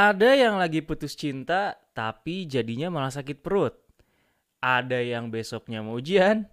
Ada 0.00 0.32
yang 0.32 0.56
lagi 0.56 0.80
putus 0.80 1.12
cinta 1.12 1.76
tapi 1.92 2.48
jadinya 2.48 2.88
malah 2.88 3.12
sakit 3.12 3.44
perut. 3.44 3.76
Ada 4.64 4.96
yang 4.96 5.28
besoknya 5.28 5.84
mau 5.84 6.00
ujian 6.00 6.48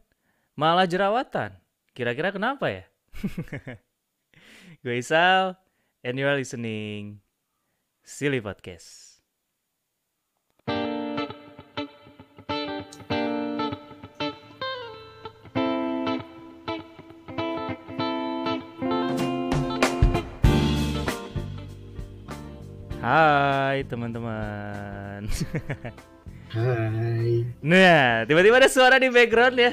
malah 0.59 0.83
jerawatan. 0.83 1.55
Kira-kira 1.95 2.35
kenapa 2.35 2.67
ya? 2.67 2.83
Gue 4.83 4.99
Isal 4.99 5.55
and 6.03 6.19
you 6.19 6.27
are 6.27 6.35
listening 6.35 7.23
Silly 8.03 8.43
Podcast. 8.43 9.06
Hai 23.07 23.87
teman-teman. 23.87 25.31
Hai. 26.51 27.47
Nah, 27.63 28.27
tiba-tiba 28.27 28.59
ada 28.59 28.67
suara 28.67 28.99
di 28.99 29.07
background 29.07 29.55
ya. 29.55 29.71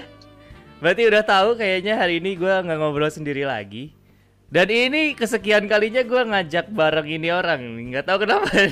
Berarti 0.78 1.02
udah 1.02 1.26
tahu 1.26 1.58
kayaknya 1.58 1.98
hari 1.98 2.22
ini 2.22 2.38
gue 2.38 2.46
nggak 2.46 2.78
ngobrol 2.78 3.10
sendiri 3.10 3.42
lagi. 3.42 3.90
Dan 4.54 4.70
ini 4.70 5.18
kesekian 5.18 5.66
kalinya 5.66 6.06
gue 6.06 6.22
ngajak 6.30 6.70
bareng 6.70 7.10
ini 7.10 7.34
orang, 7.34 7.90
nggak 7.90 8.06
tahu 8.06 8.22
kenapa. 8.22 8.54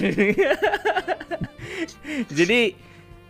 Jadi 2.38 2.78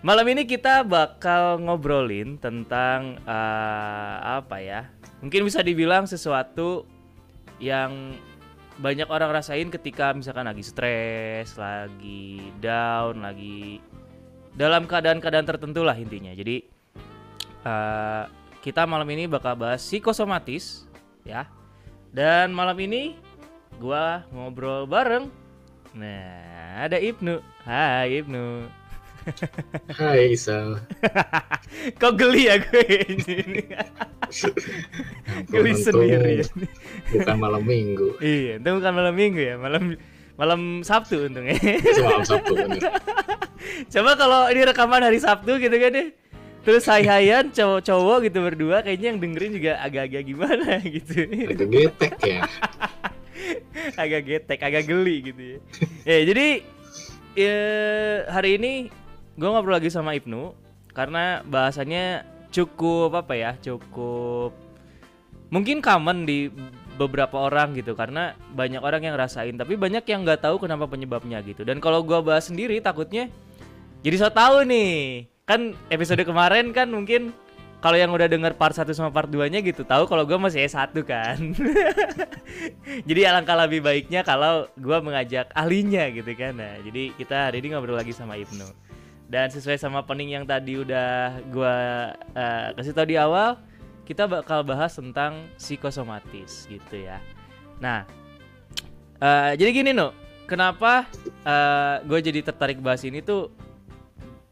malam 0.04 0.28
ini 0.28 0.44
kita 0.44 0.84
bakal 0.84 1.64
ngobrolin 1.64 2.36
tentang 2.36 3.16
eh, 3.24 4.16
apa 4.36 4.60
ya? 4.60 4.92
Mungkin 5.24 5.48
bisa 5.48 5.64
dibilang 5.64 6.04
sesuatu 6.04 6.84
yang 7.56 8.20
banyak 8.80 9.08
orang 9.08 9.34
rasain 9.34 9.68
ketika 9.68 10.16
misalkan 10.16 10.48
lagi 10.48 10.64
stres, 10.64 11.56
lagi 11.60 12.52
down, 12.62 13.20
lagi 13.20 13.82
dalam 14.56 14.88
keadaan-keadaan 14.88 15.48
tertentu 15.48 15.84
lah 15.84 15.96
intinya. 15.96 16.32
Jadi 16.32 16.64
eh, 17.64 18.24
kita 18.62 18.86
malam 18.88 19.08
ini 19.10 19.28
bakal 19.28 19.58
bahas 19.58 19.82
psikosomatis 19.84 20.86
ya. 21.26 21.48
Dan 22.12 22.52
malam 22.52 22.76
ini 22.80 23.16
gua 23.80 24.24
ngobrol 24.32 24.84
bareng. 24.84 25.32
Nah, 25.96 26.88
ada 26.88 26.96
Ibnu. 27.00 27.40
Hai 27.64 28.20
Ibnu. 28.20 28.68
Hai 29.92 30.34
Isal. 30.34 30.82
Kok 32.00 32.12
geli 32.18 32.50
ya 32.50 32.58
gue 32.58 32.84
ini? 33.08 33.38
Geli 35.52 35.72
sendiri. 35.78 36.42
Bukan 37.12 37.36
malam 37.38 37.62
minggu. 37.62 38.18
iya, 38.18 38.58
itu 38.58 38.68
bukan 38.68 38.92
malam 38.92 39.14
minggu 39.14 39.40
ya, 39.40 39.54
malam 39.60 39.96
malam 40.34 40.60
Sabtu 40.82 41.28
untungnya. 41.28 41.56
Malam 42.02 42.24
Sabtu 42.24 42.52
bener. 42.56 42.82
Coba 43.92 44.10
kalau 44.18 44.50
ini 44.50 44.62
rekaman 44.66 45.02
hari 45.04 45.18
Sabtu 45.20 45.60
gitu 45.60 45.76
kan 45.76 45.90
deh. 45.92 46.08
Terus 46.62 46.86
hai-haian 46.86 47.50
cowok-cowok 47.50 48.30
gitu 48.30 48.38
berdua 48.38 48.86
kayaknya 48.86 49.06
yang 49.14 49.18
dengerin 49.18 49.52
juga 49.58 49.72
agak-agak 49.82 50.22
gimana 50.22 50.78
gitu. 50.86 51.26
Agak 51.26 51.68
getek 51.68 52.14
ya. 52.22 52.40
agak 53.98 54.22
getek, 54.22 54.60
agak 54.62 54.84
geli 54.86 55.16
gitu 55.26 55.42
ya. 55.42 55.58
ya 56.06 56.18
jadi 56.22 56.48
ya, 57.34 57.56
hari 58.30 58.50
ini 58.62 58.72
gue 59.36 59.48
ngobrol 59.48 59.80
lagi 59.80 59.88
sama 59.88 60.12
Ibnu 60.12 60.52
karena 60.92 61.40
bahasanya 61.48 62.28
cukup 62.52 63.16
apa 63.16 63.32
ya, 63.32 63.50
cukup 63.56 64.52
mungkin 65.48 65.80
common 65.80 66.24
di 66.28 66.52
beberapa 66.96 67.48
orang 67.48 67.72
gitu 67.72 67.96
karena 67.96 68.36
banyak 68.52 68.80
orang 68.84 69.00
yang 69.08 69.16
rasain 69.16 69.56
tapi 69.56 69.80
banyak 69.80 70.04
yang 70.04 70.24
nggak 70.24 70.44
tahu 70.44 70.60
kenapa 70.60 70.84
penyebabnya 70.84 71.40
gitu. 71.40 71.64
Dan 71.64 71.80
kalau 71.80 72.04
gua 72.04 72.20
bahas 72.20 72.52
sendiri 72.52 72.76
takutnya 72.84 73.32
jadi 74.04 74.16
so 74.20 74.28
tahu 74.28 74.68
nih. 74.68 75.26
Kan 75.48 75.74
episode 75.88 76.22
kemarin 76.22 76.70
kan 76.70 76.92
mungkin 76.92 77.32
kalau 77.82 77.98
yang 77.98 78.14
udah 78.14 78.30
denger 78.30 78.54
part 78.54 78.78
1 78.78 78.86
sama 78.94 79.10
part 79.10 79.26
2 79.26 79.50
nya 79.50 79.58
gitu 79.58 79.82
tahu 79.82 80.06
kalau 80.06 80.28
gua 80.28 80.38
masih 80.38 80.68
S1 80.68 80.92
kan. 81.02 81.40
Jadi 83.08 83.20
alangkah 83.24 83.56
lebih 83.56 83.80
baiknya 83.80 84.22
kalau 84.22 84.68
gua 84.76 85.00
mengajak 85.00 85.48
ahlinya 85.56 86.12
gitu 86.12 86.30
kan. 86.36 86.52
Nah 86.52 86.76
jadi 86.84 87.16
kita 87.16 87.48
hari 87.48 87.64
ini 87.64 87.72
ngobrol 87.72 87.96
lagi 87.96 88.12
sama 88.12 88.36
Ibnu 88.36 88.91
dan 89.32 89.48
sesuai 89.48 89.80
sama 89.80 90.04
pening 90.04 90.36
yang 90.36 90.44
tadi 90.44 90.76
udah 90.76 91.40
gua 91.48 91.76
eh, 92.36 92.76
kasih 92.76 92.92
tahu 92.92 93.08
di 93.08 93.16
awal 93.16 93.56
kita 94.04 94.28
bakal 94.28 94.60
bahas 94.60 94.92
tentang 94.92 95.48
psikosomatis 95.56 96.68
gitu 96.68 97.00
ya. 97.00 97.16
Nah, 97.80 98.04
eh, 99.16 99.56
jadi 99.56 99.70
gini 99.72 99.90
no, 99.96 100.12
kenapa 100.44 101.08
gue 102.04 102.18
jadi 102.20 102.44
tertarik 102.44 102.84
bahas 102.84 103.00
ini 103.08 103.24
tuh 103.24 103.48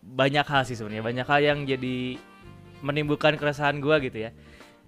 banyak 0.00 0.42
hal 0.42 0.64
sih 0.64 0.74
sebenarnya, 0.74 1.04
banyak 1.04 1.26
hal 1.28 1.40
yang 1.44 1.58
jadi 1.68 2.16
menimbulkan 2.80 3.36
keresahan 3.36 3.78
gue 3.84 3.96
gitu 4.08 4.18
ya. 4.26 4.30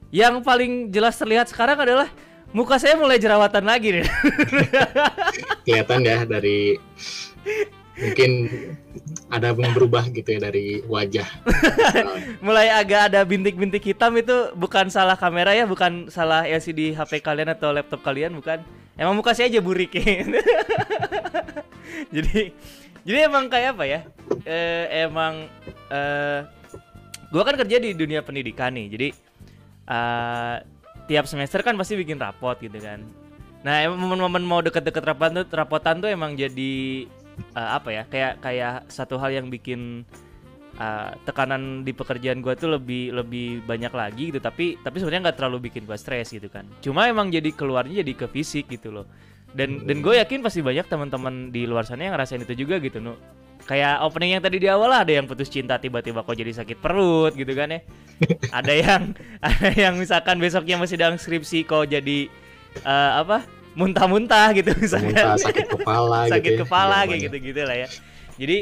Yang 0.09 0.41
paling 0.41 0.89
jelas 0.89 1.21
terlihat 1.21 1.53
sekarang 1.53 1.77
adalah 1.77 2.09
muka 2.57 2.81
saya 2.81 2.97
mulai 2.97 3.21
jerawatan 3.21 3.65
lagi 3.69 4.01
nih. 4.01 4.07
Kelihatan 5.69 6.01
ya 6.05 6.25
dari 6.25 6.81
mungkin 8.01 8.31
ada 9.33 9.57
yang 9.57 9.73
berubah 9.73 10.05
gitu 10.13 10.37
ya 10.37 10.41
dari 10.45 10.85
wajah. 10.85 11.25
mulai 12.45 12.69
agak 12.69 13.09
ada 13.09 13.25
bintik-bintik 13.25 13.81
hitam 13.81 14.13
itu 14.21 14.53
bukan 14.53 14.93
salah 14.93 15.17
kamera 15.17 15.57
ya, 15.57 15.65
bukan 15.65 16.13
salah 16.13 16.45
LCD 16.45 16.93
HP 16.93 17.25
kalian 17.25 17.57
atau 17.57 17.73
laptop 17.73 18.05
kalian, 18.05 18.37
bukan. 18.37 18.61
Emang 18.93 19.17
muka 19.17 19.33
saya 19.33 19.49
aja 19.49 19.65
burik 19.65 19.97
jadi 22.15 22.53
jadi 23.09 23.19
emang 23.25 23.49
kayak 23.49 23.73
apa 23.73 23.85
ya? 23.89 24.01
Eh, 24.45 25.09
emang 25.09 25.49
eh 25.89 26.45
gua 27.33 27.43
kan 27.49 27.57
kerja 27.57 27.81
di 27.81 27.97
dunia 27.97 28.21
pendidikan 28.21 28.77
nih. 28.77 28.87
Jadi 28.93 29.09
eh 29.89 30.57
tiap 31.09 31.25
semester 31.25 31.65
kan 31.65 31.73
pasti 31.81 31.97
bikin 31.97 32.21
rapot 32.21 32.61
gitu 32.61 32.77
kan. 32.77 33.01
Nah, 33.65 33.89
momen-momen 33.95 34.45
mau 34.45 34.61
deket-deket 34.61 35.07
rapotan 35.07 35.41
tuh, 35.41 35.47
rapotan 35.55 35.97
tuh 36.05 36.11
emang 36.11 36.37
jadi 36.37 37.07
eh, 37.39 37.71
apa 37.79 37.89
ya? 37.93 38.03
Kayak 38.09 38.33
kayak 38.45 38.75
satu 38.93 39.17
hal 39.17 39.33
yang 39.33 39.49
bikin 39.49 40.05
uh, 40.79 41.13
tekanan 41.29 41.85
di 41.85 41.93
pekerjaan 41.93 42.41
gua 42.41 42.57
tuh 42.57 42.77
lebih 42.77 43.13
lebih 43.13 43.65
banyak 43.65 43.93
lagi 43.93 44.25
gitu. 44.33 44.41
Tapi 44.41 44.81
tapi 44.81 44.97
sebenarnya 45.01 45.31
nggak 45.31 45.39
terlalu 45.41 45.69
bikin 45.73 45.85
gua 45.85 45.97
stres 46.01 46.33
gitu 46.33 46.49
kan. 46.49 46.65
Cuma 46.81 47.09
emang 47.09 47.29
jadi 47.29 47.53
keluarnya 47.53 48.01
jadi 48.01 48.13
ke 48.15 48.27
fisik 48.29 48.69
gitu 48.73 48.93
loh. 48.93 49.07
Dan 49.53 49.85
dan 49.85 50.01
gue 50.01 50.17
yakin 50.17 50.41
pasti 50.41 50.65
banyak 50.65 50.89
teman-teman 50.89 51.53
di 51.53 51.69
luar 51.69 51.85
sana 51.85 52.09
yang 52.09 52.17
ngerasain 52.17 52.41
itu 52.41 52.65
juga 52.65 52.81
gitu 52.81 53.05
nu. 53.05 53.13
Kayak 53.69 54.03
opening 54.03 54.35
yang 54.35 54.43
tadi 54.43 54.59
di 54.59 54.67
awal 54.67 54.91
lah, 54.91 55.07
ada 55.07 55.13
yang 55.15 55.29
putus 55.29 55.47
cinta 55.47 55.79
tiba-tiba 55.79 56.27
kok 56.27 56.35
jadi 56.35 56.51
sakit 56.51 56.83
perut 56.83 57.37
gitu 57.37 57.53
kan 57.55 57.71
ya. 57.71 57.81
Ada 58.59 58.73
yang 58.75 59.03
ada 59.51 59.71
yang 59.75 59.95
misalkan 59.99 60.39
besoknya 60.39 60.79
masih 60.79 60.95
dalam 60.95 61.19
skripsi 61.19 61.67
kok 61.67 61.91
jadi 61.91 62.31
eh, 62.81 63.13
apa 63.19 63.43
muntah-muntah 63.73 64.53
gitu 64.53 64.71
misalkan 64.83 65.17
Muntah 65.17 65.37
sakit 65.41 65.67
kepala 65.69 66.19
gitu. 66.29 66.33
sakit 66.37 66.53
ya. 66.53 66.59
kepala 66.65 66.97
Ya, 66.97 67.07
kayak 67.09 67.21
gitu-gitu 67.29 67.61
lah 67.65 67.77
ya. 67.77 67.89
Jadi 68.37 68.59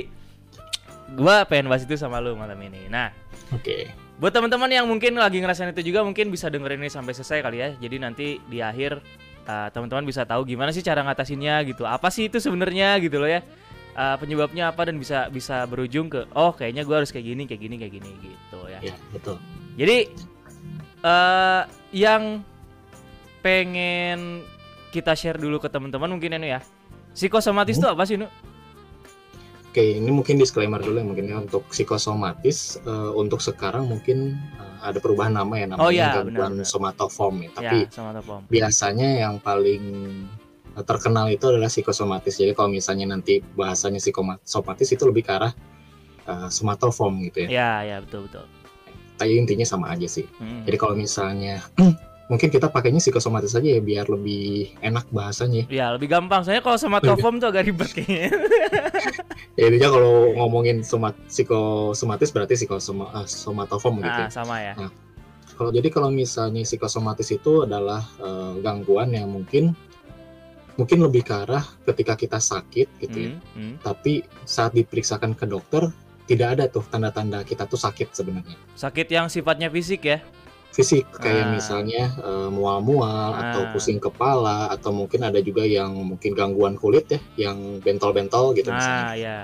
gua 1.19 1.43
pengen 1.47 1.67
bahas 1.67 1.83
itu 1.83 1.95
sama 1.99 2.23
lu 2.23 2.39
malam 2.39 2.59
ini. 2.63 2.87
Nah, 2.87 3.11
Oke. 3.51 3.91
buat 4.23 4.31
teman-teman 4.31 4.71
yang 4.71 4.87
mungkin 4.87 5.19
lagi 5.19 5.43
ngerasain 5.43 5.75
itu 5.75 5.91
juga 5.91 6.07
mungkin 6.07 6.31
bisa 6.31 6.47
dengerin 6.47 6.79
ini 6.83 6.91
sampai 6.91 7.13
selesai 7.15 7.43
kali 7.43 7.59
ya. 7.59 7.69
Jadi 7.79 7.97
nanti 7.99 8.27
di 8.47 8.63
akhir 8.63 9.03
uh, 9.51 9.69
teman-teman 9.75 10.07
bisa 10.07 10.23
tahu 10.23 10.47
gimana 10.47 10.71
sih 10.71 10.83
cara 10.87 11.03
ngatasinnya 11.03 11.67
gitu. 11.67 11.83
Apa 11.87 12.11
sih 12.15 12.31
itu 12.31 12.39
sebenarnya 12.39 12.99
gitu 13.03 13.19
loh 13.19 13.31
ya. 13.31 13.43
Uh, 13.91 14.15
penyebabnya 14.23 14.71
apa 14.71 14.87
dan 14.87 15.03
bisa 15.03 15.27
bisa 15.35 15.67
berujung 15.67 16.07
ke 16.07 16.23
oh 16.39 16.55
kayaknya 16.55 16.87
gua 16.87 17.03
harus 17.03 17.11
kayak 17.11 17.27
gini 17.27 17.43
kayak 17.51 17.59
gini 17.59 17.75
kayak 17.75 17.93
gini 17.99 18.11
gitu 18.23 18.59
ya. 18.71 18.79
Ya, 18.79 18.95
betul. 19.11 19.37
Jadi 19.75 20.15
eh 21.01 21.63
yang 21.91 22.47
pengen 23.43 24.47
kita 24.91 25.15
share 25.15 25.39
dulu 25.39 25.59
ke 25.59 25.71
teman-teman 25.71 26.11
mungkin 26.11 26.35
ini 26.37 26.55
ya. 26.55 26.61
Psikosomatis 27.11 27.79
itu 27.79 27.87
apa 27.87 28.03
sih, 28.07 28.19
Nu? 28.19 28.27
Oke, 29.71 30.03
ini 30.03 30.11
mungkin 30.11 30.35
disclaimer 30.35 30.83
dulu 30.83 30.99
ya 30.99 31.07
mungkin 31.07 31.31
ya 31.31 31.39
untuk 31.39 31.63
psikosomatis 31.71 32.83
eh, 32.83 33.11
untuk 33.15 33.39
sekarang 33.39 33.87
mungkin 33.87 34.35
eh, 34.59 34.79
ada 34.83 34.99
perubahan 34.99 35.31
nama 35.31 35.55
ya 35.55 35.67
namanya 35.71 35.87
Oh, 35.87 35.91
iya, 35.95 36.11
gangguan 36.11 36.59
benar-benar. 36.59 36.67
somatoform 36.67 37.35
ya. 37.47 37.51
Tapi 37.55 37.79
ya, 37.87 37.95
sama 37.95 38.11
Topom. 38.19 38.41
biasanya 38.51 39.09
yang 39.23 39.39
paling 39.39 39.83
eh, 40.75 40.83
terkenal 40.83 41.31
itu 41.31 41.47
adalah 41.47 41.71
psikosomatis. 41.71 42.35
Jadi 42.35 42.51
kalau 42.51 42.67
misalnya 42.67 43.15
nanti 43.15 43.39
bahasanya 43.55 44.03
psikosomatis 44.03 44.91
itu 44.91 45.07
lebih 45.07 45.23
ke 45.23 45.39
arah 45.39 45.55
eh, 46.27 46.49
somatoform 46.51 47.23
gitu 47.31 47.47
ya. 47.47 47.49
Ya, 47.55 47.71
ya 47.95 47.97
betul 48.03 48.27
betul. 48.27 48.51
Tapi 49.23 49.39
intinya 49.39 49.63
sama 49.63 49.95
aja 49.95 50.11
sih. 50.11 50.27
Hmm. 50.43 50.67
Jadi 50.67 50.77
kalau 50.83 50.99
misalnya 50.99 51.63
mungkin 52.31 52.47
kita 52.47 52.71
pakainya 52.71 53.03
psikosomatis 53.03 53.59
aja 53.59 53.67
ya 53.67 53.83
biar 53.83 54.07
lebih 54.07 54.71
enak 54.79 55.11
bahasanya. 55.11 55.67
Ya 55.67 55.91
lebih 55.91 56.07
gampang. 56.07 56.47
Soalnya 56.47 56.63
kalau 56.63 56.79
sama 56.79 57.03
Topom 57.03 57.43
tuh 57.43 57.51
agak 57.51 57.67
ribet 57.67 57.91
kayaknya. 57.91 58.31
Ya 59.59 59.69
intinya 59.69 59.93
kalau 59.93 60.33
ngomongin 60.41 60.81
somat, 60.81 61.13
psikosomatis 61.29 62.33
berarti 62.33 62.57
psikosomatoform 62.57 64.01
gitu. 64.01 64.09
Nah, 64.09 64.31
ya. 64.31 64.33
sama 64.33 64.57
ya. 64.63 64.73
Kalau 65.59 65.69
jadi 65.75 65.89
kalau 65.93 66.09
misalnya 66.09 66.65
psikosomatis 66.65 67.29
itu 67.29 67.69
adalah 67.69 68.01
eh, 68.25 68.53
gangguan 68.65 69.13
yang 69.13 69.29
mungkin 69.29 69.77
mungkin 70.81 70.99
lebih 71.05 71.29
ke 71.29 71.35
arah 71.45 71.61
ketika 71.93 72.17
kita 72.17 72.39
sakit 72.41 72.89
gitu 73.05 73.17
ya. 73.21 73.31
Hmm, 73.37 73.43
hmm. 73.53 73.75
Tapi 73.85 74.25
saat 74.49 74.73
diperiksakan 74.73 75.37
ke 75.37 75.45
dokter 75.45 75.93
tidak 76.25 76.49
ada 76.57 76.65
tuh 76.71 76.87
tanda-tanda 76.89 77.45
kita 77.45 77.69
tuh 77.69 77.77
sakit 77.77 78.17
sebenarnya. 78.17 78.57
Sakit 78.79 79.13
yang 79.13 79.29
sifatnya 79.29 79.69
fisik 79.69 80.09
ya. 80.09 80.25
Fisik 80.71 81.03
kayak 81.19 81.47
Ah. 81.47 81.53
misalnya 81.53 82.15
eh, 82.15 82.49
mual-mual 82.49 83.35
atau 83.35 83.67
Ah. 83.67 83.71
pusing 83.75 83.99
kepala 83.99 84.71
atau 84.71 84.95
mungkin 84.95 85.27
ada 85.27 85.43
juga 85.43 85.67
yang 85.67 85.91
mungkin 85.95 86.31
gangguan 86.31 86.79
kulit 86.79 87.11
ya, 87.11 87.19
yang 87.37 87.83
bentol-bentol 87.83 88.55
gitu 88.55 88.71
misalnya. 88.71 89.03
Nah, 89.05 89.15
ya. 89.19 89.39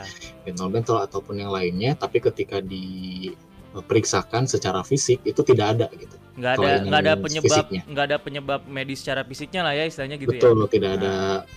bentol-bentol 0.47 1.03
ataupun 1.03 1.43
yang 1.43 1.51
lainnya 1.51 1.99
tapi 1.99 2.23
ketika 2.23 2.63
diperiksakan 2.63 4.47
secara 4.47 4.81
fisik 4.81 5.19
itu 5.23 5.43
tidak 5.43 5.75
ada 5.77 5.87
gitu 5.93 6.15
nggak 6.37 6.53
ada 6.55 6.69
nggak 6.85 7.01
ada 7.01 7.15
penyebab 7.17 7.49
fisiknya. 7.49 7.83
nggak 7.89 8.05
ada 8.07 8.19
penyebab 8.21 8.61
medis 8.69 9.01
secara 9.01 9.25
fisiknya 9.25 9.65
lah 9.65 9.73
ya 9.73 9.89
istilahnya 9.89 10.17
gitu 10.21 10.31
betul 10.31 10.53
ya 10.55 10.69
tidak 10.69 10.91
ada 11.01 11.15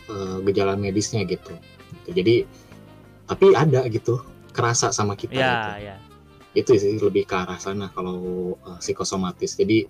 eh, 0.08 0.38
gejala 0.48 0.74
medisnya 0.74 1.22
gitu 1.24 1.52
Gitu. 2.10 2.10
jadi 2.16 2.36
tapi 3.26 3.46
ada 3.54 3.86
gitu 3.86 4.24
kerasa 4.50 4.90
sama 4.90 5.14
kita 5.14 5.36
ya 5.36 5.52
gitu. 5.52 5.70
ya 5.86 5.96
itu 6.60 6.76
sih 6.76 7.00
lebih 7.00 7.24
ke 7.26 7.36
arah 7.36 7.58
sana 7.58 7.88
kalau 7.92 8.56
eh, 8.60 8.80
psikosomatis. 8.84 9.56
Jadi 9.56 9.88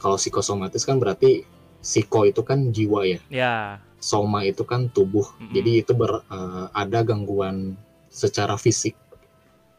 kalau 0.00 0.16
psikosomatis 0.16 0.84
kan 0.84 0.96
berarti 0.96 1.44
psiko 1.80 2.28
itu 2.28 2.40
kan 2.44 2.72
jiwa 2.72 3.08
ya? 3.08 3.20
Ya. 3.32 3.56
Soma 4.00 4.48
itu 4.48 4.64
kan 4.64 4.88
tubuh. 4.88 5.28
Mm-mm. 5.36 5.52
jadi 5.52 5.70
itu 5.84 5.92
ber, 5.92 6.24
eh, 6.24 6.66
ada 6.72 7.04
gangguan 7.04 7.76
secara 8.08 8.56
fisik 8.56 8.96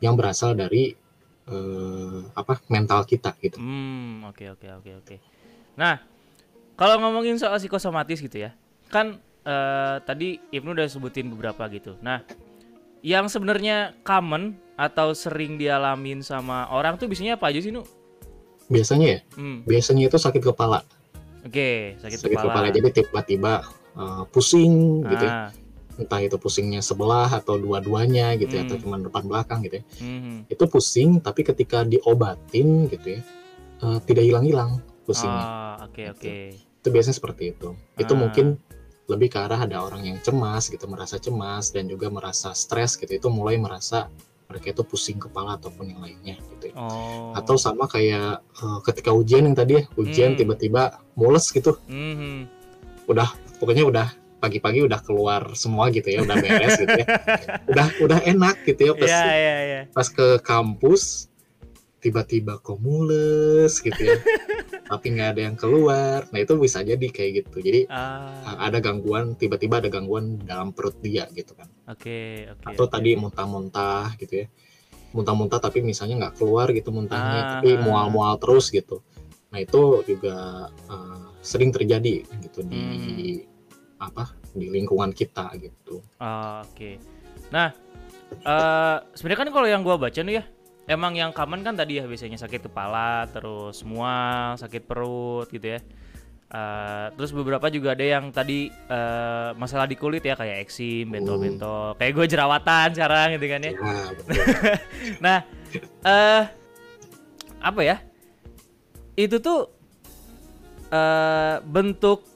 yang 0.01 0.17
berasal 0.17 0.57
dari 0.57 0.93
eh, 1.49 2.19
apa 2.33 2.61
mental 2.69 3.05
kita 3.05 3.33
gitu. 3.41 3.57
Hmm 3.57 4.25
oke 4.25 4.45
oke 4.57 4.67
oke 4.81 4.91
oke. 5.05 5.15
Nah 5.77 6.01
kalau 6.77 6.97
ngomongin 7.01 7.37
soal 7.37 7.57
psikosomatis 7.57 8.21
gitu 8.21 8.37
ya 8.41 8.53
kan 8.89 9.17
eh, 9.45 9.97
tadi 10.05 10.37
Ibnu 10.53 10.73
udah 10.73 10.87
sebutin 10.89 11.29
beberapa 11.29 11.65
gitu. 11.69 11.97
Nah 12.01 12.21
yang 13.01 13.25
sebenarnya 13.25 13.97
common 14.05 14.57
atau 14.81 15.13
sering 15.13 15.61
dialamin 15.61 16.25
sama 16.25 16.65
orang 16.73 16.97
tuh 16.97 17.05
biasanya 17.05 17.37
apa 17.37 17.53
aja 17.53 17.61
sih 17.61 17.69
nu? 17.69 17.85
Biasanya 18.65 19.05
ya? 19.05 19.19
Hmm, 19.37 19.61
biasanya 19.61 20.09
itu 20.09 20.17
sakit 20.17 20.41
kepala. 20.41 20.81
Oke 21.45 22.01
sakit, 22.01 22.17
sakit 22.17 22.33
kepala, 22.33 22.49
kepala. 22.49 22.67
Jadi 22.73 22.87
tiba-tiba 22.97 23.53
eh, 23.93 24.23
pusing 24.33 25.05
gitu 25.05 25.21
ya. 25.21 25.33
Ah, 25.33 25.49
entah 25.99 26.17
itu 26.17 26.39
pusingnya 26.39 26.81
sebelah 26.81 27.29
atau 27.29 27.59
dua-duanya 27.59 28.33
gitu 28.39 28.57
ya 28.57 28.63
Hmm. 28.63 28.69
atau 28.71 28.77
cuma 28.79 28.95
depan 28.97 29.23
belakang 29.27 29.59
gitu 29.61 29.75
ya. 29.77 29.85
Mhm. 30.01 30.49
itu 30.49 30.63
pusing 30.65 31.19
tapi 31.19 31.43
ketika 31.43 31.83
diobatin 31.83 32.89
gitu 32.89 33.19
ya 33.19 33.21
eh, 33.81 33.99
tidak 34.07 34.23
hilang-hilang 34.23 34.81
pusingnya. 35.03 35.45
Oh 35.45 35.75
oke 35.85 36.01
oke. 36.15 36.35
Itu 36.81 36.87
biasanya 36.89 37.17
seperti 37.19 37.53
itu. 37.53 37.75
Itu 37.95 38.13
Ah. 38.15 38.19
mungkin 38.23 38.57
lebih 39.05 39.27
ke 39.27 39.43
arah 39.43 39.59
ada 39.59 39.83
orang 39.83 40.07
yang 40.07 40.17
cemas 40.23 40.71
gitu 40.71 40.87
merasa 40.87 41.19
cemas 41.19 41.69
dan 41.69 41.85
juga 41.85 42.07
merasa 42.07 42.55
stres 42.55 42.95
gitu. 42.95 43.11
Itu 43.11 43.27
mulai 43.27 43.59
merasa 43.59 44.07
mereka 44.51 44.67
itu 44.69 44.83
pusing 44.83 45.15
kepala 45.17 45.55
ataupun 45.55 45.87
yang 45.87 45.99
lainnya 45.99 46.35
gitu 46.51 46.69
ya. 46.69 46.75
oh 46.75 47.31
atau 47.31 47.55
sama 47.55 47.87
kayak 47.87 48.43
eh, 48.43 48.79
ketika 48.83 49.09
ujian 49.09 49.47
yang 49.47 49.55
tadi 49.55 49.79
ya 49.79 49.83
ujian 49.95 50.33
Hmm. 50.33 50.39
tiba-tiba 50.39 50.81
mules 51.13 51.47
gitu 51.47 51.79
Mhm. 51.87 52.45
udah 53.07 53.29
pokoknya 53.57 53.83
udah 53.83 54.07
pagi-pagi 54.37 54.81
udah 54.81 54.99
keluar 54.99 55.53
semua 55.53 55.87
gitu 55.87 56.07
ya 56.07 56.21
udah 56.21 56.35
beres 56.35 56.75
gitu 56.75 56.91
ya 56.91 57.05
udah 57.71 57.87
udah 57.99 58.19
enak 58.23 58.59
gitu 58.63 58.81
ya 58.83 58.93
pas 58.93 59.07
ya 59.07 59.23
ya 59.29 59.55
ya 59.63 59.81
pas 59.87 60.07
ke 60.07 60.41
kampus 60.41 61.29
tiba-tiba 61.97 62.57
kok 62.57 62.77
mules 62.77 63.77
gitu 63.77 64.01
ya 64.01 64.17
tapi 64.81 65.05
nggak 65.11 65.29
ada 65.33 65.41
yang 65.43 65.55
keluar 65.55 66.25
nah 66.29 66.39
itu 66.39 66.53
bisa 66.55 66.81
jadi 66.81 67.01
kayak 67.03 67.31
gitu 67.43 67.57
jadi 67.59 67.81
ah 67.87 68.57
ada 68.61 68.77
gangguan 68.77 69.33
tiba-tiba 69.33 69.79
ada 69.79 69.87
gangguan 69.87 70.41
dalam 70.41 70.71
perut 70.71 70.97
dia 70.99 71.25
gitu 71.31 71.53
kan 71.53 71.69
Oke, 71.87 72.49
oke. 72.49 72.65
atau 72.67 72.85
oke. 72.85 72.91
tadi 72.91 73.13
muntah-muntah 73.13 74.17
gitu 74.17 74.43
ya 74.43 74.47
muntah-muntah 75.11 75.59
tapi 75.59 75.79
misalnya 75.81 76.27
nggak 76.27 76.35
keluar 76.37 76.71
gitu 76.71 76.89
muntahnya 76.89 77.39
Ah. 77.41 77.49
tapi 77.59 77.75
mual-mual 77.77 78.35
terus 78.37 78.69
gitu 78.69 79.03
nah 79.51 79.59
itu 79.59 80.01
juga 80.05 80.35
eh, 80.87 81.27
sering 81.41 81.69
terjadi 81.69 82.23
gitu 82.41 82.63
di 82.63 82.83
Hmm. 83.43 83.49
apa 84.01 84.23
di 84.51 84.65
lingkungan 84.67 85.11
kita 85.11 85.51
gitu 85.57 86.01
Ah, 86.17 86.63
oke. 86.63 86.97
Nah, 87.49 87.69
eh 88.33 88.97
sebenarnya 89.13 89.39
kan 89.43 89.49
kalau 89.51 89.67
yang 89.67 89.81
gua 89.81 89.95
baca 89.95 90.17
nih 90.17 90.39
ya, 90.39 90.43
emang 90.91 91.15
yang 91.15 91.31
common 91.31 91.63
kan 91.63 91.79
tadi 91.79 91.97
ya 91.97 92.05
biasanya 92.05 92.35
sakit 92.35 92.67
kepala, 92.67 93.31
terus 93.31 93.79
mual, 93.87 94.59
sakit 94.59 94.83
perut 94.83 95.47
gitu 95.47 95.79
ya. 95.79 95.79
Eh, 96.51 97.07
terus 97.15 97.31
beberapa 97.31 97.71
juga 97.71 97.95
ada 97.95 98.03
yang 98.03 98.27
tadi 98.35 98.67
eh, 98.67 99.49
masalah 99.55 99.87
di 99.87 99.95
kulit 99.95 100.19
ya 100.19 100.35
kayak 100.35 100.67
eksim, 100.67 101.07
bentol-bentol. 101.07 101.95
Kayak 101.95 102.11
gue 102.19 102.25
jerawatan 102.27 102.87
sekarang 102.91 103.27
gitu 103.39 103.47
kan 103.47 103.59
ya. 103.63 103.71
nah 103.79 104.07
betul. 104.11 104.35
Nah, 105.23 105.37
eh 106.03 106.43
apa 107.63 107.81
ya? 107.87 108.03
Itu 109.15 109.39
tuh 109.39 109.71
eh 110.91 111.63
bentuk 111.63 112.27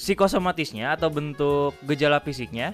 psikosomatisnya 0.00 0.96
atau 0.96 1.12
bentuk 1.12 1.76
gejala 1.84 2.24
fisiknya 2.24 2.72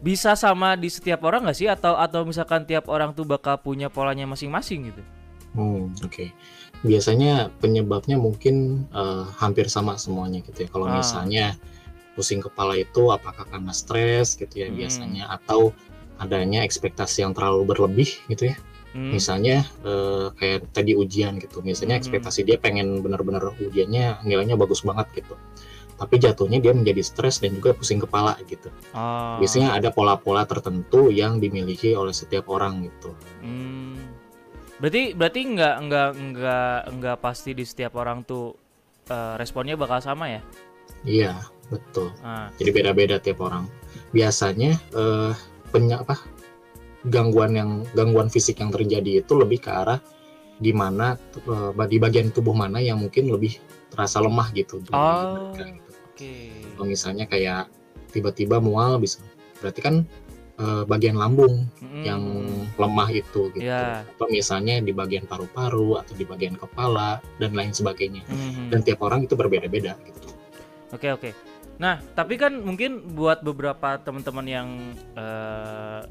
bisa 0.00 0.32
sama 0.34 0.76
di 0.76 0.88
setiap 0.88 1.20
orang 1.24 1.44
nggak 1.44 1.56
sih 1.56 1.68
atau 1.68 1.96
atau 1.96 2.24
misalkan 2.24 2.64
tiap 2.64 2.88
orang 2.88 3.12
tuh 3.12 3.28
bakal 3.28 3.60
punya 3.60 3.92
polanya 3.92 4.24
masing-masing 4.24 4.92
gitu. 4.92 5.02
Hmm, 5.52 5.92
oke. 6.00 6.30
Biasanya 6.80 7.52
penyebabnya 7.60 8.16
mungkin 8.16 8.86
eh, 8.88 9.24
hampir 9.36 9.68
sama 9.68 10.00
semuanya 10.00 10.40
gitu 10.40 10.64
ya. 10.64 10.68
Kalau 10.72 10.86
Ah. 10.88 10.96
misalnya 10.98 11.58
pusing 12.16 12.40
kepala 12.40 12.74
itu 12.76 13.12
apakah 13.12 13.44
karena 13.46 13.70
stres 13.70 14.34
gitu 14.34 14.64
ya 14.64 14.68
Hmm. 14.68 14.76
biasanya 14.76 15.24
atau 15.30 15.72
adanya 16.20 16.64
ekspektasi 16.64 17.24
yang 17.24 17.32
terlalu 17.32 17.64
berlebih 17.68 18.10
gitu 18.28 18.52
ya. 18.52 18.56
Hmm. 18.90 19.12
Misalnya 19.14 19.62
eh, 19.84 20.26
kayak 20.34 20.72
tadi 20.72 20.96
ujian 20.96 21.36
gitu. 21.38 21.60
Misalnya 21.60 21.98
Hmm. 21.98 22.02
ekspektasi 22.06 22.46
dia 22.46 22.56
pengen 22.56 23.02
benar-benar 23.04 23.52
ujiannya 23.58 24.24
nilainya 24.24 24.56
bagus 24.56 24.80
banget 24.80 25.06
gitu. 25.18 25.34
Tapi 26.00 26.16
jatuhnya 26.16 26.64
dia 26.64 26.72
menjadi 26.72 27.04
stres 27.04 27.44
dan 27.44 27.52
juga 27.52 27.76
pusing 27.76 28.00
kepala 28.00 28.40
gitu. 28.48 28.72
Oh. 28.96 29.36
Biasanya 29.36 29.76
ada 29.76 29.92
pola-pola 29.92 30.48
tertentu 30.48 31.12
yang 31.12 31.36
dimiliki 31.36 31.92
oleh 31.92 32.16
setiap 32.16 32.48
orang 32.48 32.88
gitu. 32.88 33.12
Hmm. 33.44 34.00
Berarti 34.80 35.12
berarti 35.12 35.40
nggak 35.44 35.76
nggak 35.84 36.10
nggak 36.16 36.76
nggak 36.96 37.16
pasti 37.20 37.52
di 37.52 37.68
setiap 37.68 38.00
orang 38.00 38.24
tuh 38.24 38.56
eh, 39.12 39.36
responnya 39.36 39.76
bakal 39.76 40.00
sama 40.00 40.32
ya? 40.32 40.40
Iya, 41.04 41.36
betul. 41.68 42.10
Ah. 42.24 42.48
jadi 42.58 42.70
beda-beda 42.74 43.16
tiap 43.22 43.40
orang 43.44 43.68
biasanya 44.10 44.74
eh 44.96 45.32
penya 45.70 46.02
apa 46.02 46.18
gangguan 47.06 47.54
yang 47.56 47.70
gangguan 47.94 48.28
fisik 48.28 48.58
yang 48.60 48.74
terjadi 48.74 49.22
itu 49.24 49.32
lebih 49.38 49.62
ke 49.62 49.70
arah 49.70 50.00
di 50.60 50.74
mana 50.74 51.16
eh, 51.38 51.86
di 51.88 51.96
bagian 51.96 52.34
tubuh 52.34 52.52
mana 52.52 52.82
yang 52.82 53.00
mungkin 53.00 53.30
lebih 53.30 53.56
terasa 53.90 54.20
lemah 54.20 54.50
gitu 54.52 54.82
Oh. 54.92 55.50
mereka 55.54 55.64
gitu. 55.78 55.89
Oke. 56.20 56.52
Kalau 56.76 56.86
misalnya 56.86 57.24
kayak 57.24 57.72
tiba-tiba 58.12 58.60
mual 58.60 59.00
bisa 59.00 59.24
berarti 59.64 59.80
kan 59.80 59.94
eh, 60.60 60.84
bagian 60.84 61.16
lambung 61.16 61.64
Mm-mm. 61.80 62.04
yang 62.04 62.20
lemah 62.76 63.08
itu 63.08 63.48
gitu 63.56 63.64
Iya. 63.64 64.04
atau 64.04 64.28
misalnya 64.28 64.76
di 64.84 64.92
bagian 64.92 65.24
paru-paru 65.24 65.96
atau 65.96 66.12
di 66.12 66.28
bagian 66.28 66.52
kepala 66.52 67.16
dan 67.40 67.56
lain 67.56 67.72
sebagainya 67.72 68.20
Mhm. 68.28 68.68
dan 68.68 68.80
tiap 68.84 69.00
orang 69.00 69.24
itu 69.24 69.32
berbeda-beda 69.32 69.96
gitu 70.04 70.28
Oke 70.90 71.08
oke. 71.08 71.30
Nah 71.80 72.02
tapi 72.12 72.36
kan 72.36 72.52
mungkin 72.60 73.16
buat 73.16 73.40
beberapa 73.40 73.96
teman-teman 74.02 74.44
yang 74.44 74.68
eh, 75.16 76.02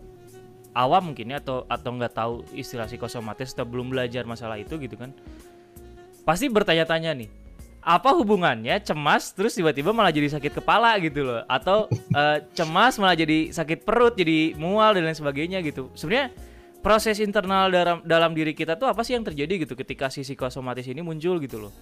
awam 0.74 1.12
mungkin 1.12 1.30
ya 1.30 1.38
atau 1.44 1.68
atau 1.68 1.90
nggak 1.92 2.14
tahu 2.16 2.34
istilah 2.56 2.88
psikosomatis 2.88 3.52
atau 3.54 3.66
belum 3.68 3.92
belajar 3.92 4.24
masalah 4.24 4.56
itu 4.56 4.78
gitu 4.80 4.96
kan, 4.96 5.12
pasti 6.24 6.46
bertanya-tanya 6.48 7.18
nih, 7.18 7.30
apa 7.80 8.12
hubungannya 8.12 8.76
cemas 8.84 9.32
terus 9.32 9.56
tiba-tiba 9.56 9.96
malah 9.96 10.12
jadi 10.12 10.28
sakit 10.36 10.60
kepala 10.60 11.00
gitu 11.00 11.24
loh, 11.24 11.42
atau 11.48 11.88
eh, 12.20 12.44
cemas 12.52 13.00
malah 13.00 13.16
jadi 13.16 13.52
sakit 13.56 13.88
perut, 13.88 14.14
jadi 14.20 14.56
mual 14.60 14.96
dan 14.96 15.08
lain 15.08 15.18
sebagainya 15.18 15.64
gitu. 15.64 15.88
Sebenarnya 15.96 16.36
proses 16.80 17.20
internal 17.20 17.72
dalam 17.72 18.00
dalam 18.04 18.32
diri 18.36 18.56
kita 18.56 18.80
tuh 18.80 18.88
apa 18.88 19.04
sih 19.04 19.16
yang 19.16 19.24
terjadi 19.24 19.68
gitu 19.68 19.76
ketika 19.76 20.08
si 20.08 20.24
psikosomatis 20.24 20.88
ini 20.88 21.04
muncul 21.04 21.40
gitu 21.40 21.68
loh? 21.68 21.74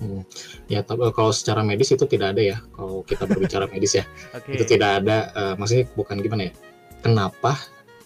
Hmm. 0.00 0.24
Ya, 0.66 0.80
tapi 0.82 1.04
kalau 1.12 1.30
secara 1.30 1.60
medis 1.62 1.92
itu 1.92 2.08
tidak 2.08 2.34
ada 2.34 2.42
ya. 2.42 2.56
Kalau 2.72 3.04
kita 3.04 3.28
berbicara 3.28 3.68
medis 3.68 3.94
ya, 3.96 4.04
Oke. 4.36 4.56
itu 4.56 4.64
tidak 4.66 5.04
ada. 5.04 5.30
eh, 5.36 5.54
maksudnya 5.60 5.84
bukan 5.94 6.16
gimana 6.24 6.42
ya? 6.48 6.52
Kenapa 7.04 7.60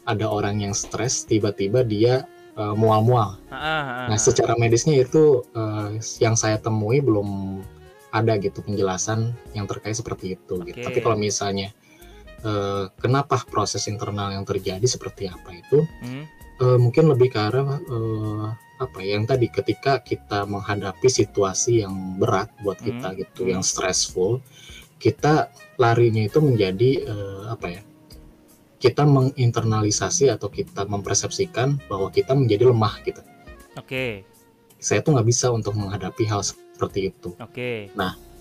ada 0.06 0.26
orang 0.30 0.62
yang 0.62 0.74
stres 0.74 1.26
tiba-tiba 1.26 1.82
dia 1.82 2.26
eh, 2.56 2.74
mual-mual? 2.74 3.38
Ah, 3.52 4.08
Nah, 4.10 4.16
ah. 4.16 4.20
secara 4.20 4.56
medisnya 4.56 4.96
itu 4.96 5.44
eh, 5.54 6.00
yang 6.24 6.34
saya 6.34 6.56
temui 6.56 7.04
belum 7.04 7.60
ada 8.10 8.40
gitu 8.40 8.64
penjelasan 8.64 9.36
yang 9.52 9.68
terkait 9.68 9.92
seperti 9.92 10.40
itu. 10.40 10.56
Gitu. 10.64 10.80
Oke. 10.80 10.86
Tapi 10.88 10.98
kalau 11.04 11.16
misalnya 11.20 11.70
eh, 12.44 12.84
kenapa 13.00 13.44
proses 13.46 13.84
internal 13.86 14.32
yang 14.32 14.44
terjadi 14.48 14.84
seperti 14.88 15.28
apa 15.28 15.52
itu? 15.52 15.84
Hmm. 16.00 16.24
Eh, 16.56 16.78
mungkin 16.80 17.12
lebih 17.12 17.36
ke 17.36 17.38
arah 17.38 17.76
eh, 17.76 18.46
apa 18.76 18.98
ya, 19.00 19.16
yang 19.16 19.24
tadi 19.24 19.48
ketika 19.48 20.00
kita 20.04 20.44
menghadapi 20.44 21.08
situasi 21.08 21.84
yang 21.84 22.20
berat 22.20 22.52
buat 22.60 22.76
kita 22.80 23.12
Hmm, 23.12 23.18
gitu, 23.20 23.40
hmm. 23.44 23.52
yang 23.56 23.62
stressful, 23.64 24.40
kita 25.00 25.52
larinya 25.76 26.24
itu 26.24 26.40
menjadi 26.40 26.90
eh, 27.04 27.42
apa 27.52 27.66
ya? 27.72 27.82
Kita 28.76 29.08
menginternalisasi 29.08 30.28
atau 30.28 30.52
kita 30.52 30.84
mempersepsikan 30.84 31.80
bahwa 31.88 32.12
kita 32.12 32.36
menjadi 32.36 32.68
lemah 32.68 33.00
gitu. 33.08 33.24
Oke. 33.80 34.24
Saya 34.76 35.00
tuh 35.00 35.16
nggak 35.16 35.28
bisa 35.28 35.48
untuk 35.48 35.72
menghadapi 35.76 36.28
hal 36.28 36.44
seperti 36.44 37.08
itu. 37.12 37.32
Oke. 37.40 37.88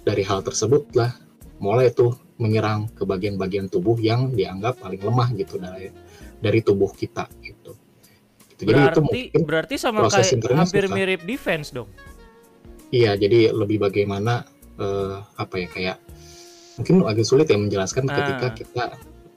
Dari 0.06 0.24
hal 0.28 0.44
tersebut 0.46 0.92
lah 0.94 1.16
mulai 1.58 1.90
tuh 1.90 2.14
menyerang 2.36 2.92
ke 2.92 3.08
bagian-bagian 3.08 3.72
tubuh 3.72 3.96
yang 3.96 4.36
dianggap 4.36 4.76
paling 4.84 5.00
lemah 5.00 5.32
gitu 5.40 5.56
dari 5.56 5.88
dari 6.44 6.60
tubuh 6.60 6.92
kita 6.92 7.26
gitu. 7.40 7.74
Gitu. 8.52 8.68
Jadi 8.68 8.72
itu 8.72 8.76
Berarti 8.76 9.00
mungkin 9.02 9.42
berarti 9.48 9.76
sama 9.80 10.04
proses 10.04 10.36
kayak 10.36 10.52
hampir 10.52 10.86
mirip 10.92 11.22
defense 11.24 11.72
dong. 11.72 11.88
Iya, 12.92 13.16
jadi 13.20 13.52
lebih 13.56 13.84
bagaimana 13.84 14.44
eh, 14.76 15.18
apa 15.40 15.56
ya 15.60 15.68
kayak 15.72 15.98
mungkin 16.76 17.08
agak 17.08 17.24
sulit 17.28 17.48
ya 17.48 17.56
menjelaskan 17.56 18.04
Ah. 18.08 18.16
ketika 18.20 18.48
kita 18.52 18.84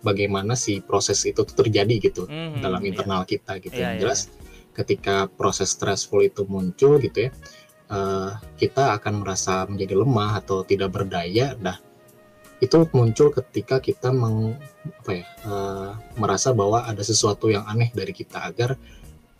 bagaimana 0.02 0.54
si 0.54 0.78
proses 0.78 1.22
itu 1.26 1.42
terjadi 1.42 2.10
gitu 2.10 2.24
Mhm, 2.30 2.62
dalam 2.62 2.82
iya. 2.82 2.88
internal 2.94 3.22
kita 3.26 3.58
gitu. 3.58 3.74
Iya, 3.74 3.82
Yang 3.82 3.94
iya, 3.94 4.00
jelas 4.02 4.20
ketika 4.74 5.26
proses 5.26 5.74
stressful 5.74 6.22
itu 6.22 6.46
muncul 6.46 7.02
gitu 7.02 7.26
ya, 7.26 7.30
eh, 7.90 8.30
kita 8.56 8.94
akan 8.98 9.26
merasa 9.26 9.66
menjadi 9.66 9.98
lemah 9.98 10.38
atau 10.38 10.62
tidak 10.62 10.94
berdaya. 10.94 11.58
Nah, 11.58 11.82
itu 12.58 12.86
muncul 12.94 13.30
ketika 13.30 13.78
kita 13.78 14.10
meng, 14.14 14.54
apa 15.02 15.10
ya, 15.14 15.26
eh, 15.26 15.90
merasa 16.14 16.54
bahwa 16.54 16.86
ada 16.86 17.02
sesuatu 17.02 17.50
yang 17.50 17.66
aneh 17.66 17.90
dari 17.90 18.14
kita 18.14 18.38
agar 18.46 18.78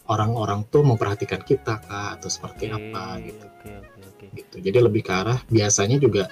orang-orang 0.09 0.65
tuh 0.73 0.83
memperhatikan 0.83 1.45
kita 1.45 1.79
kah 1.85 2.17
atau 2.17 2.33
seperti 2.33 2.73
Oke, 2.73 2.75
apa 2.81 3.05
gitu 3.21 3.45
Oke, 3.47 3.71
oke, 3.79 4.01
oke. 4.09 4.25
gitu. 4.35 4.57
Jadi 4.59 4.79
lebih 4.81 5.03
ke 5.07 5.13
arah 5.15 5.39
biasanya 5.47 5.99
juga 6.01 6.27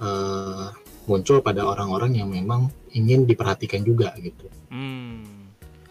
eh, 0.00 0.68
muncul 1.06 1.40
pada 1.42 1.62
orang-orang 1.66 2.18
yang 2.18 2.28
memang 2.30 2.70
ingin 2.92 3.24
diperhatikan 3.24 3.82
juga 3.82 4.12
gitu. 4.18 4.46
Hmm. 4.70 5.22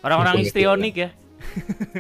Orang-orang 0.05 0.39
Punya 0.39 0.43
histrionik 0.45 0.95
ya. 0.95 1.10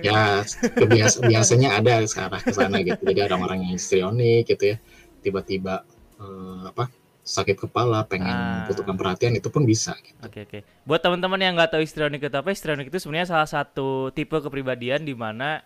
Ya 0.03 0.41
kebias 0.75 1.21
biasanya 1.21 1.79
ada 1.79 2.03
ke 2.03 2.19
arah 2.19 2.41
ke 2.41 2.51
sana 2.53 2.81
gitu. 2.83 3.01
Jadi 3.01 3.19
ada 3.23 3.35
orang 3.39 3.65
yang 3.65 3.73
histrionik 3.75 4.45
gitu 4.45 4.75
ya. 4.75 4.77
Tiba-tiba 5.23 5.87
eh, 6.21 6.61
apa 6.69 6.91
sakit 7.25 7.57
kepala, 7.57 8.05
pengen 8.05 8.29
Ah. 8.29 8.61
membutuhkan 8.61 8.93
perhatian 8.93 9.33
itu 9.33 9.49
pun 9.49 9.65
bisa 9.65 9.97
gitu. 10.05 10.13
Oke 10.21 10.45
oke. 10.45 10.59
Buat 10.85 11.01
teman-teman 11.01 11.41
yang 11.41 11.57
nggak 11.57 11.73
tahu 11.73 11.81
histrionik 11.81 12.21
itu 12.21 12.37
apa, 12.37 12.53
histrionik 12.53 12.93
itu 12.93 13.01
sebenarnya 13.01 13.33
salah 13.33 13.49
satu 13.49 14.13
tipe 14.13 14.37
kepribadian 14.37 15.01
di 15.01 15.17
mana 15.17 15.65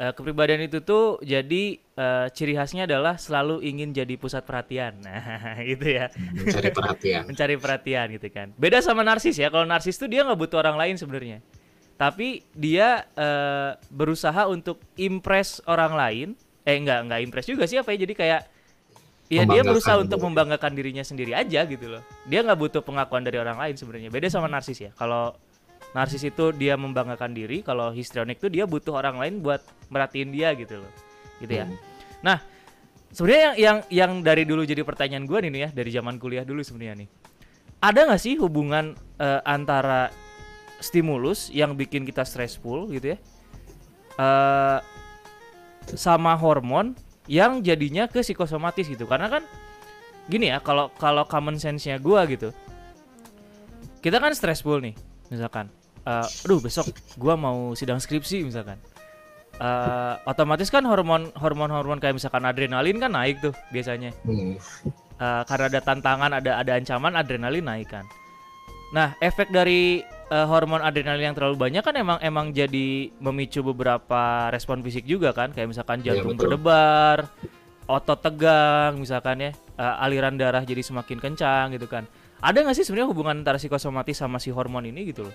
eh, 0.00 0.12
kepribadian 0.16 0.64
itu 0.64 0.80
tuh 0.80 1.20
jadi 1.20 1.76
eh, 1.76 2.26
ciri 2.32 2.56
khasnya 2.56 2.88
adalah 2.88 3.20
selalu 3.20 3.60
ingin 3.60 3.92
jadi 3.92 4.16
pusat 4.16 4.48
perhatian. 4.48 4.96
Nah, 5.04 5.60
gitu 5.60 5.86
ya. 5.86 6.08
Mencari 6.16 6.70
perhatian. 6.72 7.22
Mencari 7.28 7.54
perhatian 7.60 8.06
gitu 8.16 8.28
kan. 8.32 8.48
Beda 8.56 8.80
sama 8.80 9.04
narsis 9.04 9.36
ya. 9.36 9.52
Kalau 9.52 9.68
narsis 9.68 10.00
tuh 10.00 10.08
dia 10.08 10.24
nggak 10.24 10.40
butuh 10.40 10.58
orang 10.64 10.80
lain 10.80 10.94
sebenarnya. 10.96 11.44
Tapi 12.00 12.40
dia 12.56 13.04
eh, 13.12 13.76
berusaha 13.92 14.48
untuk 14.48 14.80
impress 14.96 15.60
orang 15.68 15.92
lain. 15.92 16.28
Eh 16.64 16.80
nggak 16.80 17.12
nggak 17.12 17.20
impress 17.28 17.46
juga 17.50 17.68
sih 17.68 17.76
apa 17.76 17.92
ya. 17.92 18.08
Jadi 18.08 18.14
kayak 18.16 18.42
Ya 19.30 19.46
dia 19.46 19.62
berusaha 19.62 19.94
untuk 19.94 20.18
membanggakan 20.26 20.74
dirinya 20.74 21.06
sendiri 21.06 21.38
aja 21.38 21.62
gitu 21.62 21.86
loh. 21.86 22.02
Dia 22.26 22.42
nggak 22.42 22.58
butuh 22.58 22.82
pengakuan 22.82 23.22
dari 23.22 23.38
orang 23.38 23.62
lain 23.62 23.78
sebenarnya. 23.78 24.10
Beda 24.10 24.26
sama 24.26 24.50
narsis 24.50 24.74
ya. 24.82 24.90
Kalau 24.98 25.38
narsis 25.96 26.22
itu 26.22 26.54
dia 26.54 26.78
membanggakan 26.78 27.34
diri, 27.34 27.62
kalau 27.66 27.90
histrionik 27.90 28.38
itu 28.38 28.48
dia 28.48 28.64
butuh 28.66 28.94
orang 28.94 29.18
lain 29.18 29.34
buat 29.42 29.62
merhatiin 29.90 30.30
dia 30.30 30.54
gitu 30.54 30.78
loh. 30.78 30.92
Gitu 31.42 31.52
ya. 31.54 31.66
Hmm. 31.66 32.38
Sebenarnya 33.10 33.42
yang 33.42 33.54
yang 33.58 33.78
yang 33.90 34.12
dari 34.22 34.46
dulu 34.46 34.62
jadi 34.62 34.86
pertanyaan 34.86 35.26
gue 35.26 35.38
nih 35.42 35.50
nih 35.50 35.60
ya, 35.66 35.68
dari 35.74 35.90
zaman 35.90 36.14
kuliah 36.22 36.46
dulu 36.46 36.62
sebenarnya 36.62 37.02
nih. 37.02 37.08
Ada 37.82 38.06
nggak 38.06 38.22
sih 38.22 38.38
hubungan 38.38 38.94
eh, 39.18 39.40
antara 39.42 40.14
stimulus 40.78 41.50
yang 41.50 41.74
bikin 41.74 42.06
kita 42.06 42.22
stressful 42.22 42.86
gitu 42.94 43.16
ya, 43.16 43.18
eh 44.14 44.78
sama 45.90 46.38
hormon 46.38 46.94
yang 47.26 47.66
jadinya 47.66 48.06
ke 48.06 48.22
psikosomatis 48.22 48.86
gitu? 48.86 49.10
Karena 49.10 49.26
kan 49.26 49.42
gini 50.30 50.54
ya, 50.54 50.62
kalau 50.62 50.94
kalau 50.94 51.26
common 51.26 51.58
sense-nya 51.58 51.98
gue 51.98 52.20
gitu, 52.30 52.48
kita 54.06 54.22
kan 54.22 54.30
stressful 54.38 54.78
nih, 54.78 54.94
misalkan, 55.34 55.66
eh, 56.06 56.44
aduh 56.46 56.60
besok 56.60 56.92
gua 57.20 57.34
mau 57.36 57.72
sidang 57.76 58.00
skripsi 58.00 58.44
misalkan. 58.46 58.80
Eh 59.60 60.14
otomatis 60.24 60.72
kan 60.72 60.80
hormon 60.88 61.28
hormon 61.36 61.68
hormon 61.68 62.00
kayak 62.00 62.16
misalkan 62.16 62.48
adrenalin 62.48 62.96
kan 62.96 63.12
naik 63.12 63.44
tuh 63.44 63.52
biasanya. 63.68 64.16
Hmm. 64.24 64.56
Eh, 65.20 65.42
karena 65.44 65.68
ada 65.68 65.80
tantangan 65.84 66.32
ada 66.32 66.56
ada 66.56 66.72
ancaman 66.80 67.12
adrenalin 67.12 67.64
naik 67.68 67.92
kan. 67.92 68.08
Nah 68.96 69.12
efek 69.20 69.52
dari 69.52 70.00
eh, 70.32 70.46
hormon 70.48 70.80
adrenalin 70.80 71.32
yang 71.32 71.36
terlalu 71.36 71.60
banyak 71.60 71.84
kan 71.84 71.92
emang 71.92 72.18
emang 72.24 72.56
jadi 72.56 73.12
memicu 73.20 73.60
beberapa 73.60 74.48
respon 74.48 74.80
fisik 74.80 75.04
juga 75.04 75.36
kan. 75.36 75.52
Kayak 75.52 75.76
misalkan 75.76 76.00
Iya, 76.00 76.24
jantung 76.24 76.40
betul. 76.40 76.56
berdebar 76.56 77.28
otot 77.84 78.22
tegang 78.22 78.96
misalkan 78.96 79.44
ya. 79.44 79.52
Eh, 79.76 80.04
aliran 80.08 80.40
darah 80.40 80.64
jadi 80.64 80.80
semakin 80.80 81.20
kencang 81.20 81.76
gitu 81.76 81.84
kan. 81.84 82.08
Ada 82.40 82.64
nggak 82.64 82.76
sih 82.80 82.88
sebenarnya 82.88 83.12
hubungan 83.12 83.44
antara 83.44 83.60
psikosomatis 83.60 84.16
sama 84.16 84.40
si 84.40 84.48
hormon 84.48 84.88
ini 84.88 85.12
gitu 85.12 85.28
loh 85.28 85.34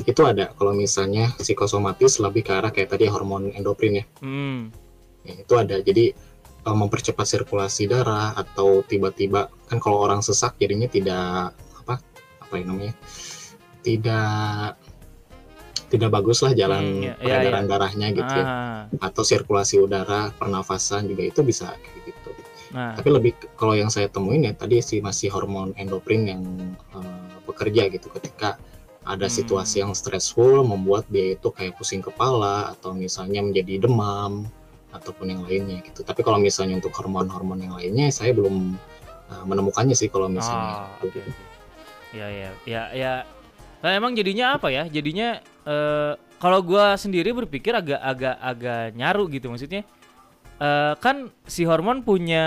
Itu 0.00 0.22
ada 0.24 0.54
kalau 0.54 0.72
misalnya 0.72 1.34
psikosomatis 1.34 2.22
lebih 2.22 2.46
ke 2.46 2.52
arah 2.54 2.70
kayak 2.70 2.94
tadi 2.94 3.10
hormon 3.10 3.50
endokrin 3.52 4.00
ya. 4.00 4.04
hmm 4.22 4.60
Ya, 5.20 5.34
itu 5.36 5.52
ada. 5.52 5.76
Jadi 5.84 6.16
eh, 6.64 6.76
mempercepat 6.76 7.26
sirkulasi 7.28 7.84
darah 7.84 8.32
atau 8.32 8.80
tiba-tiba 8.80 9.52
kan 9.68 9.76
kalau 9.76 10.00
orang 10.00 10.24
sesak 10.24 10.56
jadinya 10.56 10.88
tidak 10.88 11.52
apa 11.84 12.00
apa 12.40 12.54
yang 12.56 12.72
namanya 12.72 12.94
tidak 13.84 14.78
tidak 15.90 16.08
bagus 16.14 16.40
lah 16.40 16.54
Hmm, 16.54 16.60
jalan 16.62 16.82
iya, 17.02 17.12
iya, 17.18 17.20
peredaran 17.20 17.66
darahnya 17.66 18.06
gitu 18.14 18.30
ya. 18.32 18.46
ah, 18.46 18.80
Atau 19.02 19.26
sirkulasi 19.26 19.82
udara, 19.82 20.30
pernafasan 20.38 21.10
juga 21.10 21.26
itu 21.26 21.42
bisa 21.42 21.74
kayak 21.74 22.00
gitu. 22.14 22.30
nah 22.70 22.94
Tapi 22.94 23.08
lebih 23.10 23.32
kalau 23.58 23.74
yang 23.74 23.90
saya 23.90 24.06
temuin 24.06 24.46
ya 24.46 24.54
tadi 24.54 24.78
sih 24.80 25.02
masih 25.02 25.28
hormon 25.34 25.74
endokrin 25.76 26.30
yang 26.30 26.42
eh, 26.94 27.28
bekerja 27.44 27.90
gitu 27.90 28.06
ketika 28.14 28.56
ada 29.04 29.26
Hmm. 29.26 29.32
situasi 29.32 29.80
yang 29.80 29.92
stressful 29.96 30.60
membuat 30.60 31.08
dia 31.08 31.32
itu 31.34 31.48
kayak 31.48 31.76
pusing 31.80 32.04
kepala 32.04 32.70
atau 32.76 32.92
misalnya 32.92 33.40
menjadi 33.40 33.88
demam 33.88 34.44
ataupun 34.92 35.32
yang 35.32 35.42
lainnya 35.46 35.80
gitu. 35.86 36.04
Tapi 36.04 36.20
kalau 36.20 36.36
misalnya 36.36 36.76
untuk 36.76 36.92
hormon-hormon 36.92 37.64
yang 37.64 37.74
lainnya 37.78 38.12
saya 38.12 38.36
belum 38.36 38.76
eh, 39.30 39.44
menemukannya 39.46 39.94
sih 39.96 40.10
kalau 40.12 40.28
misalnya. 40.28 40.84
Ah, 40.84 41.00
oke 41.00 41.16
oke. 41.16 41.42
Ya 42.10 42.26
ya 42.28 42.50
ya 42.66 42.82
ya. 42.90 43.12
Nah, 43.80 43.90
emang 43.96 44.12
jadinya 44.12 44.58
apa 44.60 44.68
ya? 44.68 44.84
Jadinya 44.90 45.40
eh 45.64 46.12
kalau 46.42 46.60
gua 46.60 46.96
sendiri 46.98 47.30
berpikir 47.32 47.72
agak 47.72 48.00
agak 48.02 48.36
agak 48.36 48.92
nyaru 48.98 49.30
gitu 49.32 49.48
maksudnya. 49.48 49.86
Eh 50.60 50.94
kan 51.00 51.32
si 51.48 51.64
hormon 51.64 52.04
punya 52.04 52.44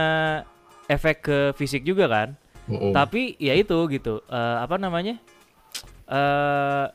efek 0.91 1.25
ke 1.25 1.38
fisik 1.57 1.81
juga 1.81 2.05
kan. 2.12 2.29
Mm-mm. 2.69 2.91
Tapi 2.93 3.39
ya 3.41 3.55
itu 3.55 3.75
gitu. 3.89 4.22
eh 4.27 4.57
apa 4.62 4.75
namanya? 4.77 5.17
Eh 6.07 6.88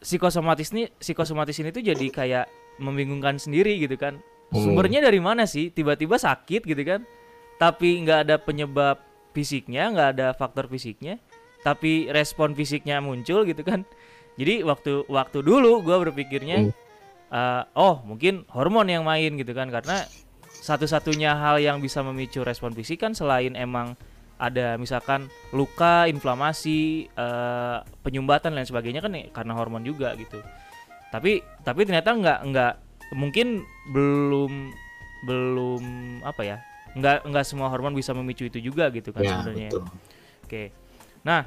psikosomatis 0.00 0.72
nih 0.72 0.88
psikosomatis 0.96 1.60
ini 1.60 1.70
tuh 1.70 1.84
jadi 1.84 2.06
kayak 2.08 2.46
membingungkan 2.80 3.36
sendiri 3.36 3.76
gitu 3.80 4.00
kan. 4.00 4.18
Hmm. 4.50 4.64
Sumbernya 4.64 5.04
dari 5.04 5.20
mana 5.20 5.44
sih? 5.44 5.68
Tiba-tiba 5.70 6.16
sakit 6.16 6.64
gitu 6.64 6.82
kan. 6.82 7.04
Tapi 7.60 8.00
nggak 8.02 8.18
ada 8.26 8.36
penyebab 8.40 8.96
fisiknya, 9.36 9.92
nggak 9.92 10.08
ada 10.16 10.26
faktor 10.32 10.66
fisiknya. 10.66 11.20
Tapi 11.60 12.08
respon 12.08 12.56
fisiknya 12.56 13.04
muncul 13.04 13.44
gitu 13.44 13.60
kan. 13.60 13.84
Jadi 14.40 14.64
waktu 14.64 15.04
waktu 15.12 15.44
dulu 15.44 15.84
gua 15.84 16.00
berpikirnya 16.00 16.72
eh, 17.30 17.62
oh 17.76 18.00
mungkin 18.08 18.48
hormon 18.48 18.88
yang 18.88 19.04
main 19.04 19.36
gitu 19.36 19.52
kan 19.52 19.68
karena 19.68 20.08
satu-satunya 20.60 21.36
hal 21.36 21.56
yang 21.62 21.78
bisa 21.80 22.04
memicu 22.04 22.44
respon 22.44 22.72
fisik 22.76 23.00
kan 23.04 23.12
selain 23.16 23.56
emang 23.56 23.96
ada 24.40 24.80
misalkan 24.80 25.28
luka, 25.52 26.08
inflamasi, 26.08 27.12
eh, 27.12 27.78
penyumbatan 28.00 28.56
dan 28.56 28.64
sebagainya 28.64 29.04
kan 29.04 29.12
ya 29.12 29.28
karena 29.28 29.52
hormon 29.52 29.84
juga 29.84 30.16
gitu. 30.16 30.40
Tapi 31.12 31.44
tapi 31.60 31.80
ternyata 31.84 32.16
nggak 32.16 32.38
nggak 32.48 32.74
mungkin 33.20 33.60
belum 33.92 34.72
belum 35.28 35.82
apa 36.24 36.42
ya 36.46 36.56
nggak 36.96 37.28
nggak 37.28 37.44
semua 37.44 37.68
hormon 37.68 37.92
bisa 37.92 38.16
memicu 38.16 38.48
itu 38.48 38.58
juga 38.58 38.88
gitu 38.90 39.12
kan 39.12 39.22
ya, 39.22 39.30
sebenarnya. 39.44 39.70
betul. 39.76 39.84
Oke. 40.48 40.62
Nah, 41.22 41.44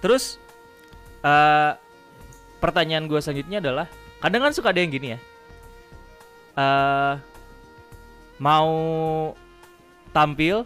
terus 0.00 0.40
eh 1.20 1.72
pertanyaan 2.58 3.04
gue 3.04 3.20
selanjutnya 3.20 3.60
adalah 3.60 3.86
kadang 4.24 4.48
kan 4.48 4.52
suka 4.56 4.72
ada 4.72 4.80
yang 4.80 4.90
gini 4.90 5.14
ya. 5.14 5.18
eh 6.56 7.14
mau 8.40 8.72
tampil 10.16 10.64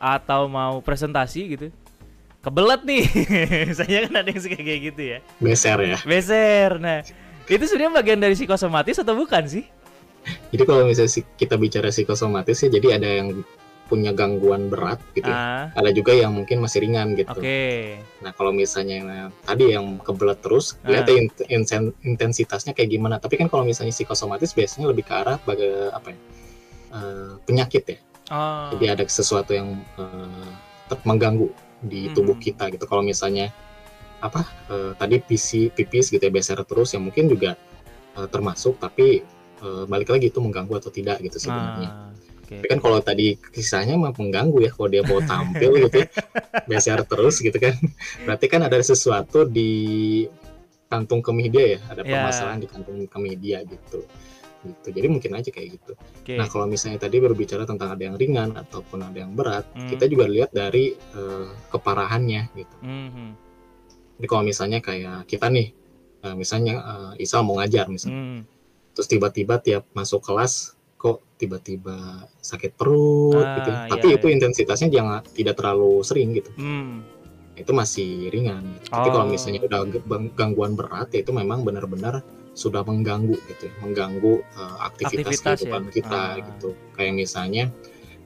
atau 0.00 0.48
mau 0.48 0.80
presentasi 0.80 1.40
gitu. 1.54 1.66
Kebelet 2.40 2.80
nih. 2.88 3.04
Saya 3.76 4.08
kan 4.08 4.24
ada 4.24 4.28
yang 4.32 4.40
suka 4.40 4.56
kayak 4.56 4.80
gitu 4.90 5.02
ya. 5.04 5.18
Beser 5.38 5.78
ya. 5.84 5.98
Beser. 6.02 6.80
Nah, 6.80 7.04
itu 7.44 7.64
sebenarnya 7.68 7.92
bagian 8.00 8.18
dari 8.18 8.32
psikosomatis 8.32 8.96
atau 8.96 9.12
bukan 9.12 9.44
sih? 9.44 9.68
Jadi 10.52 10.62
kalau 10.64 10.88
misalnya 10.88 11.12
kita 11.36 11.60
bicara 11.60 11.88
psikosomatis 11.92 12.60
ya 12.60 12.68
jadi 12.68 13.00
ada 13.00 13.08
yang 13.08 13.44
punya 13.90 14.14
gangguan 14.14 14.70
berat 14.70 15.02
gitu 15.18 15.26
ya. 15.26 15.34
Ah, 15.34 15.64
Ada 15.74 15.90
juga 15.90 16.14
yang 16.14 16.30
mungkin 16.30 16.62
masih 16.62 16.86
ringan 16.86 17.18
gitu. 17.18 17.26
oke. 17.26 17.64
Nah 18.22 18.30
kalau 18.38 18.54
misalnya 18.54 19.02
yang 19.02 19.08
tadi 19.42 19.64
yang 19.74 19.98
kebelet 19.98 20.38
terus, 20.38 20.78
Ah. 20.86 20.94
lihat 20.94 21.10
ya 21.10 21.18
intensitasnya 22.06 22.70
kayak 22.70 22.86
gimana. 22.86 23.18
Tapi 23.18 23.34
kan 23.34 23.50
kalau 23.50 23.66
misalnya 23.66 23.90
psikosomatis 23.90 24.54
biasanya 24.54 24.86
lebih 24.94 25.10
ke 25.10 25.12
arah 25.12 25.42
baga, 25.42 25.90
apa 25.90 26.14
ya, 26.14 26.18
eh, 26.94 27.30
penyakit 27.44 27.82
ya. 27.82 27.98
Oh. 28.30 28.70
Jadi 28.72 28.86
ada 28.88 29.04
sesuatu 29.04 29.50
yang 29.50 29.82
tetap 30.86 31.02
mengganggu 31.02 31.50
di 31.80 32.10
tubuh 32.10 32.34
Mhm. 32.34 32.42
kita 32.42 32.64
gitu. 32.70 32.84
Kalau 32.84 33.02
misalnya 33.02 33.50
apa 34.20 34.44
eh, 34.68 34.92
tadi 34.94 35.16
pisi 35.18 35.66
pipis 35.66 36.08
gitu 36.08 36.20
ya 36.20 36.28
beser 36.28 36.60
terus 36.62 36.92
yang 36.92 37.02
mungkin 37.02 37.26
juga 37.26 37.56
eh, 38.10 38.26
termasuk, 38.26 38.76
tapi 38.76 39.22
eh, 39.60 39.84
balik 39.86 40.10
lagi 40.10 40.28
itu 40.28 40.38
mengganggu 40.38 40.74
atau 40.76 40.88
tidak 40.88 41.18
gitu 41.20 41.38
sebenarnya. 41.40 41.88
Ah, 41.88 42.10
oke. 42.12 42.54
Tapi 42.54 42.66
kan 42.66 42.78
kalau 42.78 42.98
tadi 43.00 43.26
kisahnya 43.50 43.94
mah 43.94 44.12
mengganggu 44.12 44.58
ya 44.60 44.70
kalau 44.70 44.88
dia 44.88 45.02
mau 45.02 45.20
tampil 45.20 45.70
gitu 45.84 45.96
ya 46.00 46.08
beser 46.70 47.00
terus 47.02 47.38
gitu 47.38 47.54
kan 47.54 47.74
berarti 48.20 48.46
kan 48.46 48.60
ada 48.62 48.78
sesuatu 48.78 49.42
di 49.42 49.70
kantung 50.86 51.22
kemih 51.22 51.48
dia 51.48 51.64
ya 51.66 51.80
ada 51.88 52.02
Ya. 52.02 52.18
permasalahan 52.18 52.58
di 52.58 52.66
kantung 52.66 52.98
kemih 53.06 53.34
dia 53.36 53.62
gitu 53.62 54.02
gitu 54.62 54.88
jadi 54.90 55.06
mungkin 55.06 55.32
aja 55.32 55.48
kayak 55.48 55.68
gitu 55.74 55.92
Oke. 55.96 56.36
nah 56.36 56.46
kalau 56.46 56.64
misalnya 56.64 57.00
tadi 57.00 57.16
berbicara 57.16 57.64
tentang 57.64 57.90
ada 57.90 58.02
yang 58.02 58.14
ringan 58.14 58.52
ataupun 58.54 59.00
ada 59.02 59.18
yang 59.18 59.32
berat 59.32 59.64
Hmm. 59.72 59.88
kita 59.88 60.04
juga 60.04 60.26
lihat 60.26 60.50
dari 60.50 60.92
eh, 60.92 61.48
keparahannya 61.68 62.42
gitu 62.52 62.76
Mhm. 62.80 63.28
jadi 64.16 64.26
kalau 64.26 64.42
misalnya 64.42 64.78
kayak 64.78 65.24
kita 65.24 65.48
nih 65.48 65.72
eh, 66.20 66.34
misalnya 66.34 66.74
eh, 67.16 67.22
Isal 67.22 67.40
mau 67.42 67.56
ngajar 67.56 67.88
misalnya 67.88 68.16
Hmm. 68.16 68.40
terus 68.92 69.06
tiba-tiba 69.06 69.56
tiap 69.58 69.88
masuk 69.90 70.20
kelas 70.20 70.74
kok 70.94 71.24
tiba-tiba 71.34 71.96
sakit 72.38 72.76
perut 72.76 73.40
Ah, 73.40 73.56
gitu 73.56 73.68
ya. 73.68 73.76
iya, 73.78 73.88
tapi 73.88 74.06
itu 74.12 74.26
iya. 74.28 74.34
intensitasnya 74.36 74.88
jangan 74.90 75.24
tidak 75.26 75.56
terlalu 75.56 76.04
sering 76.04 76.36
gitu 76.36 76.52
Hmm. 76.54 77.00
itu 77.56 77.72
masih 77.72 78.28
ringan 78.28 78.60
gitu. 78.76 78.88
tapi 78.90 79.08
kalau 79.08 79.24
Oh. 79.24 79.32
misalnya 79.32 79.60
udah 79.62 79.80
gangguan 80.30 80.72
berat 80.74 81.08
ya 81.10 81.20
itu 81.20 81.32
memang 81.32 81.60
benar-benar 81.60 82.20
sudah 82.52 82.82
mengganggu 82.82 83.38
gitu 83.46 83.70
ya 83.70 83.74
mengganggu 83.80 84.42
uh, 84.54 84.76
aktivitas, 84.84 85.38
Aktivitas 85.38 85.60
kehidupan 85.62 85.82
ya? 85.86 85.92
kita 85.94 86.20
Ah. 86.20 86.32
gitu 86.42 86.68
kayak 86.92 87.12
misalnya 87.14 87.64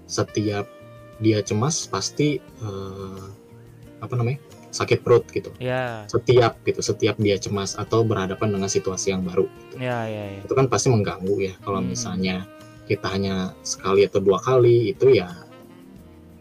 setiap 0.05 0.67
dia 1.19 1.39
cemas 1.41 1.87
pasti 1.87 2.41
uh, 2.61 3.25
apa 4.01 4.15
namanya 4.15 4.41
sakit 4.69 5.01
perut 5.01 5.23
gitu 5.31 5.55
Ya, 5.63 6.03
setiap 6.11 6.59
gitu 6.63 6.83
setiap 6.83 7.15
dia 7.17 7.39
cemas 7.39 7.79
atau 7.79 8.03
berhadapan 8.03 8.51
dengan 8.51 8.67
situasi 8.67 9.15
yang 9.15 9.23
baru 9.23 9.47
gitu 9.63 9.79
ya, 9.79 10.03
ya, 10.05 10.25
ya. 10.35 10.41
itu 10.43 10.51
kan 10.51 10.67
pasti 10.67 10.91
mengganggu 10.91 11.37
ya 11.41 11.55
kalau 11.63 11.79
Hmm. 11.79 11.95
misalnya 11.95 12.43
kita 12.85 13.07
hanya 13.09 13.55
sekali 13.63 14.05
atau 14.05 14.19
dua 14.19 14.37
kali 14.37 14.91
itu 14.91 15.09
ya 15.11 15.31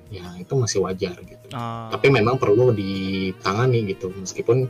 ya 0.10 0.26
itu 0.36 0.54
masih 0.54 0.82
wajar 0.82 1.16
gitu 1.20 1.46
Oh. 1.54 1.88
tapi 1.90 2.10
memang 2.10 2.36
perlu 2.36 2.74
ditangani 2.74 3.86
gitu 3.88 4.10
meskipun 4.10 4.66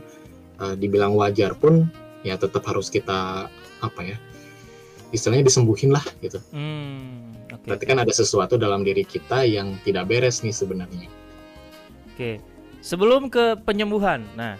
uh, 0.58 0.74
dibilang 0.74 1.16
wajar 1.16 1.52
pun 1.54 1.88
ya 2.24 2.34
tetap 2.40 2.64
harus 2.64 2.88
kita 2.88 3.46
apa 3.78 4.00
ya 4.02 4.16
istilahnya 5.12 5.46
disembuhin 5.46 5.94
lah 5.94 6.02
gitu 6.18 6.40
Hmm. 6.50 7.36
Oke. 7.52 7.70
berarti 7.70 7.84
kan 7.86 8.02
ada 8.02 8.10
sesuatu 8.10 8.58
dalam 8.58 8.82
diri 8.82 9.06
kita 9.06 9.46
yang 9.46 9.78
tidak 9.86 10.10
beres 10.10 10.42
nih 10.42 10.50
sebenarnya 10.50 11.06
Oke, 12.14 12.38
sebelum 12.78 13.26
ke 13.26 13.58
penyembuhan, 13.66 14.22
nah, 14.38 14.54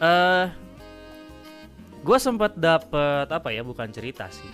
eh, 0.00 0.48
gue 2.00 2.16
sempat 2.16 2.56
dapet 2.56 3.28
apa 3.28 3.52
ya, 3.52 3.60
bukan 3.60 3.92
cerita 3.92 4.32
sih, 4.32 4.48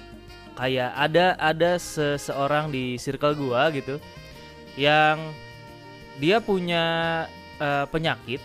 kayak 0.58 0.90
ada 0.90 1.38
ada 1.38 1.78
seseorang 1.78 2.74
di 2.74 2.98
circle 2.98 3.38
gua 3.38 3.70
gitu, 3.70 4.02
yang 4.74 5.22
dia 6.18 6.42
punya 6.42 6.82
eh, 7.62 7.86
penyakit, 7.94 8.42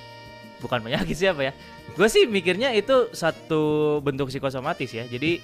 bukan 0.61 0.85
penyakit 0.85 1.17
siapa 1.17 1.49
ya? 1.49 1.53
Gue 1.97 2.07
sih 2.07 2.29
mikirnya 2.29 2.71
itu 2.75 3.11
satu 3.11 3.97
bentuk 3.99 4.31
psikosomatis 4.31 4.91
ya, 4.93 5.03
jadi 5.09 5.43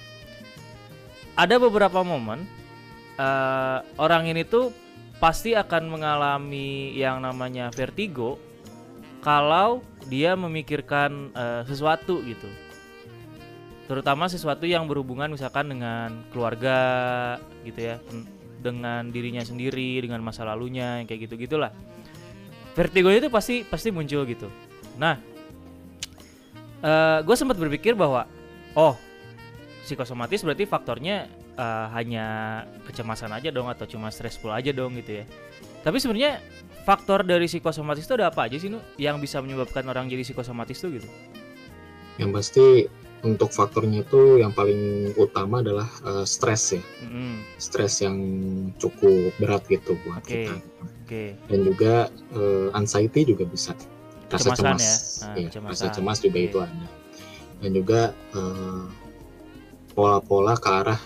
ada 1.36 1.60
beberapa 1.60 2.00
momen 2.00 2.48
eh, 3.20 3.78
orang 4.00 4.24
ini 4.32 4.42
tuh 4.48 4.72
pasti 5.20 5.52
akan 5.52 5.92
mengalami 5.92 6.96
yang 6.96 7.20
namanya 7.20 7.68
vertigo 7.72 8.40
kalau 9.20 9.84
dia 10.08 10.32
memikirkan 10.32 11.34
eh, 11.36 11.62
sesuatu 11.68 12.24
gitu. 12.24 12.48
Terutama 13.86 14.26
sesuatu 14.26 14.64
yang 14.66 14.88
berhubungan 14.88 15.30
misalkan 15.30 15.70
dengan 15.70 16.24
keluarga 16.32 16.78
gitu 17.62 17.80
ya, 17.84 17.96
dengan 18.58 19.12
dirinya 19.12 19.44
sendiri, 19.44 20.02
dengan 20.02 20.24
masa 20.24 20.42
lalunya 20.42 21.04
kayak 21.06 21.30
gitu-gitulah. 21.30 21.70
Vertigo 22.74 23.12
itu 23.14 23.30
pasti 23.30 23.62
pasti 23.62 23.94
muncul 23.94 24.26
gitu. 24.26 24.50
Nah, 24.98 25.35
gue 27.22 27.36
sempat 27.36 27.58
berpikir 27.58 27.98
bahwa 27.98 28.30
oh 28.78 28.94
psikosomatis 29.82 30.42
berarti 30.46 30.66
faktornya 30.66 31.26
eh, 31.58 31.86
hanya 31.94 32.26
kecemasan 32.86 33.34
aja 33.34 33.50
dong 33.50 33.66
atau 33.66 33.86
cuma 33.90 34.10
stressful 34.14 34.54
aja 34.54 34.70
dong 34.70 34.94
gitu 34.98 35.22
ya. 35.22 35.24
Tapi 35.82 35.98
sebenarnya 36.02 36.42
faktor 36.86 37.26
dari 37.26 37.50
psikosomatis 37.50 38.06
itu 38.06 38.14
ada 38.14 38.30
apa 38.30 38.46
aja 38.46 38.58
sih 38.58 38.70
nu 38.70 38.78
yang 38.98 39.18
bisa 39.18 39.42
menyebabkan 39.42 39.82
orang 39.90 40.06
jadi 40.06 40.22
psikosomatis 40.22 40.78
tuh 40.78 40.94
gitu? 40.94 41.10
yang 42.16 42.32
pasti 42.32 42.88
untuk 43.24 43.50
faktornya 43.50 44.04
itu 44.04 44.40
yang 44.40 44.52
paling 44.52 45.12
utama 45.16 45.60
adalah 45.64 45.88
uh, 46.04 46.24
stres 46.24 46.76
ya 46.76 46.82
Mm-mm. 47.04 47.42
stres 47.58 48.00
yang 48.04 48.16
cukup 48.76 49.32
berat 49.40 49.64
gitu 49.68 49.96
buat 50.04 50.22
Oke. 50.24 50.46
kita 50.46 50.54
Oke. 51.06 51.24
dan 51.46 51.60
juga 51.62 51.94
eh, 52.34 52.68
anxiety 52.74 53.22
juga 53.22 53.46
bisa 53.46 53.72
rasa 54.26 54.50
Kecemasan 54.50 54.58
cemas 54.58 54.80
ya? 54.80 54.94
Ah, 55.22 55.34
Iya, 55.34 55.46
kecemasan. 55.48 55.72
rasa 55.72 55.86
cemas 55.92 56.18
juga 56.18 56.36
Oke. 56.36 56.46
itu 56.46 56.58
ada 56.58 56.86
dan 57.56 57.70
juga 57.72 58.00
eh, 58.32 58.84
pola-pola 59.90 60.54
ke 60.54 60.68
arah 60.68 61.00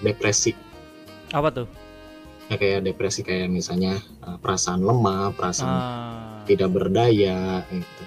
depresi 0.00 0.52
Apa 1.30 1.48
tuh? 1.50 1.66
ya 2.44 2.54
kayak 2.54 2.84
depresi 2.84 3.20
kayak 3.20 3.48
misalnya 3.48 3.96
eh, 3.96 4.36
perasaan 4.36 4.80
lemah 4.80 5.32
perasaan 5.32 5.72
Ah. 5.72 6.42
tidak 6.44 6.70
berdaya 6.70 7.64
gitu 7.66 8.02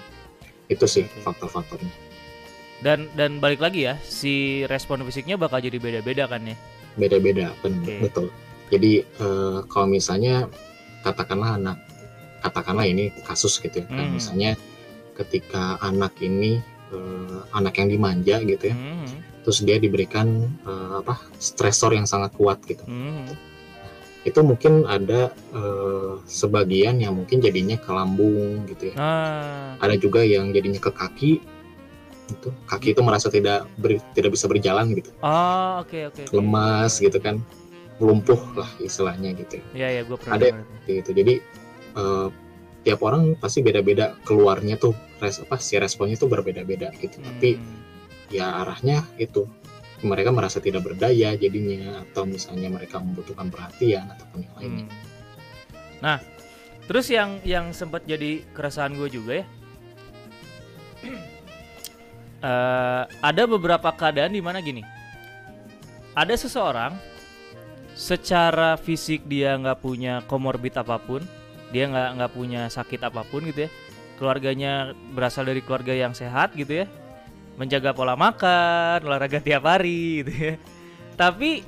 itu 0.68 0.84
sih 0.86 1.04
Oke. 1.04 1.22
faktor-faktornya 1.22 1.90
Dan 2.78 3.10
dan 3.12 3.42
balik 3.42 3.58
lagi 3.58 3.90
ya, 3.90 3.98
si 3.98 4.62
respon 4.64 5.02
fisiknya 5.02 5.34
bakal 5.34 5.58
jadi 5.58 5.76
beda-beda 5.76 6.30
kan 6.30 6.46
ya? 6.46 6.54
beda-beda 6.94 7.50
benar 7.58 7.82
Oke. 7.82 7.96
betul 8.00 8.26
jadi 8.68 8.92
eh, 9.02 9.58
kalau 9.66 9.88
misalnya 9.88 10.46
katakanlah 11.00 11.56
anak 11.56 11.78
katakanlah 12.40 12.84
ini 12.84 13.10
kasus 13.22 13.58
gitu 13.58 13.82
ya 13.82 13.86
kayak 13.86 14.06
Hmm. 14.06 14.14
misalnya 14.14 14.50
ketika 15.12 15.62
anak 15.80 16.14
ini 16.20 16.62
eh, 16.88 17.38
anak 17.52 17.76
yang 17.76 17.88
dimanja 17.90 18.40
gitu 18.42 18.64
ya 18.64 18.76
Mhm. 18.76 19.06
terus 19.42 19.60
dia 19.60 19.76
diberikan 19.76 20.28
eh, 20.62 20.94
apa 20.98 21.18
stresor 21.36 21.92
yang 21.92 22.04
sangat 22.04 22.32
kuat 22.32 22.62
gitu 22.62 22.80
Mhm. 22.82 23.36
itu 24.24 24.40
mungkin 24.40 24.84
ada 24.84 25.28
eh, 25.52 26.12
sebagian 26.24 26.96
yang 26.98 27.12
mungkin 27.14 27.38
jadinya 27.38 27.76
ke 27.76 27.88
lambung 27.88 28.64
gitu 28.66 28.92
ya 28.92 28.94
Ah. 28.96 29.76
ada 29.78 29.94
juga 29.94 30.20
yang 30.20 30.48
jadinya 30.48 30.78
ke 30.78 30.88
kaki 30.88 31.32
itu 32.28 32.48
kaki 32.64 32.92
itu 32.92 33.00
merasa 33.00 33.28
tidak 33.28 33.64
ber- 33.74 34.04
tidak 34.12 34.32
bisa 34.32 34.44
berjalan 34.44 34.92
gitu 34.92 35.08
Oh, 35.20 35.80
oke 35.80 36.08
oke. 36.08 36.22
oke. 36.24 36.34
lemas 36.34 37.00
gitu 37.00 37.16
kan 37.18 37.40
lumpuh 37.98 38.38
lah 38.54 38.68
istilahnya 38.78 39.32
gitu 39.34 39.58
ya 39.72 39.88
ya, 39.90 40.04
gue 40.04 40.14
pernah 40.14 40.36
Ada- 40.36 40.60
gitu 40.84 41.10
jadi 41.10 41.40
eh, 41.98 42.28
tiap 42.86 43.02
orang 43.02 43.34
pasti 43.36 43.60
beda-beda 43.60 44.14
keluarnya 44.22 44.78
tuh 44.78 44.94
res 45.18 45.42
apa 45.42 45.58
si 45.58 45.76
responnya 45.76 46.14
tuh 46.14 46.30
berbeda-beda 46.30 46.94
gitu 46.96 47.18
tapi 47.20 47.58
Hmm. 47.58 47.82
ya 48.30 48.62
arahnya 48.62 49.02
itu 49.18 49.44
mereka 49.98 50.30
merasa 50.30 50.62
tidak 50.62 50.86
berdaya 50.86 51.34
jadinya 51.34 52.06
atau 52.06 52.22
misalnya 52.22 52.70
mereka 52.70 53.02
membutuhkan 53.02 53.50
perhatian 53.50 54.06
ataupun 54.14 54.46
yang 54.46 54.54
lainnya 54.56 54.86
Hmm. 54.86 54.96
Nah, 55.98 56.18
terus 56.86 57.10
yang 57.10 57.42
yang 57.42 57.74
sempat 57.74 58.06
jadi 58.06 58.46
keresahan 58.54 58.94
gue 58.94 59.10
juga 59.10 59.42
ya. 59.42 59.46
Eh, 62.38 63.02
ada 63.18 63.50
beberapa 63.50 63.90
keadaan 63.90 64.30
di 64.30 64.38
mana 64.38 64.62
gini. 64.62 64.86
Ada 66.14 66.38
seseorang 66.38 66.94
secara 67.98 68.78
fisik 68.78 69.26
dia 69.26 69.58
nggak 69.58 69.82
punya 69.82 70.22
komorbid 70.30 70.70
apa 70.78 71.02
pun, 71.02 71.18
dia 71.68 71.84
nggak 71.88 72.08
nggak 72.16 72.32
punya 72.32 72.62
sakit 72.72 73.00
apa 73.04 73.24
pun 73.28 73.44
gitu 73.48 73.68
ya. 73.68 73.70
Keluarganya 74.18 74.98
berasal 75.14 75.46
dari 75.46 75.62
keluarga 75.62 75.94
yang 75.94 76.10
sehat 76.10 76.50
gitu 76.58 76.82
ya, 76.82 76.86
menjaga 77.54 77.94
pola 77.94 78.18
makan, 78.18 78.98
olahraga 79.06 79.38
tiap 79.38 79.62
hari 79.62 80.26
gitu 80.26 80.32
ya. 80.34 80.54
Tapi 81.14 81.62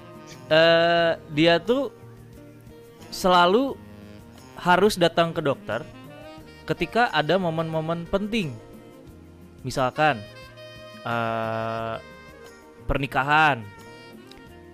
eh, 0.51 1.13
dia 1.31 1.63
tuh 1.63 1.95
selalu 3.11 3.75
harus 4.59 4.95
datang 4.99 5.31
ke 5.35 5.43
dokter 5.43 5.83
ketika 6.67 7.11
ada 7.15 7.39
momen-momen 7.39 8.07
penting. 8.11 8.51
Misalkan 9.63 10.19
eh, 11.07 11.97
pernikahan, 12.91 13.63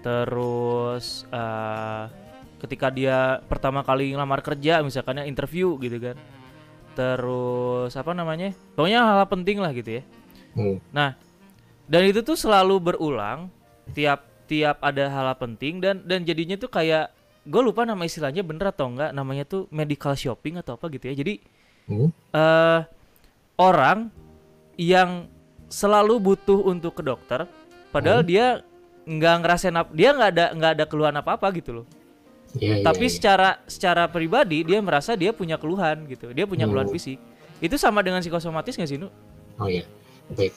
terus 0.01 1.29
eh, 1.29 2.05
ketika 2.57 2.88
dia 2.88 3.40
pertama 3.47 3.85
kali 3.85 4.12
ngelamar 4.12 4.40
kerja 4.40 4.81
misalkan 4.81 5.21
ya, 5.21 5.25
interview 5.25 5.77
gitu 5.77 6.01
kan 6.01 6.16
terus 6.97 7.92
apa 7.92 8.16
namanya 8.16 8.57
pokoknya 8.73 9.05
hal-hal 9.05 9.29
penting 9.29 9.61
lah 9.61 9.73
gitu 9.73 10.01
ya 10.01 10.05
Hmm. 10.57 10.81
dan 11.85 12.03
itu 12.09 12.25
tuh 12.25 12.33
selalu 12.33 12.81
berulang 12.81 13.53
tiap 13.92 14.25
tiap 14.49 14.81
ada 14.81 15.05
hal 15.12 15.29
penting 15.37 15.85
dan 15.85 16.01
dan 16.09 16.25
jadinya 16.25 16.57
tuh 16.57 16.73
kayak 16.73 17.12
gue 17.45 17.61
lupa 17.61 17.85
nama 17.85 18.01
istilahnya 18.03 18.40
bener 18.40 18.73
atau 18.73 18.88
enggak 18.88 19.12
namanya 19.12 19.45
tuh 19.45 19.69
medical 19.69 20.16
shopping 20.16 20.57
atau 20.57 20.81
apa 20.81 20.88
gitu 20.88 21.12
ya 21.12 21.14
jadi 21.14 21.35
Hmm. 21.87 22.09
eh 22.33 22.81
orang 23.61 24.09
yang 24.75 25.29
selalu 25.69 26.19
butuh 26.19 26.64
untuk 26.64 26.97
ke 26.99 27.03
dokter 27.05 27.45
padahal 27.92 28.25
Hmm. 28.25 28.29
dia 28.33 28.47
nggak 29.07 29.37
ngerasain 29.45 29.77
dia 29.92 30.11
nggak 30.16 30.31
ada 30.35 30.45
nggak 30.57 30.73
ada 30.73 30.85
keluhan 30.88 31.14
apa 31.14 31.37
apa 31.37 31.47
gitu 31.53 31.71
loh 31.83 31.87
Iya, 32.56 32.80
iya, 32.80 32.85
tapi 32.87 33.06
iya. 33.06 33.12
secara 33.12 33.48
secara 33.66 34.06
pribadi 34.09 34.62
dia 34.64 34.78
merasa 34.80 35.12
dia 35.18 35.35
punya 35.35 35.59
keluhan 35.61 36.06
gitu 36.09 36.30
dia 36.32 36.46
punya 36.46 36.64
keluhan 36.64 36.88
Hmm. 36.88 36.94
fisik 36.96 37.18
itu 37.61 37.76
sama 37.76 38.00
dengan 38.00 38.22
psikosomatis 38.22 38.76
nggak 38.78 38.90
sih 38.90 39.00
nu 39.00 39.09
Oh 39.56 39.72
ya, 39.72 39.88
baik. 40.37 40.52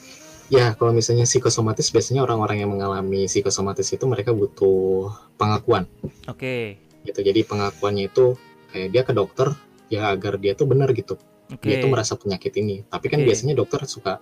Ya, 0.51 0.75
kalau 0.75 0.91
misalnya 0.91 1.23
psikosomatis 1.23 1.87
biasanya 1.87 2.19
orang-orang 2.19 2.59
yang 2.59 2.73
mengalami 2.73 3.31
psikosomatis 3.31 3.87
itu 3.95 4.03
mereka 4.03 4.35
butuh 4.35 5.07
pengakuan 5.39 5.87
oke 6.27 6.75
gitu. 7.07 7.19
Jadi 7.23 7.47
pengakuannya 7.47 8.11
itu 8.11 8.35
kayak 8.69 8.89
dia 8.91 9.01
ke 9.07 9.13
dokter 9.15 9.47
ya 9.87 10.11
agar 10.11 10.35
dia 10.35 10.53
tuh 10.59 10.67
benar 10.67 10.91
gitu. 10.91 11.15
oke 11.47 11.63
Dia 11.63 11.79
tuh 11.79 11.87
merasa 11.87 12.19
penyakit 12.19 12.51
ini. 12.59 12.83
Tapi 12.85 13.05
kan 13.07 13.23
Oke. 13.23 13.27
biasanya 13.31 13.55
dokter 13.55 13.79
suka 13.87 14.19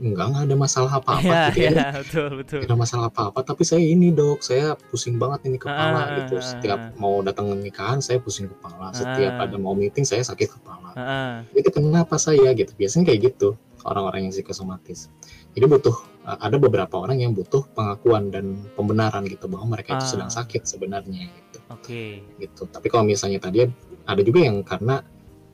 enggak 0.00 0.26
nggak 0.26 0.44
ada 0.48 0.56
masalah 0.56 0.92
apa-apa 0.96 1.20
Iya, 1.22 1.42
gitu 1.46 1.60
ya. 1.60 1.70
iya, 1.70 1.88
betul 1.94 2.28
betul 2.34 2.58
Nggak 2.58 2.70
ada 2.70 2.78
masalah 2.78 3.06
apa-apa, 3.06 3.38
tapi 3.42 3.62
saya 3.62 3.80
ini 3.80 4.08
dok, 4.10 4.40
saya 4.40 4.72
pusing 4.88 5.14
banget 5.14 5.40
ini 5.46 5.56
kepala 5.56 6.00
Ah, 6.00 6.16
gitu. 6.18 6.34
ah, 6.36 6.42
Setiap 6.42 6.80
ah. 6.80 6.90
mau 6.96 7.20
datang 7.20 7.52
nikahan 7.54 8.00
saya 8.00 8.16
pusing 8.18 8.48
kepala. 8.48 8.90
Setiap 8.90 9.36
Ah. 9.36 9.44
ada 9.44 9.56
mau 9.56 9.72
meeting 9.72 10.02
saya 10.02 10.20
sakit 10.20 10.56
kepala. 10.56 10.90
Heeh. 10.90 11.32
itu 11.54 11.70
kenapa 11.70 12.18
saya 12.18 12.50
gitu 12.50 12.74
biasanya 12.74 13.06
kayak 13.06 13.30
gitu 13.30 13.54
orang-orang 13.86 14.26
yang 14.26 14.34
psikosomatis 14.34 15.06
jadi 15.50 15.64
butuh 15.64 15.94
uh, 16.24 16.34
ada 16.36 16.58
beberapa 16.58 16.98
orang 16.98 17.22
yang 17.22 17.30
butuh 17.30 17.62
pengakuan 17.70 18.28
dan 18.28 18.58
pembenaran 18.74 19.22
gitu 19.24 19.46
bahwa 19.46 19.70
mereka 19.70 19.94
itu 19.94 20.04
Ah. 20.04 20.10
sedang 20.10 20.30
sakit 20.30 20.66
sebenarnya 20.66 21.30
gitu 21.30 21.58
oke 21.70 22.02
gitu 22.36 22.62
tapi 22.66 22.90
kalau 22.90 23.06
misalnya 23.06 23.38
tadi 23.38 23.70
ada 24.02 24.20
juga 24.20 24.40
yang 24.42 24.66
karena 24.66 24.98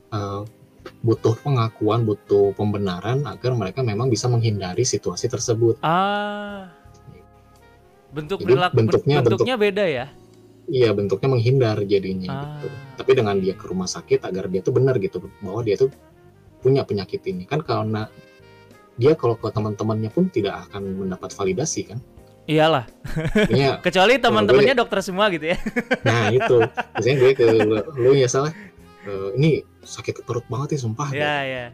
uh, 0.09 0.41
butuh 0.97 1.35
pengakuan 1.37 2.03
butuh 2.03 2.51
pembenaran 2.53 3.23
agar 3.23 3.51
mereka 3.51 3.79
memang 3.81 4.07
bisa 4.07 4.25
menghindari 4.25 4.83
situasi 4.83 5.25
tersebut 5.25 5.77
Ah. 5.79 6.71
Bentuk 8.07 8.39
Jadi 8.39 8.47
perilaku 8.47 8.73
bentuknya- 8.75 9.21
bentuknya 9.21 9.55
beda 9.55 9.85
ya. 9.85 10.05
iya 10.65 10.91
bentuknya 10.91 11.29
menghindar 11.29 11.79
jadinya 11.81 12.27
Ah. 12.29 12.39
gitu 12.59 12.67
tapi 12.97 13.11
dengan 13.13 13.35
dia 13.37 13.53
ke 13.53 13.63
rumah 13.63 13.85
sakit 13.85 14.19
agar 14.21 14.45
dia 14.45 14.59
tuh 14.59 14.73
benar 14.73 14.95
gitu 14.97 15.23
bahwa 15.39 15.61
dia 15.61 15.75
tuh 15.75 15.87
punya 16.59 16.83
penyakit 16.83 17.23
ini 17.25 17.43
kan 17.43 17.61
karena 17.61 18.11
dia 18.93 19.13
kalau 19.13 19.33
ke 19.33 19.47
teman-temannya 19.47 20.09
pun 20.09 20.27
tidak 20.27 20.67
akan 20.67 20.83
mendapat 20.99 21.31
validasi 21.31 21.83
kan 21.85 21.99
Iyalah, 22.45 22.87
Artinya, 23.35 23.75
kecuali 23.85 24.15
teman-temannya 24.17 24.71
dokter 24.73 24.99
semua 25.01 25.27
gitu 25.27 25.51
ya. 25.51 25.59
nah 26.01 26.27
itu 26.29 26.63
misalnya 26.95 27.15
gue 27.17 27.31
ke 27.33 27.43
lu, 27.43 27.75
lu 27.97 28.11
ya 28.13 28.23
salah 28.25 28.55
"Eh, 29.07 29.29
ini 29.39 29.49
sakit 29.81 30.27
perut 30.27 30.43
banget 30.51 30.75
ya 30.75 30.79
sumpah 30.83 31.09
Iya, 31.15 31.35
iya. 31.47 31.65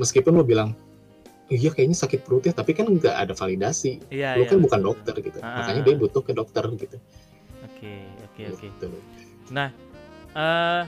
meskipun 0.00 0.32
lu 0.32 0.42
bilang 0.42 0.72
iya 1.50 1.68
kayaknya 1.68 1.98
sakit 1.98 2.24
perut 2.24 2.46
ya 2.46 2.56
tapi 2.56 2.72
kan 2.72 2.88
nggak 2.88 3.12
ada 3.12 3.36
validasi 3.36 4.00
Iya, 4.08 4.40
lu 4.40 4.46
iya. 4.46 4.50
kan 4.50 4.58
bukan 4.58 4.80
dokter 4.80 5.14
gitu 5.20 5.38
Ah. 5.44 5.60
makanya 5.60 5.82
dia 5.84 5.94
butuh 6.00 6.22
ke 6.24 6.32
dokter 6.32 6.64
gitu 6.80 6.96
Oke, 7.60 7.92
oke, 8.24 8.42
oke. 8.56 8.66
Gitu. 8.72 8.86
Eh 10.30 10.82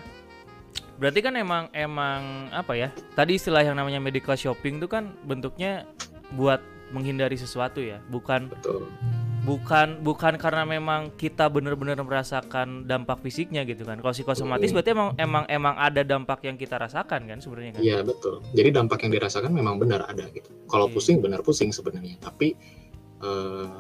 berarti 0.97 1.21
kan 1.21 1.35
emang 1.35 1.67
emang 1.75 2.49
apa 2.55 2.73
ya? 2.73 2.89
Tadi 3.13 3.37
istilah 3.37 3.61
yang 3.61 3.75
namanya 3.77 3.99
medical 3.99 4.37
shopping 4.37 4.79
itu 4.79 4.87
kan 4.89 5.13
bentuknya 5.27 5.85
buat 6.33 6.61
menghindari 6.93 7.35
sesuatu 7.35 7.81
ya, 7.81 7.99
bukan 8.07 8.53
betul 8.53 8.85
bukan 9.43 9.99
bukan 10.01 10.39
karena 10.39 10.63
memang 10.63 11.11
kita 11.19 11.51
benar-benar 11.51 11.99
merasakan 11.99 12.87
dampak 12.87 13.19
fisiknya 13.21 13.67
gitu 13.67 13.83
kan. 13.83 13.99
Kalau 13.99 14.15
psikosomatis 14.15 14.71
Hmm. 14.71 14.77
berarti 14.79 14.91
emang 14.95 15.11
emang 15.19 15.45
emang 15.51 15.75
ada 15.77 16.03
dampak 16.03 16.47
yang 16.47 16.55
kita 16.55 16.79
rasakan 16.79 17.27
kan 17.27 17.39
sebenarnya 17.43 17.75
kan. 17.75 17.83
Iya 17.83 17.99
betul. 18.07 18.39
Jadi 18.55 18.69
dampak 18.71 19.03
yang 19.03 19.13
dirasakan 19.13 19.51
memang 19.51 19.83
benar 19.83 20.07
ada 20.07 20.31
gitu. 20.31 20.47
Kalau 20.71 20.87
Oke. 20.87 20.95
pusing 20.97 21.19
benar 21.19 21.43
pusing 21.43 21.71
sebenarnya, 21.71 22.17
tapi 22.19 22.55
eh, 23.19 23.71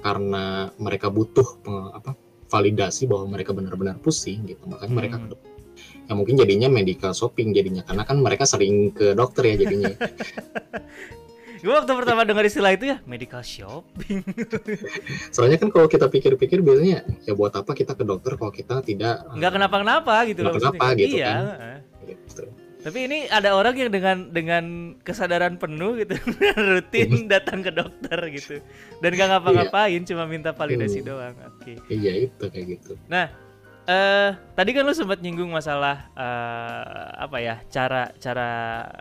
karena 0.00 0.68
mereka 0.76 1.08
butuh 1.08 1.60
peng- 1.60 1.92
apa 1.92 2.12
validasi 2.46 3.04
bahwa 3.04 3.28
mereka 3.30 3.52
benar-benar 3.52 3.96
pusing 3.98 4.44
gitu, 4.44 4.60
makanya 4.64 4.92
mereka 4.92 5.16
Hmm. 5.16 5.24
ke 5.24 5.28
dokter. 5.32 5.50
Ya 6.04 6.12
mungkin 6.12 6.34
jadinya 6.36 6.68
medical 6.68 7.12
shopping 7.12 7.52
jadinya 7.52 7.80
karena 7.80 8.04
kan 8.04 8.20
mereka 8.20 8.44
sering 8.44 8.92
ke 8.92 9.12
dokter 9.12 9.52
ya 9.52 9.64
jadinya. 9.64 9.92
Gue 11.64 11.72
waktu 11.72 11.96
pertama 11.96 12.28
dengar 12.28 12.44
istilah 12.44 12.76
itu 12.76 12.92
ya 12.92 13.00
medical 13.08 13.40
shopping. 13.40 14.20
Soalnya 15.34 15.56
kan 15.56 15.72
kalau 15.72 15.88
kita 15.88 16.12
pikir-pikir 16.12 16.60
biasanya 16.60 17.08
ya 17.24 17.32
buat 17.32 17.56
apa 17.56 17.72
kita 17.72 17.96
ke 17.96 18.04
dokter 18.04 18.36
kalau 18.36 18.52
kita 18.52 18.84
tidak 18.84 19.24
eh, 19.24 19.40
Nggak 19.40 19.52
kenapa-kenapa 19.56 20.28
gitu 20.28 20.44
loh. 20.44 20.52
Nggak 20.52 20.76
kenapa 20.76 20.86
gitu 21.00 21.16
iya. 21.16 21.32
kan. 21.32 21.44
gitu. 22.04 22.44
Tapi 22.84 22.98
ini 23.08 23.18
ada 23.32 23.56
orang 23.56 23.80
yang 23.80 23.88
dengan 23.88 24.28
dengan 24.28 24.64
kesadaran 25.00 25.56
penuh 25.56 25.96
gitu 26.04 26.20
rutin 26.68 27.32
datang 27.32 27.64
ke 27.64 27.72
dokter 27.72 28.18
gitu 28.28 28.60
dan 29.00 29.10
gak 29.16 29.28
ngapa-ngapain 29.32 30.04
cuma 30.04 30.28
minta 30.28 30.52
validasi 30.52 31.00
Hmm. 31.00 31.08
doang. 31.08 31.34
Oke. 31.48 31.80
Iya 31.88 32.28
itu 32.28 32.44
kayak 32.44 32.66
gitu. 32.76 32.92
Eh 33.08 33.28
tadi 34.52 34.70
kan 34.76 34.84
lu 34.84 34.92
sempat 34.92 35.24
nyinggung 35.24 35.48
masalah 35.48 36.12
eh, 36.12 37.08
apa 37.24 37.40
ya 37.40 37.64
cara 37.72 38.12
cara 38.20 38.50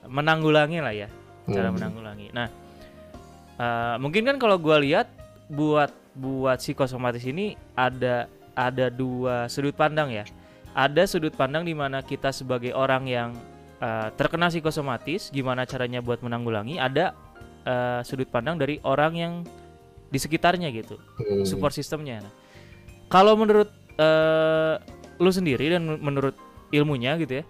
menanggulangi 0.07 0.79
lah 0.79 0.95
ya 0.95 1.11
cara 1.47 1.69
Hmm. 1.69 1.75
menanggulangi. 1.75 2.27
Nah 2.31 2.47
eh, 3.59 3.95
mungkin 3.99 4.23
kan 4.25 4.37
kalau 4.39 4.57
gua 4.57 4.79
lihat 4.79 5.09
buat 5.51 5.91
buat 6.13 6.61
psikosomatis 6.61 7.25
ini 7.25 7.57
ada 7.73 8.29
ada 8.53 8.87
dua 8.93 9.49
sudut 9.49 9.73
pandang 9.73 10.13
ya. 10.13 10.25
Ada 10.73 11.05
sudut 11.05 11.33
pandang 11.33 11.65
di 11.65 11.73
mana 11.77 12.01
kita 12.01 12.33
sebagai 12.33 12.73
orang 12.73 13.05
yang 13.05 13.29
eh, 13.81 14.09
terkena 14.15 14.49
psikosomatis, 14.49 15.29
gimana 15.29 15.65
caranya 15.65 15.99
buat 15.99 16.21
menanggulangi. 16.21 16.77
Ada 16.77 17.13
eh, 17.65 18.01
sudut 18.05 18.29
pandang 18.29 18.57
dari 18.57 18.77
orang 18.85 19.13
yang 19.17 19.33
di 20.13 20.21
sekitarnya 20.21 20.69
gitu 20.69 20.97
Hmm. 21.17 21.41
support 21.41 21.73
sistemnya. 21.73 22.21
Nah, 22.21 22.33
kalau 23.09 23.33
menurut 23.33 23.69
eh, 23.97 24.75
lu 25.21 25.29
sendiri 25.29 25.69
dan 25.69 25.85
men- 25.85 26.01
menurut 26.01 26.33
ilmunya 26.73 27.17
gitu 27.21 27.41
ya, 27.41 27.43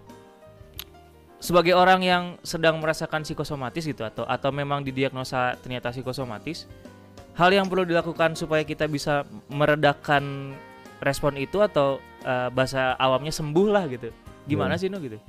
sebagai 1.44 1.76
orang 1.76 2.00
yang 2.00 2.24
sedang 2.40 2.80
merasakan 2.80 3.20
psikosomatis 3.20 3.84
gitu 3.84 4.00
atau 4.00 4.24
atau 4.24 4.48
memang 4.48 4.80
didiagnosa 4.80 5.60
ternyata 5.60 5.92
psikosomatis, 5.92 6.64
hal 7.36 7.52
yang 7.52 7.68
perlu 7.68 7.84
dilakukan 7.84 8.32
supaya 8.32 8.64
kita 8.64 8.88
bisa 8.88 9.28
meredakan 9.52 10.56
respon 11.04 11.36
itu 11.36 11.60
atau 11.60 12.00
eh, 12.24 12.48
bahasa 12.48 12.96
awamnya 12.96 13.36
sembuh 13.36 13.68
lah 13.68 13.84
gitu. 13.92 14.08
Gimana 14.48 14.80
Hmm. 14.80 14.80
sih 14.80 14.88
nu 14.88 14.96
gitu? 15.04 15.20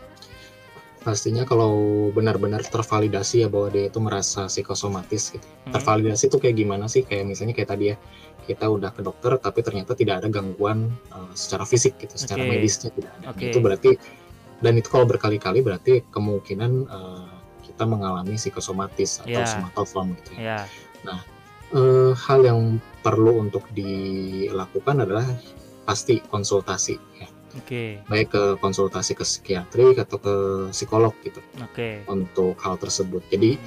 pastinya 1.06 1.45
kalau 1.45 2.10
benar-benar 2.17 2.65
tervalidasi 2.65 3.45
ya 3.45 3.47
bahwa 3.47 3.69
dia 3.69 3.93
itu 3.93 4.01
merasa 4.01 4.49
psikosomatis 4.49 5.38
gitu. 5.38 5.45
Hmm. 5.45 5.78
Tervalidasi 5.78 6.34
itu 6.34 6.38
kayak 6.41 6.56
gimana 6.58 6.89
sih? 6.89 7.06
Kayak 7.06 7.30
misalnya 7.30 7.54
kayak 7.54 7.69
tadi 7.69 7.93
ya, 7.93 7.95
kita 8.49 8.65
udah 8.65 8.89
ke 8.89 9.06
dokter 9.06 9.38
tapi 9.38 9.62
ternyata 9.62 9.93
tidak 9.93 10.25
ada 10.25 10.34
gangguan 10.34 10.89
uh, 11.13 11.30
secara 11.38 11.62
fisik 11.62 12.01
gitu, 12.01 12.17
secara 12.17 12.41
Oke. 12.41 12.49
medisnya 12.58 12.89
tidak 12.89 13.13
ada. 13.21 13.21
Nah, 13.21 13.32
Oke. 13.38 13.54
Itu 13.54 13.62
berarti 13.62 13.89
dan 14.60 14.74
itu 14.76 14.88
kalau 14.88 15.04
berkali-kali 15.04 15.60
berarti 15.60 16.04
kemungkinan 16.08 16.72
uh, 16.88 17.28
kita 17.62 17.84
mengalami 17.84 18.36
psikosomatis 18.36 19.20
atau 19.20 19.41
Ya. 19.41 19.46
somatoform 19.46 20.15
gitu 20.22 20.39
ya. 20.39 20.63
Ya, 21.04 21.18
Eh, 21.74 22.13
hal 22.15 22.46
yang 22.46 22.78
perlu 23.02 23.41
untuk 23.41 23.65
dilakukan 23.74 25.02
adalah 25.02 25.26
pasti 25.84 26.22
konsultasi 26.22 26.96
ya. 27.18 27.28
oke, 27.58 28.06
Baik 28.06 28.28
ke 28.30 28.44
konsultasi 28.58 29.12
ke 29.13 29.22
psikiatrik 29.22 29.98
atau 29.98 30.18
ke 30.18 30.36
psikolog 30.72 31.12
gitu 31.22 31.41
oke. 31.58 32.06
untuk 32.08 32.56
hal 32.62 32.78
tersebut. 32.78 33.26
Jadi 33.28 33.58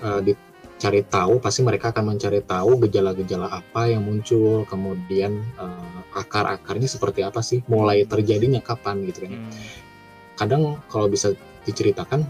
uh, 0.00 0.20
dicari 0.20 1.02
tahu 1.02 1.40
pasti 1.40 1.60
mereka 1.62 1.90
akan 1.90 2.14
mencari 2.14 2.40
tahu 2.40 2.78
gejala-gejala 2.84 3.48
apa 3.50 3.90
yang 3.90 4.04
muncul 4.04 4.62
kemudian 4.64 5.40
uh, 5.56 6.04
akar-akarnya 6.14 6.86
seperti 6.86 7.24
apa 7.24 7.40
sih 7.40 7.64
mulai 7.66 8.04
terjadinya 8.04 8.60
kapan 8.60 9.02
gitu 9.04 9.26
kan 9.26 9.32
Hmm, 9.34 9.50
kadang 10.38 10.78
kalau 10.86 11.10
bisa 11.10 11.34
diceritakan 11.66 12.22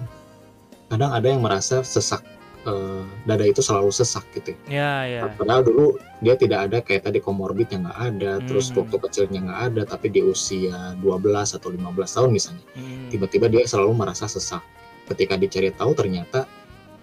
kadang 0.89 1.11
ada 1.13 1.29
yang 1.29 1.45
merasa 1.45 1.85
sesak 1.85 2.25
uh, 2.65 3.05
dada 3.23 3.45
itu 3.45 3.61
selalu 3.61 3.93
sesak 3.93 4.25
gitu 4.33 4.57
ya. 4.67 5.05
ya, 5.05 5.21
ya. 5.29 5.37
padahal 5.37 5.63
dulu 5.63 5.87
dia 6.19 6.35
tidak 6.35 6.73
ada 6.73 6.79
kayak 6.81 7.05
tadi 7.05 7.21
komorbid 7.21 7.69
yang 7.69 7.85
nggak 7.87 8.01
ada 8.01 8.33
terus 8.43 8.73
Hmm. 8.73 8.83
waktu 8.83 8.97
kecilnya 8.99 9.41
nggak 9.45 9.61
ada 9.71 9.83
tapi 9.87 10.09
di 10.09 10.25
usia 10.25 10.97
12 10.99 11.55
atau 11.55 11.69
15 11.69 12.17
tahun 12.17 12.31
misalnya 12.33 12.65
Hmm, 12.75 13.13
tiba-tiba 13.13 13.47
dia 13.47 13.63
selalu 13.65 13.93
merasa 13.95 14.25
sesak. 14.27 14.65
Ketika 15.09 15.37
dicari 15.37 15.73
tahu 15.73 15.93
ternyata 15.93 16.45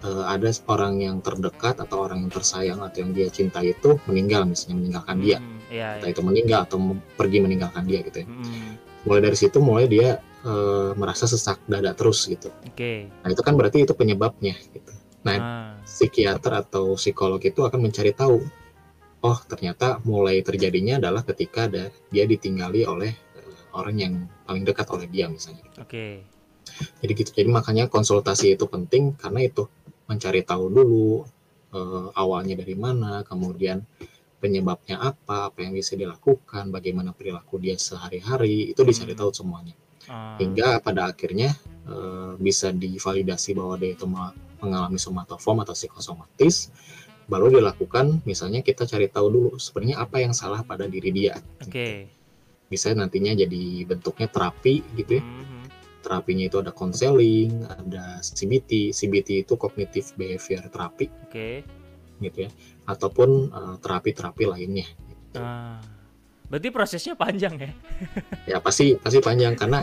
eh, 0.02 0.24
ada 0.26 0.50
orang 0.68 1.00
yang 1.00 1.16
terdekat 1.18 1.78
atau 1.80 2.06
orang 2.06 2.22
yang 2.22 2.30
tersayang 2.30 2.78
atau 2.78 3.02
yang 3.02 3.10
dia 3.10 3.26
cintai 3.26 3.72
itu 3.72 3.98
meninggal 4.06 4.46
misalnya 4.46 4.76
meninggalkan 4.78 5.16
dia. 5.18 5.38
hmm, 5.40 5.54
Iya, 5.66 5.86
entah 5.98 6.06
iya. 6.06 6.14
itu 6.14 6.22
meninggal 6.22 6.60
atau 6.70 6.78
pergi 7.18 7.38
meninggalkan 7.42 7.82
dia 7.86 7.98
gitu 8.06 8.22
ya 8.22 8.26
Mm, 8.30 8.70
mulai 9.02 9.20
dari 9.22 9.34
situ 9.34 9.58
mulai 9.58 9.86
dia 9.86 10.18
eh, 10.46 10.90
merasa 10.94 11.26
sesak 11.26 11.58
dada 11.66 11.90
terus 11.92 12.30
gitu 12.30 12.48
Oke. 12.64 13.10
nah 13.22 13.28
itu 13.34 13.42
kan 13.42 13.58
berarti 13.58 13.82
itu 13.82 13.92
penyebabnya 13.98 14.54
gitu 14.70 14.92
nah 15.26 15.36
Ah, 15.42 15.74
psikiater 15.82 16.62
atau 16.62 16.94
psikolog 16.94 17.42
itu 17.42 17.58
akan 17.66 17.82
mencari 17.82 18.14
tahu 18.14 18.46
oh 19.26 19.38
ternyata 19.50 19.98
mulai 20.06 20.38
terjadinya 20.46 21.02
adalah 21.02 21.26
ketika 21.26 21.66
ada 21.66 21.90
dia 22.14 22.24
ditinggali 22.30 22.86
oleh 22.86 23.10
eh, 23.10 23.54
orang 23.74 23.96
yang 23.98 24.12
paling 24.46 24.62
dekat 24.62 24.86
oleh 24.94 25.10
dia 25.10 25.26
misalnya 25.26 25.66
Oke. 25.82 26.22
jadi 27.02 27.12
gitu 27.12 27.30
jadi 27.34 27.50
makanya 27.50 27.90
konsultasi 27.90 28.54
itu 28.54 28.70
penting 28.70 29.18
karena 29.18 29.42
itu 29.50 29.66
mencari 30.06 30.46
tahu 30.46 30.70
dulu 30.70 31.26
eh, 31.74 32.06
awalnya 32.14 32.54
dari 32.62 32.78
mana 32.78 33.26
kemudian 33.26 33.82
penyebabnya 34.38 35.00
apa 35.00 35.50
apa 35.50 35.58
yang 35.64 35.74
bisa 35.74 35.98
dilakukan 35.98 36.70
bagaimana 36.70 37.10
perilaku 37.10 37.58
dia 37.58 37.74
sehari-hari 37.74 38.70
itu 38.70 38.78
dicari 38.86 39.16
Hmm. 39.16 39.26
tahu 39.26 39.30
semuanya 39.34 39.74
Ah, 40.06 40.38
hingga 40.38 40.78
pada 40.78 41.10
akhirnya 41.10 41.50
eh, 41.86 42.32
bisa 42.38 42.70
divalidasi 42.70 43.54
bahwa 43.58 43.74
dia 43.78 43.94
itu 43.94 44.06
mengalami 44.62 44.98
somatoform 44.98 45.66
atau 45.66 45.74
psikosomatis 45.74 46.70
baru 47.26 47.50
dilakukan 47.50 48.22
misalnya 48.22 48.62
kita 48.62 48.86
cari 48.86 49.10
tahu 49.10 49.26
dulu 49.26 49.50
sebenarnya 49.58 49.98
apa 49.98 50.22
yang 50.22 50.30
salah 50.30 50.62
pada 50.62 50.86
diri 50.86 51.10
dia 51.10 51.34
Oke. 51.58 52.06
bisa 52.70 52.94
nantinya 52.94 53.34
jadi 53.34 53.82
bentuknya 53.82 54.30
terapi 54.30 54.86
gitu 54.94 55.18
ya 55.18 55.22
Mhm. 55.26 55.62
terapinya 56.06 56.46
itu 56.46 56.56
ada 56.62 56.70
konseling 56.70 57.66
ada 57.66 58.22
CBT 58.22 58.94
CBT 58.94 59.42
itu 59.42 59.58
cognitive 59.58 60.14
behavior 60.14 60.62
therapy 60.70 61.10
Oke. 61.26 61.66
gitu 62.22 62.46
ya 62.46 62.50
ataupun 62.86 63.50
eh, 63.50 63.76
terapi-terapi 63.82 64.44
lainnya 64.46 64.86
Ah. 65.36 65.82
Berarti 66.46 66.68
prosesnya 66.70 67.14
panjang 67.14 67.54
ya? 67.58 67.70
ya 68.54 68.58
pasti 68.58 68.94
pasti 68.94 69.18
panjang 69.18 69.54
karena 69.54 69.82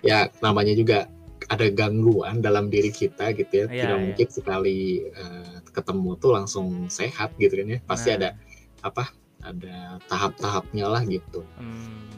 ya 0.00 0.28
namanya 0.40 0.72
juga 0.72 1.04
ada 1.46 1.68
gangguan 1.68 2.40
dalam 2.40 2.68
diri 2.68 2.88
kita 2.88 3.30
gitu 3.32 3.52
ya 3.52 3.66
Iya, 3.66 3.72
tidak 3.78 3.96
iya. 3.96 4.04
mungkin 4.04 4.28
sekali 4.28 4.78
eh, 5.06 5.56
ketemu 5.68 6.10
tuh 6.16 6.30
langsung 6.32 6.66
sehat 6.88 7.32
gitu 7.36 7.54
kan 7.54 7.68
ya 7.68 7.78
pasti 7.84 8.08
Nah. 8.10 8.16
ada 8.16 8.28
apa 8.80 9.04
ada 9.38 9.76
tahap-tahapnya 10.06 10.86
lah 10.86 11.02
gitu 11.02 11.46
Hmm. 11.56 12.10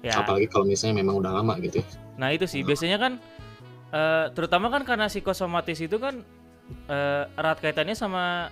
Ya. 0.00 0.16
apalagi 0.16 0.46
kalau 0.46 0.64
misalnya 0.64 0.96
memang 0.96 1.18
udah 1.18 1.32
lama 1.34 1.58
gitu 1.60 1.82
ya 1.82 1.86
Nah 2.16 2.30
itu 2.30 2.44
sih 2.44 2.60
biasanya 2.60 2.96
kan 2.96 3.12
eh, 3.90 4.26
terutama 4.32 4.68
kan 4.68 4.84
karena 4.84 5.08
psikosomatis 5.08 5.80
itu 5.80 5.96
kan 5.96 6.22
eh, 6.86 7.24
erat 7.34 7.58
kaitannya 7.58 7.92
sama 7.92 8.48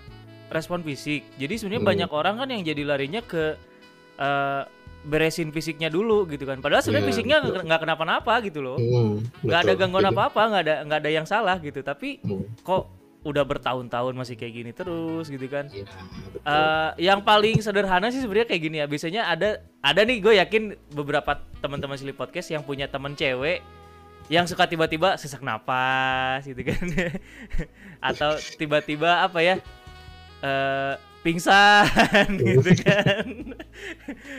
respon 0.48 0.81
fisik. 0.81 1.22
Jadi 1.37 1.55
sebenarnya 1.55 1.79
Hmm. 1.79 1.90
banyak 1.94 2.11
orang 2.11 2.35
kan 2.37 2.48
yang 2.48 2.64
jadi 2.64 2.83
larinya 2.83 3.20
ke 3.20 3.55
eh, 4.18 4.62
beresin 5.06 5.54
fisiknya 5.54 5.88
dulu 5.88 6.26
gitu 6.26 6.42
kan. 6.44 6.58
Padahal 6.58 6.82
sebenarnya 6.82 7.06
Iya, 7.06 7.12
fisiknya 7.14 7.37
nggak 7.64 7.80
kenapa-napa 7.87 8.34
gitu 8.42 8.58
loh. 8.61 8.76
Hmm, 8.76 9.22
Nggak 9.42 9.61
ada 9.62 9.72
betul. 9.72 9.80
gangguan 9.80 10.06
apa-apa, 10.11 10.42
nggak 10.50 10.62
ada 10.66 10.74
nggak 10.84 10.98
ada 11.06 11.11
yang 11.11 11.26
salah 11.26 11.56
gitu. 11.62 11.80
Tapi 11.80 12.18
hmm, 12.20 12.62
kok 12.66 12.90
udah 13.26 13.42
bertahun-tahun 13.42 14.14
masih 14.14 14.38
kayak 14.38 14.54
gini 14.54 14.70
terus 14.70 15.26
gitu 15.26 15.46
kan. 15.50 15.66
iya, 15.70 15.84
betul. 16.32 16.40
Eh, 16.46 16.90
yang 17.02 17.20
paling 17.20 17.58
sederhana 17.58 18.08
sih 18.08 18.22
sebenarnya 18.22 18.48
kayak 18.48 18.62
gini 18.62 18.76
ya. 18.78 18.87
Biasanya 18.87 19.22
ada 19.26 19.48
ada 19.82 20.00
nih 20.02 20.18
gue 20.18 20.34
yakin 20.38 20.62
beberapa 20.92 21.37
teman-teman 21.58 21.98
Silly 21.98 22.14
Podcast 22.14 22.50
yang 22.50 22.62
punya 22.62 22.87
teman 22.87 23.14
cewek 23.14 23.62
yang 24.28 24.44
suka 24.44 24.68
tiba-tiba 24.68 25.16
sesak 25.16 25.40
napas 25.40 26.44
gitu 26.44 26.61
kan. 26.62 26.84
Atau 28.12 28.37
tiba-tiba 28.56 29.24
apa 29.24 29.40
ya? 29.40 29.56
eh 30.38 30.94
pingsan 31.20 32.28
gitu 32.38 32.70
kan. 32.81 33.26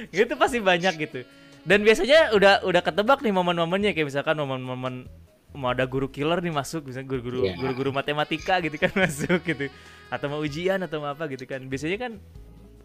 gitu 0.09 0.33
pasti 0.35 0.57
banyak 0.59 0.93
gitu. 0.99 1.19
Dan 1.63 1.83
biasanya 1.83 2.31
udah 2.33 2.63
udah 2.63 2.81
ketebak 2.81 3.19
nih 3.19 3.35
momen-momennya 3.35 3.91
kayak 3.91 4.07
misalkan 4.07 4.39
momen-momen 4.39 5.05
mau 5.51 5.73
ada 5.73 5.83
guru 5.83 6.07
killer 6.07 6.39
nih 6.39 6.53
masuk 6.53 6.87
misalnya 6.87 7.09
guru-guru 7.09 7.41
Iya. 7.41 7.57
guru-guru 7.57 7.89
matematika 7.91 8.61
gitu 8.61 8.77
kan 8.77 8.91
masuk 9.03 9.41
gitu. 9.43 9.67
Atau 10.07 10.31
mau 10.31 10.39
ujian 10.39 10.79
atau 10.81 11.03
mau 11.03 11.11
apa 11.11 11.27
gitu 11.27 11.43
kan. 11.43 11.59
Biasanya 11.61 11.97
kan 11.99 12.11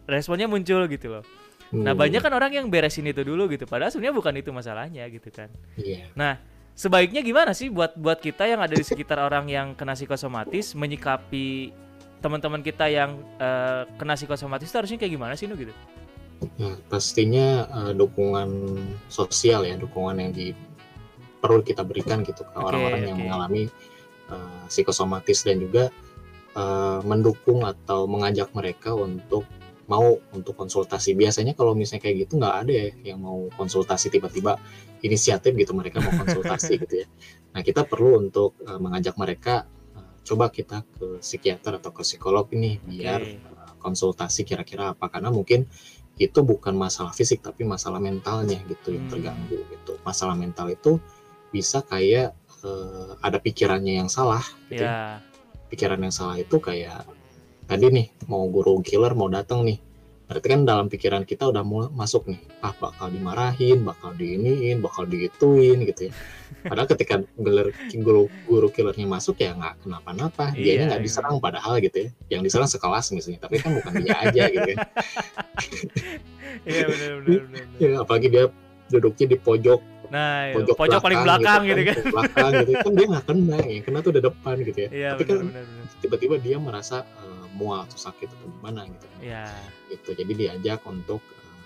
responnya 0.04 0.50
muncul 0.50 0.85
gitu 0.87 1.09
loh. 1.09 1.24
Nah 1.74 1.90
Hmm, 1.90 1.98
banyak 1.98 2.20
kan 2.20 2.30
orang 2.30 2.52
yang 2.54 2.66
beresin 2.68 3.09
itu 3.09 3.24
dulu 3.24 3.48
gitu 3.50 3.64
padahal 3.64 3.90
sebenarnya 3.90 4.14
bukan 4.14 4.35
itu 4.37 4.50
masalahnya 4.52 5.04
gitu 5.09 5.33
kan. 5.33 5.48
Iya. 5.74 6.07
Nah 6.14 6.38
sebaiknya 6.74 7.22
gimana 7.22 7.54
sih 7.54 7.70
buat 7.70 7.94
buat 7.94 8.18
kita 8.18 8.46
yang 8.46 8.59
ada 8.59 8.74
di 8.74 8.83
sekitar 8.83 9.18
orang 9.18 9.46
yang 9.46 9.72
kena 9.74 9.94
psikosomatis 9.94 10.74
menyikapi 10.74 11.70
teman-teman 12.24 12.64
kita 12.64 12.88
yang 12.88 13.20
eh, 13.37 13.84
kena 14.00 14.16
psikosomatis 14.16 14.72
itu 14.72 14.76
harusnya 14.80 14.96
kayak 14.96 15.12
gimana 15.12 15.37
sih 15.37 15.44
nu 15.44 15.60
gitu 15.60 15.76
Ya, 16.60 16.76
pastinya 16.92 17.64
eh, 17.66 17.92
dukungan 17.96 18.50
sosial 19.08 19.64
ya, 19.64 19.74
dukungan 19.80 20.16
yang 20.20 20.32
di 20.34 20.52
perlu 21.40 21.60
kita 21.60 21.84
berikan 21.84 22.24
gitu 22.24 22.44
ke 22.44 22.56
orang-orang 22.56 23.00
yang 23.04 23.16
oke. 23.16 23.22
mengalami 23.24 23.62
eh, 24.28 24.62
psikosomatis 24.68 25.44
dan 25.44 25.60
juga 25.60 25.88
eh, 26.56 27.00
mendukung 27.04 27.64
atau 27.64 28.04
mengajak 28.04 28.52
mereka 28.52 28.92
untuk 28.92 29.44
mau 29.84 30.16
untuk 30.32 30.56
konsultasi. 30.56 31.12
Biasanya 31.12 31.52
kalau 31.52 31.76
misalnya 31.76 32.08
kayak 32.08 32.28
gitu 32.28 32.40
nggak 32.40 32.56
ada 32.64 32.72
ya 32.72 32.88
yang 33.14 33.20
mau 33.20 33.48
konsultasi 33.56 34.08
tiba-tiba 34.08 34.56
inisiatif 35.04 35.52
gitu 35.52 35.76
mereka 35.76 36.00
mau 36.00 36.12
konsultasi 36.24 36.76
gitu 36.82 37.04
ya. 37.04 37.06
Nah 37.52 37.60
kita 37.60 37.84
perlu 37.84 38.20
untuk 38.20 38.56
eh, 38.64 38.80
mengajak 38.80 39.16
mereka 39.16 39.68
coba 40.24 40.48
kita 40.48 40.82
ke 40.96 41.20
psikiater 41.20 41.76
atau 41.78 41.92
ke 41.92 42.00
psikolog 42.02 42.48
ini 42.56 42.80
biar 42.80 43.20
Oke. 43.20 43.37
eh, 43.37 43.72
konsultasi 43.78 44.48
kira-kira 44.48 44.96
apa 44.96 45.12
karena 45.12 45.28
mungkin 45.28 45.68
itu 46.16 46.40
bukan 46.46 46.72
masalah 46.78 47.12
fisik 47.12 47.42
tapi 47.44 47.66
masalah 47.66 47.98
mentalnya 48.00 48.56
gitu 48.64 48.94
yang 48.96 49.04
Hmm. 49.06 49.12
terganggu 49.12 49.58
gitu. 49.68 50.00
Masalah 50.06 50.32
mental 50.38 50.72
itu 50.72 50.96
bisa 51.52 51.84
kayak 51.84 52.32
eh, 52.64 53.10
ada 53.20 53.37
pikirannya 53.37 54.00
yang 54.00 54.08
salah 54.08 54.40
gitu 54.72 54.88
ya 54.88 55.20
Pikiran 55.68 56.00
yang 56.00 56.14
salah 56.14 56.40
itu 56.40 56.56
kayak 56.56 57.04
tadi 57.68 57.92
nih 57.92 58.06
mau 58.30 58.48
guru 58.48 58.80
killer 58.80 59.12
mau 59.12 59.28
datang 59.28 59.66
nih. 59.68 59.83
Berarti 60.24 60.46
kan 60.48 60.60
dalam 60.64 60.87
pikiran 60.88 61.22
kita 61.28 61.52
udah 61.52 61.60
mau 61.60 61.84
masuk 61.92 62.32
nih, 62.32 62.40
ah 62.64 62.72
bakal 62.80 63.12
dimarahin, 63.12 63.84
bakal 63.84 64.16
diiniin, 64.16 64.80
bakal 64.80 65.04
digituin 65.04 65.84
gitu 65.84 66.08
ya. 66.08 66.12
Padahal 66.70 66.88
ketika 66.88 67.20
gelar 67.37 67.68
guru 67.92 68.32
guru 68.48 68.68
killernya 68.72 69.04
masuk 69.04 69.37
ya 69.37 69.52
nggak 69.52 69.84
kenapa-napa, 69.84 70.56
Iya, 70.56 70.64
dianya 70.64 70.84
nggak 70.96 71.02
iya. 71.04 71.08
diserang 71.12 71.37
padahal 71.44 71.76
gitu 71.84 72.08
ya. 72.08 72.08
Yang 72.32 72.42
diserang 72.48 72.68
sekelas 72.72 73.04
misalnya, 73.12 73.40
tapi 73.44 73.60
kan 73.60 73.70
bukan 73.76 73.92
dia 74.00 74.16
aja 74.16 74.42
gitu 74.48 74.68
kan. 74.72 74.78
iya 76.68 76.84
benar 76.88 77.12
Ya, 77.76 78.00
apalagi 78.00 78.26
dia 78.32 78.44
duduknya 78.88 79.26
di 79.34 79.38
pojok 79.40 79.80
nah 80.12 80.46
iya, 80.46 80.54
pojok, 80.54 80.76
pojok 80.78 81.00
paling 81.00 81.22
belakang 81.26 81.60
gitu 81.66 81.82
kan 81.82 81.96
pojok 81.96 82.12
belakang 82.12 82.50
gitu 82.62 82.72
kan 82.76 82.92
dia 82.92 83.06
nggak 83.10 83.24
kena 83.26 83.58
ya 83.66 83.80
kena 83.82 83.98
tuh 84.04 84.12
di 84.14 84.20
depan 84.22 84.54
gitu 84.62 84.78
ya 84.78 84.88
iya 84.92 85.08
tapi 85.16 85.22
benar 85.26 85.64
kan 85.64 85.66
tiba-tiba 86.04 86.34
dia 86.38 86.56
merasa 86.60 87.02
eh, 87.02 87.43
mual 87.54 87.86
atau 87.86 87.96
sakit 87.96 88.28
atau 88.28 88.46
gimana 88.50 88.84
gitu 88.84 89.06
kan. 89.06 89.18
ya 89.22 89.46
gitu. 89.88 90.10
Jadi 90.12 90.32
diajak 90.34 90.82
untuk 90.84 91.22
eh, 91.22 91.62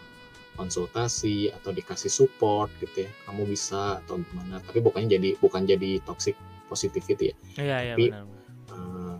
konsultasi 0.54 1.48
atau 1.50 1.70
dikasih 1.70 2.08
support 2.08 2.68
gitu 2.78 3.04
ya. 3.04 3.10
Kamu 3.24 3.44
bisa 3.44 4.00
atau 4.00 4.20
gimana. 4.20 4.60
Tapi 4.60 4.78
bukannya 4.78 5.08
jadi 5.10 5.34
bukan 5.38 5.64
jadi 5.64 6.00
toxic 6.02 6.36
positivity 6.66 7.32
ya. 7.32 7.36
Iya 7.56 7.76
iya 7.82 7.94
Tapi- 7.96 8.10
benar 8.10 8.24
Eh, 8.68 9.16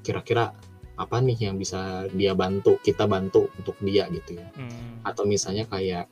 kira-kira 0.00 0.56
apa 0.96 1.20
nih 1.20 1.36
yang 1.44 1.60
bisa 1.60 2.08
dia 2.08 2.32
bantu 2.32 2.80
kita 2.80 3.04
bantu 3.04 3.52
untuk 3.54 3.76
dia 3.84 4.08
gitu 4.08 4.40
ya. 4.40 4.48
Hmm. 4.56 5.04
atau 5.04 5.22
misalnya 5.22 5.68
kayak 5.68 6.08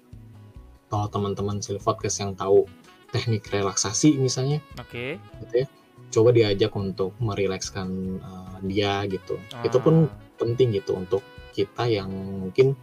kalau 0.87 1.09
teman-teman 1.09 1.59
Silvodcast 1.59 2.21
yang 2.21 2.37
tahu 2.37 2.69
teknik 3.09 3.49
relaksasi 3.49 4.21
misalnya 4.21 4.61
oke. 4.77 5.17
gitu 5.17 5.55
ya 5.57 5.67
coba 6.11 6.31
diajak 6.31 6.73
untuk 6.75 7.15
merilekskan 7.19 7.89
uh, 8.21 8.57
dia 8.63 9.05
gitu 9.07 9.39
itu 9.63 9.79
pun 9.79 10.09
Ah. 10.09 10.13
penting 10.37 10.75
gitu 10.75 10.97
untuk 10.97 11.23
kita 11.55 11.87
yang 11.87 12.11
mungkin 12.11 12.75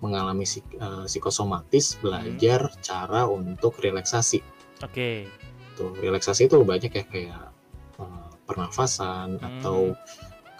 mengalami 0.00 0.46
psik- 0.46 0.78
uh, 0.78 1.04
psikosomatis 1.04 1.98
belajar 2.00 2.70
cara 2.80 3.26
untuk 3.26 3.76
relaksasi 3.78 4.40
oke 4.80 5.10
tuh 5.76 5.92
relaksasi 5.98 6.46
itu 6.46 6.56
banyak 6.62 6.92
ya 6.92 7.04
kayak 7.04 7.42
uh, 7.98 8.30
pernafasan 8.46 9.36
Hmm. 9.36 9.44
atau 9.60 9.94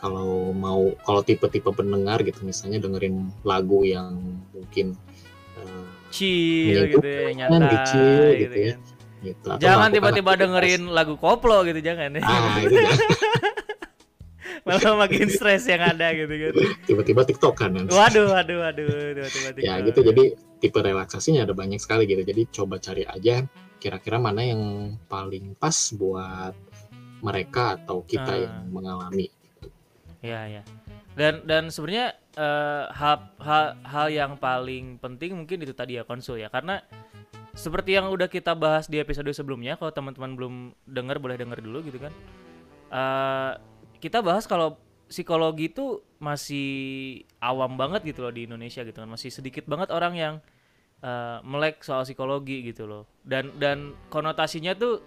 kalau 0.01 0.57
mau 0.57 0.97
kalau 1.05 1.21
tipe-tipe 1.21 1.69
pendengar 1.71 2.25
gitu 2.25 2.41
misalnya 2.43 2.81
dengerin 2.81 3.29
lagu 3.45 3.85
yang 3.85 4.17
mungkin 4.51 4.97
uh, 5.61 5.87
chill 6.09 6.89
gitu 6.89 7.05
ya 7.05 7.31
nyantai 7.37 7.69
gitu, 7.69 8.03
gitu 8.41 8.57
ya. 8.57 8.75
kan 8.75 8.81
gitu. 9.21 9.47
Atau 9.49 9.61
jangan 9.61 9.89
tiba-tiba 9.89 10.33
dengerin 10.35 10.89
lagu 10.89 11.15
koplo 11.17 11.63
gitu 11.63 11.81
jangan 11.81 12.17
ya. 12.17 12.21
Ah 12.23 12.57
itu 12.59 12.77
malah 14.67 14.93
makin 15.07 15.29
stres 15.31 15.65
yang 15.65 15.81
ada 15.81 16.13
gitu 16.13 16.29
kan. 16.31 16.53
Tiba-tiba 16.85 17.21
TikTok 17.25 17.55
kan 17.57 17.71
nanti. 17.73 17.93
waduh 17.93 18.29
waduh 18.29 18.59
waduh 18.61 18.87
tiba-tiba 19.17 19.65
ya 19.69 19.81
gitu. 19.81 20.01
Jadi 20.03 20.25
tipe 20.61 20.79
relaksasinya 20.79 21.49
ada 21.49 21.55
banyak 21.55 21.81
sekali 21.81 22.05
gitu. 22.05 22.21
Jadi 22.21 22.43
coba 22.53 22.77
cari 22.77 23.05
aja 23.05 23.45
kira-kira 23.81 24.21
mana 24.21 24.45
yang 24.45 24.63
paling 25.09 25.57
pas 25.57 25.73
buat 25.97 26.53
mereka 27.21 27.81
atau 27.81 28.05
kita 28.05 28.33
Ah. 28.33 28.41
yang 28.45 28.57
mengalami 28.69 29.29
ya 30.21 30.45
ya. 30.47 30.63
Dan 31.17 31.45
dan 31.49 31.73
sebenarnya 31.73 32.13
eh, 32.37 32.85
hal, 32.93 33.17
hal 33.41 33.67
hal 33.83 34.07
yang 34.09 34.33
paling 34.37 34.97
penting 34.97 35.33
mungkin 35.35 35.65
itu 35.65 35.73
tadi 35.73 35.97
ya 35.97 36.05
konsul 36.05 36.37
ya. 36.37 36.53
Karena 36.53 36.81
seperti 37.55 37.99
yang 37.99 38.11
udah 38.11 38.31
kita 38.31 38.55
bahas 38.55 38.87
di 38.87 39.03
episode 39.03 39.31
sebelumnya 39.35 39.75
kalau 39.75 39.91
teman-teman 39.91 40.39
belum 40.39 40.55
dengar 40.87 41.19
boleh 41.19 41.35
dengar 41.35 41.59
dulu 41.59 41.83
gitu 41.83 41.99
kan. 41.99 42.13
Eh, 42.91 43.53
kita 43.99 44.23
bahas 44.23 44.47
kalau 44.47 44.79
psikologi 45.11 45.75
itu 45.75 46.01
masih 46.23 46.69
awam 47.43 47.75
banget 47.75 48.15
gitu 48.15 48.23
loh 48.23 48.33
di 48.33 48.47
Indonesia 48.47 48.87
gitu 48.87 48.95
kan. 48.95 49.11
Masih 49.11 49.35
sedikit 49.35 49.67
banget 49.67 49.91
orang 49.91 50.15
yang 50.15 50.35
eh, 51.03 51.39
melek 51.43 51.83
soal 51.83 52.07
psikologi 52.07 52.63
gitu 52.71 52.87
loh. 52.87 53.11
Dan 53.27 53.51
dan 53.59 53.99
konotasinya 54.09 54.75
tuh 54.79 55.03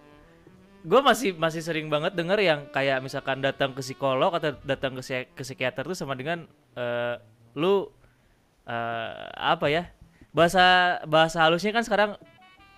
gue 0.83 0.99
masih 0.99 1.31
masih 1.39 1.63
sering 1.63 1.87
banget 1.87 2.11
denger 2.11 2.39
yang 2.43 2.59
kayak 2.75 2.99
misalkan 2.99 3.39
datang 3.39 3.71
ke 3.71 3.79
psikolog 3.79 4.35
atau 4.35 4.51
datang 4.67 4.99
ke, 4.99 5.31
ke 5.31 5.43
psikiater 5.47 5.87
tuh 5.87 5.95
sama 5.95 6.11
dengan 6.11 6.43
eh, 6.75 7.15
lu 7.55 7.87
eh, 8.67 9.11
apa 9.31 9.71
ya 9.71 9.87
bahasa 10.35 10.97
bahasa 11.07 11.39
halusnya 11.45 11.71
kan 11.71 11.85
sekarang 11.87 12.11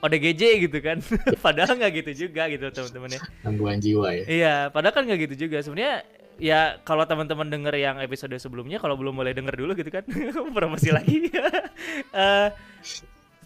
ODGJ 0.03 0.67
gitu 0.67 0.77
kan 0.83 0.99
padahal 1.45 1.79
nggak 1.79 2.03
gitu 2.03 2.27
juga 2.27 2.45
gitu 2.51 2.67
teman-teman 2.69 3.15
ya 3.15 3.21
gangguan 3.41 3.77
jiwa 3.79 4.07
ya 4.11 4.23
Iya, 4.25 4.55
padahal 4.69 4.93
kan 4.93 5.03
nggak 5.07 5.19
gitu 5.29 5.47
juga. 5.47 5.57
Sebenarnya 5.63 6.03
ya 6.35 6.83
kalau 6.83 7.07
teman-teman 7.07 7.47
denger 7.47 7.75
yang 7.79 7.97
episode 8.03 8.35
sebelumnya, 8.35 8.77
kalau 8.77 8.99
belum 8.99 9.15
boleh 9.15 9.31
denger 9.31 9.55
dulu 9.55 9.71
gitu 9.73 9.87
kan, 9.87 10.03
promosi 10.57 10.91
lagi. 10.91 11.31
Eh, 12.15 12.47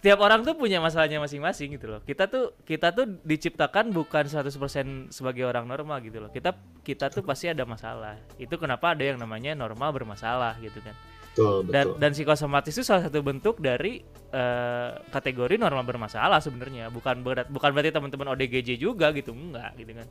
setiap 0.00 0.18
orang 0.24 0.42
tuh 0.42 0.56
punya 0.56 0.80
masalahnya 0.80 1.20
masing-masing 1.22 1.76
gitu 1.78 1.86
loh. 1.86 2.00
Kita 2.02 2.26
tuh 2.26 2.56
kita 2.66 2.90
tuh 2.90 3.20
diciptakan 3.22 3.92
bukan 3.94 4.26
100% 4.26 5.12
sebagai 5.12 5.44
orang 5.46 5.68
normal 5.68 6.00
gitu 6.02 6.18
loh. 6.18 6.30
Kita 6.32 6.56
kita 6.82 7.12
tuh 7.12 7.22
pasti 7.22 7.52
ada 7.52 7.62
masalah. 7.68 8.16
Itu 8.40 8.56
kenapa 8.58 8.96
ada 8.96 9.04
yang 9.06 9.20
namanya 9.20 9.52
normal 9.54 9.92
bermasalah 9.92 10.58
gitu 10.58 10.80
kan. 10.80 10.96
Betul 11.30 11.70
Dan 11.70 11.86
betul 11.86 11.98
dan 12.02 12.10
psikosomatis 12.10 12.74
itu 12.74 12.84
salah 12.84 13.06
satu 13.06 13.22
bentuk 13.22 13.62
dari 13.62 14.02
eh, 14.34 14.90
kategori 15.14 15.54
normal 15.56 15.86
bermasalah 15.86 16.42
sebenarnya. 16.42 16.90
Bukan 16.90 17.22
berat 17.22 17.46
bukan 17.48 17.70
berarti 17.70 17.94
teman-teman 17.94 18.34
ODGJ 18.34 18.76
juga 18.76 19.14
gitu, 19.14 19.30
enggak 19.30 19.78
gitu 19.78 19.92
kan. 19.94 20.08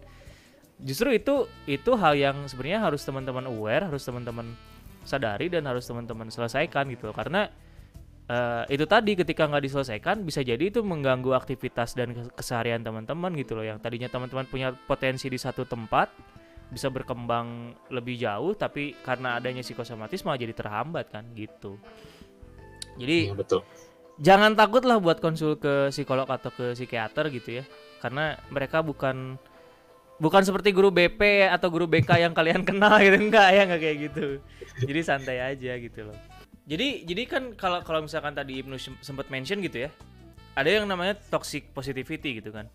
Justru 0.79 1.09
itu 1.11 1.35
itu 1.67 1.91
hal 1.99 2.15
yang 2.15 2.47
sebenarnya 2.47 2.79
harus 2.87 3.03
teman-teman 3.03 3.45
aware, 3.51 3.85
harus 3.91 4.03
teman-teman 4.07 4.55
sadari 5.03 5.51
dan 5.51 5.67
harus 5.67 5.83
teman-teman 5.83 6.31
selesaikan 6.31 6.87
gitu. 6.87 7.11
Karena 7.11 7.51
eh, 8.31 8.63
itu 8.71 8.87
tadi 8.87 9.19
ketika 9.19 9.43
nggak 9.51 9.63
diselesaikan 9.67 10.23
bisa 10.23 10.39
jadi 10.39 10.71
itu 10.71 10.79
mengganggu 10.79 11.35
aktivitas 11.35 11.99
dan 11.99 12.15
kes- 12.15 12.31
keseharian 12.31 12.79
teman-teman 12.79 13.35
gitu 13.35 13.59
loh. 13.59 13.67
Yang 13.67 13.83
tadinya 13.83 14.07
teman-teman 14.07 14.47
punya 14.47 14.71
potensi 14.71 15.27
di 15.27 15.35
satu 15.35 15.67
tempat 15.67 16.38
bisa 16.69 16.87
berkembang 16.87 17.73
lebih 17.89 18.13
jauh 18.15 18.53
tapi 18.53 18.93
karena 19.01 19.41
adanya 19.41 19.65
psikosomatis 19.65 20.21
malah 20.21 20.37
jadi 20.37 20.53
terhambat 20.53 21.09
kan? 21.09 21.25
Gitu. 21.33 21.77
Jadi 22.99 23.31
Iya, 23.31 23.35
betul. 23.37 23.61
jangan 24.19 24.53
takut 24.53 24.83
lah 24.85 25.01
buat 25.01 25.17
konsul 25.17 25.57
ke 25.57 25.89
psikolog 25.89 26.29
atau 26.29 26.51
ke 26.53 26.77
psikiater 26.77 27.31
gitu 27.33 27.61
ya. 27.61 27.63
Karena 27.99 28.37
mereka 28.53 28.79
bukan 28.85 29.35
bukan 30.19 30.43
seperti 30.43 30.75
guru 30.75 30.91
BP 30.91 31.47
atau 31.47 31.71
guru 31.71 31.87
BK 31.87 32.19
yang 32.21 32.33
kalian 32.35 32.61
kenal 32.67 32.99
gitu. 32.99 33.17
Enggak 33.17 33.49
ya 33.55 33.61
enggak 33.65 33.81
kayak 33.81 33.97
gitu. 34.11 34.25
Jadi 34.83 34.99
santai 35.01 35.37
aja 35.39 35.73
gitu 35.79 36.05
loh. 36.11 36.17
Jadi 36.69 37.07
jadi 37.07 37.23
kan 37.25 37.43
kalau 37.57 37.81
kalau 37.81 38.05
misalkan 38.05 38.37
tadi 38.37 38.61
Ibnu 38.61 38.77
sem- 38.77 38.99
sempat 39.01 39.31
mention 39.33 39.57
gitu 39.63 39.87
ya 39.87 39.89
ada 40.53 40.69
yang 40.69 40.85
namanya 40.85 41.15
toxic 41.33 41.71
positivity 41.73 42.43
gitu 42.43 42.51
kan. 42.51 42.69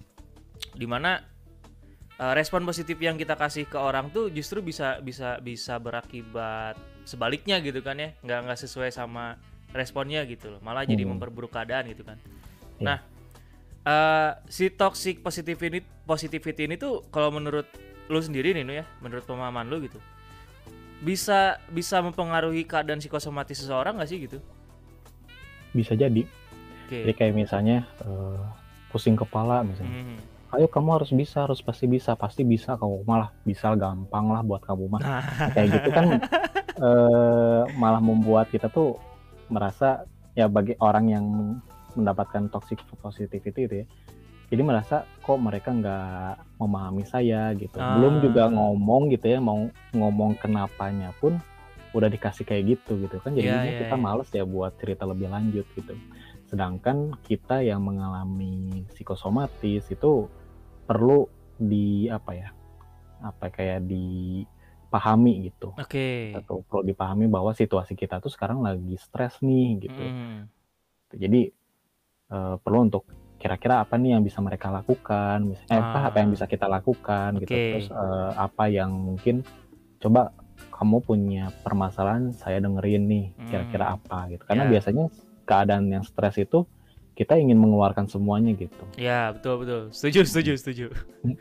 Di 0.74 0.88
mana 0.88 1.20
eh, 2.14 2.32
respon 2.34 2.62
positif 2.62 2.94
yang 2.98 3.14
kita 3.14 3.34
kasih 3.34 3.66
ke 3.66 3.74
orang 3.74 4.10
tuh 4.10 4.30
justru 4.30 4.60
bisa 4.60 4.98
bisa 5.00 5.38
bisa 5.38 5.78
berakibat 5.78 6.74
sebaliknya 7.04 7.58
gitu 7.60 7.80
kan 7.80 7.98
ya. 7.98 8.14
Nggak 8.22 8.38
nggak 8.46 8.58
sesuai 8.60 8.90
sama 8.90 9.36
responnya 9.74 10.22
gitu 10.24 10.54
loh. 10.54 10.60
Malah 10.62 10.86
jadi 10.86 11.02
Hmm. 11.02 11.18
memperburuk 11.18 11.50
keadaan 11.50 11.90
gitu 11.90 12.06
kan. 12.06 12.18
Iya. 12.74 12.82
nah 12.82 12.98
eh, 13.86 14.30
si 14.50 14.66
toxic 14.74 15.22
positivity 15.22 15.78
positivity 16.02 16.66
ini 16.66 16.74
tuh 16.74 17.06
kalau 17.14 17.30
menurut 17.30 17.70
lu 18.10 18.18
sendiri 18.18 18.50
nih 18.50 18.82
ya 18.82 18.84
menurut 18.98 19.22
pemahaman 19.24 19.70
lu 19.70 19.78
gitu 19.80 19.96
bisa 21.00 21.60
bisa 21.70 22.00
mempengaruhi 22.00 22.64
keadaan 22.64 22.98
psikosomatis 22.98 23.60
seseorang 23.60 23.94
nggak 23.94 24.10
sih 24.10 24.18
gitu? 24.24 24.38
Bisa 25.70 25.92
jadi. 25.94 26.24
Oke. 26.86 26.98
Jadi 27.04 27.12
kayak 27.14 27.34
misalnya 27.36 27.84
eh, 28.02 28.42
pusing 28.90 29.14
kepala 29.14 29.62
misalnya. 29.62 29.92
Mhm. 30.02 30.18
Ayo 30.58 30.68
kamu 30.70 31.00
harus 31.00 31.10
bisa 31.14 31.44
harus 31.44 31.60
pasti 31.60 31.84
bisa 31.86 32.14
pasti 32.14 32.42
bisa 32.46 32.78
kamu 32.78 33.06
malah 33.06 33.30
bisa 33.42 33.72
gampang 33.74 34.30
lah 34.30 34.42
buat 34.42 34.62
kamu 34.62 34.84
mah. 34.88 35.02
Nah. 35.02 35.22
Kayak 35.54 35.68
gitu 35.80 35.88
kan 35.90 36.06
eh, 36.88 37.62
malah 37.78 38.02
membuat 38.02 38.50
kita 38.50 38.70
tuh 38.70 38.98
merasa 39.50 40.08
ya 40.34 40.50
bagi 40.50 40.74
orang 40.82 41.06
yang 41.10 41.24
mendapatkan 41.94 42.50
toxic 42.50 42.82
positivity 42.98 43.60
itu 43.70 43.74
ya 43.82 43.86
jadi 44.52 44.62
merasa 44.62 45.08
kok 45.24 45.40
mereka 45.40 45.72
nggak 45.72 46.60
memahami 46.60 47.02
saya 47.02 47.50
gitu. 47.56 47.80
Ah. 47.80 47.96
belum 47.98 48.22
juga 48.22 48.46
ngomong 48.52 49.10
gitu 49.10 49.26
ya 49.32 49.40
mau 49.40 49.66
ngomong 49.90 50.36
kenapanya 50.38 51.10
pun 51.18 51.40
udah 51.90 52.06
dikasih 52.06 52.44
kayak 52.44 52.78
gitu 52.78 53.02
gitu 53.02 53.18
kan. 53.18 53.32
Jadinya 53.34 53.66
iya, 53.66 53.78
kita 53.82 53.96
iya. 53.96 54.02
males 54.02 54.28
ya 54.30 54.44
buat 54.46 54.78
cerita 54.78 55.08
lebih 55.08 55.26
lanjut 55.26 55.66
gitu. 55.74 55.94
Sedangkan 56.46 57.18
kita 57.24 57.66
yang 57.66 57.82
mengalami 57.82 58.86
psikosomatis 58.94 59.90
itu 59.90 60.30
perlu 60.84 61.26
di 61.56 62.06
apa 62.06 62.30
ya 62.32 62.48
apa 63.20 63.48
kayak 63.48 63.84
dipahami 63.84 65.48
gitu 65.48 65.72
oke 65.72 66.06
atau 66.34 66.60
perlu 66.62 66.82
dipahami 66.82 67.26
bahwa 67.26 67.50
situasi 67.50 67.94
kita 67.94 68.18
tuh 68.18 68.28
sekarang 68.28 68.60
lagi 68.60 68.94
stres 68.96 69.38
nih 69.40 69.68
gitu 69.82 70.02
Mhm. 70.02 70.38
jadi 71.14 71.42
eh, 72.26 72.54
perlu 72.58 72.78
untuk 72.82 73.04
kira-kira 73.36 73.80
apa 73.80 73.94
nih 73.94 74.16
yang 74.16 74.22
bisa 74.22 74.40
mereka 74.40 74.68
lakukan 74.68 75.44
misalnya 75.44 75.76
eh, 75.76 75.84
apa 75.84 75.98
Ah. 75.98 76.04
apa 76.08 76.16
yang 76.18 76.30
bisa 76.30 76.44
kita 76.44 76.66
lakukan 76.66 77.36
gitu 77.36 77.52
Oke. 77.52 77.70
terus 77.70 77.88
eh, 77.88 78.30
apa 78.34 78.64
yang 78.66 78.90
mungkin 78.90 79.44
coba 80.00 80.32
kamu 80.70 80.96
punya 81.00 81.44
permasalahan 81.62 82.32
saya 82.32 82.58
dengerin 82.58 83.04
nih 83.04 83.26
kira-kira 83.46 83.84
Hmm. 83.86 83.96
apa 83.96 84.18
gitu 84.28 84.42
karena 84.42 84.64
Ya. 84.64 84.70
biasanya 84.72 85.04
keadaan 85.44 85.86
yang 85.86 86.02
stres 86.02 86.34
itu 86.36 86.64
kita 87.14 87.38
ingin 87.38 87.56
mengeluarkan 87.56 88.10
semuanya 88.10 88.52
gitu 88.54 88.84
Ya 88.98 89.30
betul 89.30 89.62
betul 89.62 89.82
setuju 89.94 90.26
setuju 90.26 90.52
setuju. 90.58 90.86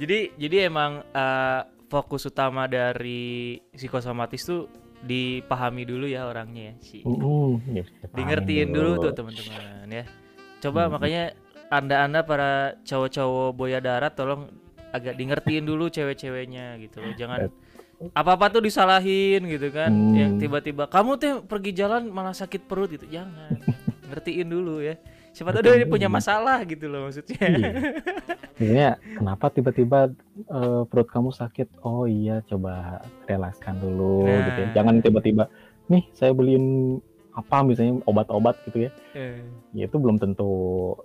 jadi 0.00 0.18
jadi 0.36 0.56
emang 0.70 1.02
eh, 1.02 1.60
fokus 1.86 2.26
utama 2.26 2.66
dari 2.66 3.58
psikosomatis 3.72 4.42
tuh 4.44 4.66
dipahami 4.96 5.86
dulu 5.86 6.08
ya 6.08 6.26
orangnya 6.26 6.72
ya 6.72 6.74
si. 6.82 6.98
Uh, 7.04 7.60
ya, 7.70 7.84
Di 8.10 8.22
ngertiin 8.24 8.72
dulu 8.72 8.98
tuh 8.98 9.12
teman-teman 9.14 9.86
ya. 9.86 10.04
Coba 10.58 10.88
Hmm. 10.88 10.98
makanya 10.98 11.22
anda-anda 11.68 12.22
para 12.26 12.74
cowok-cowok 12.82 13.50
boya 13.54 13.78
darat 13.78 14.14
tolong 14.14 14.50
agak 14.90 15.14
di 15.18 15.28
ngertiin 15.28 15.66
dulu 15.66 15.92
cewek-ceweknya 15.92 16.80
gitu 16.80 17.02
loh. 17.04 17.12
Jangan 17.14 17.50
apa-apa 18.12 18.50
tuh 18.50 18.62
disalahin 18.62 19.44
gitu 19.44 19.68
kan. 19.70 19.88
Hmm. 19.88 20.12
Yang 20.12 20.32
tiba-tiba 20.38 20.84
kamu 20.86 21.10
tuh 21.16 21.32
pergi 21.42 21.70
jalan 21.72 22.08
malah 22.08 22.32
sakit 22.32 22.64
perut 22.64 22.90
gitu. 22.90 23.06
Jangan. 23.06 23.56
ngertiin 24.08 24.46
dulu 24.46 24.78
ya. 24.78 24.94
Siapa 25.30 25.52
tahu 25.52 25.68
dia 25.68 25.84
punya 25.84 26.08
masalah 26.08 26.62
gitu 26.62 26.86
loh 26.86 27.04
maksudnya. 27.04 27.36
Iya. 27.36 27.70
Maksudnya 28.56 28.88
kenapa 29.12 29.52
tiba-tiba 29.52 30.08
eh, 30.38 30.82
perut 30.86 31.04
kamu 31.06 31.28
sakit? 31.28 31.76
Oh 31.82 32.08
iya, 32.08 32.40
coba 32.42 33.04
relakskan 33.26 33.76
dulu 33.76 34.24
Nah. 34.24 34.48
gitu 34.48 34.58
ya. 34.58 34.68
Jangan 34.74 34.94
tiba-tiba 34.98 35.44
nih 35.86 36.08
saya 36.10 36.32
beliin 36.32 36.96
apa 37.30 37.60
misalnya 37.60 38.00
obat-obat 38.04 38.56
gitu 38.64 38.88
ya. 38.88 38.90
Eh, 39.12 39.44
Ya 39.76 39.84
itu 39.84 40.00
belum 40.00 40.16
tentu 40.16 40.48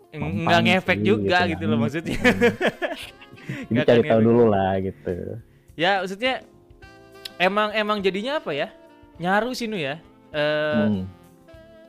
Nggak 0.09 0.61
ngefek 0.63 0.97
sih, 0.97 1.05
juga 1.05 1.43
kan. 1.43 1.51
gitu 1.51 1.63
loh 1.67 1.77
maksudnya. 1.77 2.15
Jadi 3.67 3.67
Nggak 3.67 3.85
cari 3.85 4.01
tahu 4.05 4.21
dulu 4.21 4.43
lah 4.47 4.71
gitu. 4.79 5.15
ya 5.73 5.99
maksudnya 5.99 6.33
emang 7.41 7.73
emang 7.73 7.97
jadinya 7.99 8.37
apa 8.37 8.53
ya? 8.53 8.69
Nyaru 9.17 9.57
sih 9.57 9.65
Nu 9.65 9.81
ya. 9.81 9.97
Eh 10.29 10.85
Hmm. 10.87 11.05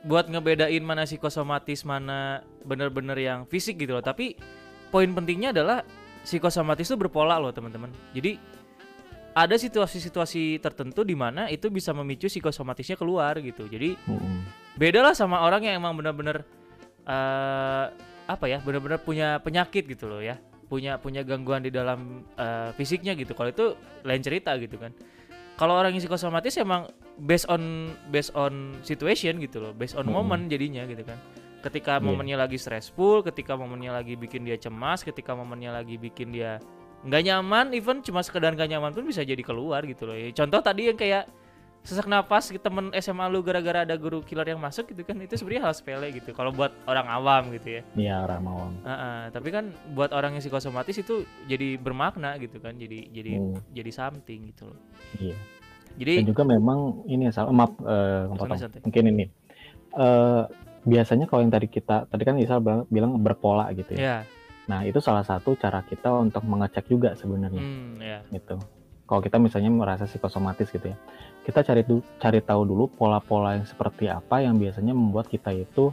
buat 0.03 0.27
ngebedain 0.27 0.83
mana 0.83 1.07
psikosomatis 1.07 1.87
mana 1.87 2.43
bener-bener 2.67 3.15
yang 3.15 3.47
fisik 3.47 3.79
gitu 3.79 3.95
loh 3.95 4.03
tapi 4.03 4.35
poin 4.91 5.07
pentingnya 5.07 5.55
adalah 5.55 5.79
psikosomatis 6.27 6.91
itu 6.91 6.99
berpola 6.99 7.39
loh 7.39 7.55
teman-teman 7.55 7.87
jadi 8.11 8.35
ada 9.31 9.55
situasi-situasi 9.55 10.59
tertentu 10.59 11.07
di 11.07 11.15
mana 11.15 11.47
itu 11.47 11.71
bisa 11.71 11.95
memicu 11.95 12.27
psikosomatisnya 12.27 12.99
keluar 12.99 13.39
gitu 13.39 13.63
jadi 13.71 13.95
Hmm. 14.03 14.43
beda 14.75 15.07
lah 15.07 15.15
sama 15.15 15.39
orang 15.39 15.71
yang 15.71 15.79
emang 15.79 15.95
bener-bener 15.95 16.43
eh 17.07 17.85
apa 18.27 18.45
ya 18.51 18.59
bener-bener 18.59 18.99
punya 18.99 19.39
penyakit 19.39 19.87
gitu 19.87 20.11
loh 20.11 20.19
ya 20.19 20.35
punya 20.67 20.99
punya 20.99 21.23
gangguan 21.23 21.63
di 21.63 21.71
dalam 21.71 22.27
eh, 22.35 22.75
fisiknya 22.75 23.15
gitu 23.15 23.31
kalau 23.31 23.55
itu 23.55 23.71
lain 24.03 24.19
cerita 24.19 24.51
gitu 24.59 24.75
kan 24.75 24.91
kalau 25.53 25.77
orang 25.77 25.93
yang 25.93 26.01
psikosomatis 26.01 26.57
emang 26.57 26.89
based 27.15 27.45
on 27.45 27.61
based 28.09 28.33
on 28.33 28.73
situation 28.81 29.37
gitu 29.37 29.61
loh 29.61 29.71
based 29.71 29.93
on 29.93 30.05
Mm-mm. 30.05 30.17
moment 30.19 30.49
jadinya 30.49 30.83
gitu 30.83 31.05
kan 31.05 31.17
ketika 31.63 31.97
Iya. 31.97 32.03
momennya 32.03 32.37
lagi 32.37 32.57
stressful 32.57 33.23
ketika 33.23 33.55
momennya 33.55 33.93
lagi 33.93 34.17
bikin 34.17 34.43
dia 34.43 34.57
cemas 34.57 34.99
ketika 35.01 35.31
momennya 35.31 35.71
lagi 35.71 35.95
bikin 35.95 36.33
dia 36.33 36.59
nggak 37.03 37.21
nyaman 37.23 37.71
even 37.71 37.99
cuma 37.99 38.19
sekedar 38.19 38.51
nggak 38.51 38.67
nyaman 38.67 38.91
pun 38.91 39.03
bisa 39.03 39.21
jadi 39.21 39.39
keluar 39.39 39.83
gitu 39.83 40.07
loh 40.07 40.15
Ya, 40.15 40.31
contoh 40.31 40.59
tadi 40.59 40.87
yang 40.87 40.95
kayak 40.95 41.27
sesak 41.83 42.07
napas 42.07 42.47
ke 42.47 42.55
temen 42.55 42.95
SMA 42.95 43.27
lu 43.27 43.43
gara-gara 43.43 43.83
ada 43.83 43.95
guru 43.99 44.23
killer 44.23 44.47
yang 44.47 44.59
masuk 44.59 44.87
gitu 44.87 45.03
kan 45.03 45.19
itu 45.19 45.35
sebenarnya 45.35 45.67
hal 45.67 45.73
sepele 45.75 46.07
gitu 46.15 46.31
kalau 46.31 46.55
buat 46.55 46.71
orang 46.87 47.07
awam 47.11 47.51
gitu 47.51 47.79
ya 47.79 47.81
Iya 47.99 48.15
orang 48.23 48.39
mau. 48.39 48.71
Heeh, 48.87 49.19
tapi 49.35 49.51
kan 49.51 49.67
buat 49.91 50.15
orang 50.15 50.39
yang 50.39 50.43
psikosomatis 50.43 50.95
itu 50.95 51.27
jadi 51.43 51.75
bermakna 51.75 52.39
gitu 52.39 52.63
kan 52.63 52.79
jadi 52.79 53.11
jadi 53.11 53.31
Hmm, 53.35 53.59
jadi 53.75 53.91
something 53.91 54.39
gitu 54.55 54.71
loh 54.71 54.79
iya. 55.19 55.35
jadi 55.99 56.23
Dan 56.23 56.27
juga 56.31 56.43
memang 56.47 57.03
ini 57.03 57.27
salah 57.35 57.51
maaf 57.51 57.75
eh, 57.83 58.31
kepotong. 58.31 58.39
Santai-santai. 58.55 58.79
Mungkin 58.87 59.03
ini. 59.11 59.25
Eh 59.93 60.43
biasanya 60.83 61.25
kalau 61.27 61.43
yang 61.43 61.51
tadi 61.51 61.67
kita 61.67 62.07
tadi 62.07 62.23
kan 62.23 62.35
Isal 62.39 62.59
bilang, 62.87 63.19
berpola 63.19 63.67
gitu 63.75 63.95
ya. 63.95 63.99
ya 63.99 64.17
Nah, 64.63 64.87
itu 64.87 65.03
salah 65.03 65.27
satu 65.27 65.59
cara 65.59 65.83
kita 65.83 66.07
untuk 66.15 66.47
mengecek 66.47 66.87
juga 66.87 67.11
sebenarnya 67.19 67.59
hmm 67.59 67.99
ya 67.99 68.19
gitu. 68.31 68.55
Kalau 69.03 69.19
kita 69.19 69.35
misalnya 69.35 69.67
merasa 69.67 70.07
psikosomatis 70.07 70.71
gitu 70.71 70.87
ya. 70.87 70.97
Kita 71.43 71.59
cari 71.59 71.83
du- 71.83 72.05
cari 72.17 72.39
tahu 72.39 72.61
dulu 72.63 72.87
pola-pola 72.89 73.59
yang 73.59 73.67
seperti 73.67 74.07
apa 74.07 74.39
yang 74.39 74.55
biasanya 74.55 74.91
membuat 74.91 75.27
kita 75.27 75.51
itu 75.51 75.91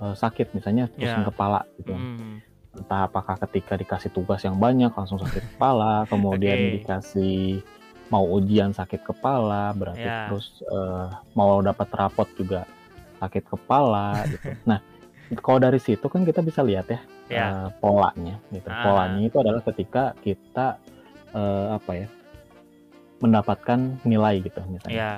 eh, 0.00 0.16
sakit 0.16 0.56
misalnya 0.56 0.88
pusing 0.88 1.22
Ya. 1.22 1.28
kepala 1.28 1.60
gitu. 1.76 1.92
Hmm. 1.92 2.40
Entah 2.72 3.04
apakah 3.04 3.36
ketika 3.44 3.76
dikasih 3.76 4.08
tugas 4.08 4.40
yang 4.40 4.56
banyak 4.56 4.88
langsung 4.88 5.20
sakit 5.20 5.54
kepala, 5.54 6.02
kemudian 6.12 6.56
Oke. 6.56 6.70
dikasih 6.80 7.60
mau 8.08 8.24
ujian 8.26 8.72
sakit 8.72 9.04
kepala, 9.04 9.70
berarti 9.76 10.02
Ya. 10.02 10.26
terus 10.26 10.64
eh, 10.64 11.06
mau 11.36 11.60
dapat 11.60 11.86
rapot 11.92 12.26
juga 12.34 12.64
sakit 13.20 13.44
kepala 13.46 14.24
gitu. 14.26 14.56
Nah, 14.72 14.80
kalau 15.38 15.60
dari 15.60 15.78
situ 15.78 16.08
kan 16.08 16.24
kita 16.24 16.40
bisa 16.40 16.64
lihat 16.64 16.88
ya 16.88 17.00
ya 17.28 17.44
eh, 17.46 17.68
polanya 17.78 18.40
gitu. 18.50 18.66
Ah. 18.66 18.82
Polanya 18.82 19.20
itu 19.20 19.36
adalah 19.36 19.62
ketika 19.62 20.16
kita 20.18 20.80
eh, 21.30 21.66
apa 21.76 21.92
ya 21.94 22.08
mendapatkan 23.20 23.78
nilai 24.02 24.40
gitu 24.40 24.60
misalnya 24.66 24.96
ya 24.96 25.12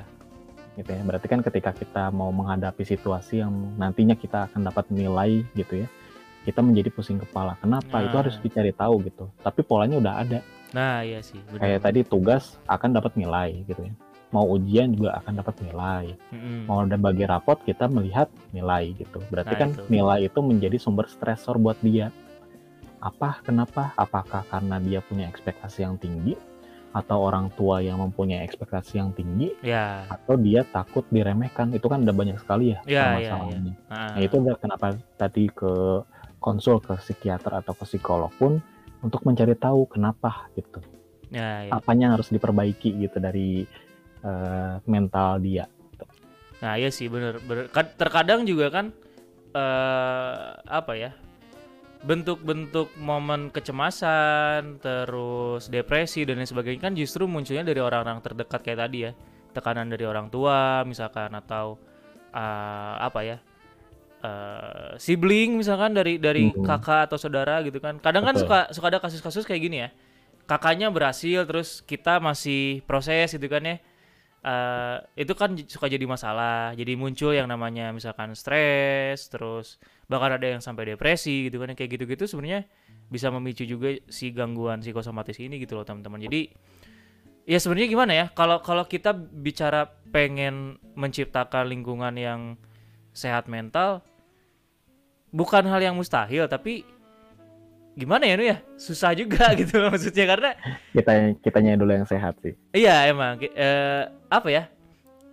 gitu 0.72 0.88
ya. 0.88 1.04
Berarti 1.04 1.26
kan 1.28 1.40
ketika 1.44 1.70
kita 1.70 2.08
mau 2.08 2.32
menghadapi 2.32 2.80
situasi 2.82 3.44
yang 3.44 3.52
nantinya 3.76 4.16
kita 4.16 4.48
akan 4.48 4.64
dapat 4.64 4.88
nilai 4.88 5.44
gitu 5.52 5.84
ya, 5.84 5.88
kita 6.42 6.64
menjadi 6.64 6.88
pusing 6.88 7.20
kepala. 7.20 7.60
Kenapa? 7.60 8.00
Itu 8.00 8.16
Nah. 8.16 8.20
harus 8.24 8.40
dicari 8.40 8.72
tahu 8.72 9.04
gitu. 9.04 9.28
Tapi 9.38 9.60
polanya 9.62 10.00
udah 10.00 10.14
ada. 10.18 10.40
nah 10.72 11.04
iya 11.04 11.20
sih 11.20 11.36
benar 11.52 11.60
Kayak 11.60 11.80
tadi 11.84 12.00
tugas 12.00 12.56
akan 12.64 12.96
dapat 12.96 13.12
nilai 13.20 13.60
gitu 13.68 13.84
ya. 13.84 13.92
Mau 14.32 14.48
ujian 14.48 14.96
juga 14.96 15.20
akan 15.20 15.44
dapat 15.44 15.60
nilai. 15.60 16.16
Mm-mm. 16.32 16.64
Mau 16.64 16.80
ada 16.80 16.96
bagi 16.96 17.28
rapot 17.28 17.60
kita 17.60 17.84
melihat 17.92 18.32
nilai 18.56 18.96
gitu. 18.96 19.20
Berarti 19.28 19.52
Nah, 19.52 19.60
kan 19.60 19.68
itu. 19.76 19.84
nilai 19.92 20.18
itu 20.24 20.38
menjadi 20.40 20.80
sumber 20.80 21.04
stresor 21.12 21.60
buat 21.60 21.76
dia. 21.84 22.08
Apa? 22.96 23.44
Kenapa? 23.44 23.92
Apakah 23.92 24.48
karena 24.48 24.80
dia 24.80 25.04
punya 25.04 25.28
ekspektasi 25.28 25.84
yang 25.84 26.00
tinggi 26.00 26.32
atau 26.92 27.24
orang 27.24 27.48
tua 27.56 27.80
yang 27.80 27.96
mempunyai 27.96 28.44
ekspektasi 28.44 29.00
yang 29.00 29.10
tinggi 29.10 29.48
ya 29.64 30.04
atau 30.06 30.36
dia 30.36 30.60
takut 30.62 31.08
diremehkan 31.08 31.72
itu 31.72 31.88
kan 31.88 32.04
ada 32.04 32.12
banyak 32.12 32.36
sekali 32.36 32.76
ya 32.76 32.78
Ya, 32.84 33.16
ya, 33.16 33.32
permasalahannya. 33.32 33.74
Ah. 33.88 34.12
Nah 34.12 34.20
itu 34.20 34.36
kenapa 34.60 34.86
tadi 35.16 35.48
ke 35.48 35.72
konsul 36.36 36.78
ke 36.78 36.92
psikiater 36.98 37.56
atau 37.56 37.72
ke 37.72 37.84
psikolog 37.84 38.28
pun 38.36 38.60
untuk 39.00 39.24
mencari 39.24 39.56
tahu 39.56 39.88
kenapa 39.88 40.46
gitu, 40.52 40.78
ya, 41.32 41.66
ya. 41.66 41.70
apanya 41.72 42.12
yang 42.12 42.14
harus 42.20 42.28
diperbaiki 42.28 42.94
gitu 43.00 43.18
dari 43.18 43.64
eh, 44.22 44.74
mental 44.84 45.40
dia. 45.40 45.66
Nah 46.62 46.78
iya 46.78 46.92
sih 46.92 47.10
bener, 47.10 47.42
bener. 47.42 47.66
Kad- 47.72 47.98
Terkadang 47.98 48.46
juga 48.46 48.70
kan 48.70 48.94
eh 49.52 50.48
apa 50.62 50.92
ya 50.94 51.10
bentuk-bentuk 52.02 52.98
momen 52.98 53.48
kecemasan, 53.48 54.82
terus 54.82 55.70
depresi 55.70 56.26
dan 56.26 56.42
lain 56.42 56.50
sebagainya 56.50 56.82
kan 56.82 56.94
justru 56.94 57.30
munculnya 57.30 57.62
dari 57.62 57.78
orang-orang 57.78 58.18
terdekat 58.18 58.60
kayak 58.60 58.78
tadi 58.82 58.98
ya, 59.06 59.12
tekanan 59.54 59.86
dari 59.86 60.02
orang 60.02 60.26
tua 60.26 60.82
misalkan 60.82 61.30
atau 61.32 61.78
eh, 62.32 62.94
apa 62.98 63.20
ya 63.22 63.36
eh, 64.22 64.94
sibling 64.98 65.58
misalkan 65.58 65.92
dari 65.92 66.16
dari 66.18 66.48
Mhm. 66.50 66.62
kakak 66.64 67.10
atau 67.10 67.18
saudara 67.18 67.60
gitu 67.62 67.78
kan. 67.78 67.98
Kadang 67.98 68.22
kan 68.26 68.34
Betul. 68.34 68.46
suka 68.46 68.58
suka 68.74 68.86
ada 68.90 68.98
kasus-kasus 69.02 69.44
kayak 69.44 69.62
gini 69.62 69.76
ya, 69.82 69.88
kakaknya 70.46 70.88
berhasil 70.90 71.44
terus 71.46 71.82
kita 71.82 72.18
masih 72.18 72.82
proses 72.86 73.30
gitu 73.34 73.46
kan 73.46 73.62
ya 73.62 73.76
eh 74.42 74.98
itu 75.22 75.38
kan 75.38 75.54
suka 75.54 75.86
jadi 75.86 76.02
masalah 76.02 76.74
jadi 76.74 76.98
muncul 76.98 77.30
yang 77.30 77.46
namanya 77.46 77.94
misalkan 77.94 78.34
stres 78.34 79.30
terus 79.30 79.78
bahkan 80.12 80.36
ada 80.36 80.44
yang 80.44 80.60
sampai 80.60 80.92
depresi 80.92 81.48
gitu 81.48 81.56
kan 81.56 81.72
yang 81.72 81.78
kayak 81.80 81.96
gitu-gitu 81.96 82.28
sebenarnya 82.28 82.68
bisa 83.08 83.32
memicu 83.32 83.64
juga 83.64 83.96
si 84.12 84.28
gangguan 84.36 84.84
psikosomatis 84.84 85.40
ini 85.40 85.56
gitu 85.56 85.80
loh 85.80 85.88
teman-teman 85.88 86.20
jadi 86.28 86.52
ya 87.48 87.56
sebenarnya 87.56 87.88
gimana 87.88 88.12
ya 88.12 88.26
kalau 88.36 88.60
kalau 88.60 88.84
kita 88.84 89.16
bicara 89.16 89.88
pengen 90.12 90.76
menciptakan 90.92 91.72
lingkungan 91.72 92.14
yang 92.20 92.40
sehat 93.16 93.48
mental 93.48 94.04
bukan 95.32 95.64
hal 95.64 95.80
yang 95.80 95.96
mustahil 95.96 96.44
tapi 96.46 96.84
gimana 97.92 98.24
ya 98.24 98.34
nu 98.36 98.44
ya 98.44 98.58
susah 98.80 99.12
juga 99.12 99.52
gitu 99.60 99.80
loh 99.80 99.92
maksudnya 99.92 100.24
karena 100.24 100.50
Kita 100.92 101.12
kitanya 101.40 101.76
dulu 101.76 101.92
yang 101.92 102.08
sehat 102.08 102.36
sih. 102.40 102.56
Iya 102.72 103.08
emang 103.08 103.40
eh, 103.40 104.08
apa 104.28 104.48
ya? 104.48 104.68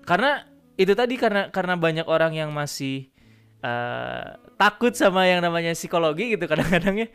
Karena 0.03 0.43
itu 0.79 0.95
tadi 0.95 1.19
karena 1.19 1.51
karena 1.51 1.75
banyak 1.75 2.07
orang 2.07 2.35
yang 2.35 2.51
masih 2.55 3.11
eh, 3.59 4.27
takut 4.55 4.91
sama 4.95 5.27
yang 5.27 5.43
namanya 5.43 5.75
psikologi 5.75 6.35
gitu 6.35 6.45
kadang-kadang 6.47 7.05
ya. 7.05 7.07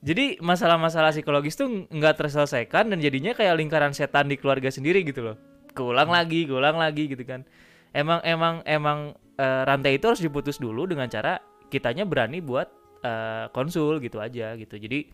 Jadi 0.00 0.40
masalah-masalah 0.40 1.12
psikologis 1.12 1.56
tuh 1.56 1.88
nggak 1.88 2.20
terselesaikan 2.20 2.92
dan 2.92 2.98
jadinya 3.00 3.32
kayak 3.36 3.56
lingkaran 3.56 3.92
setan 3.92 4.28
di 4.28 4.36
keluarga 4.40 4.68
sendiri 4.72 5.04
gitu 5.04 5.24
loh. 5.24 5.36
Keulang 5.76 6.08
lagi, 6.08 6.48
keulang 6.48 6.80
lagi 6.80 7.08
gitu 7.12 7.24
kan. 7.24 7.44
Emang 7.92 8.20
emang 8.24 8.60
emang 8.64 8.98
eh, 9.36 9.62
rantai 9.64 9.96
itu 10.00 10.08
harus 10.08 10.20
diputus 10.20 10.56
dulu 10.60 10.88
dengan 10.88 11.08
cara 11.08 11.40
kitanya 11.68 12.04
berani 12.08 12.40
buat 12.40 12.68
eh, 13.04 13.46
konsul 13.52 14.00
gitu 14.00 14.20
aja 14.20 14.56
gitu. 14.56 14.76
Jadi 14.76 15.08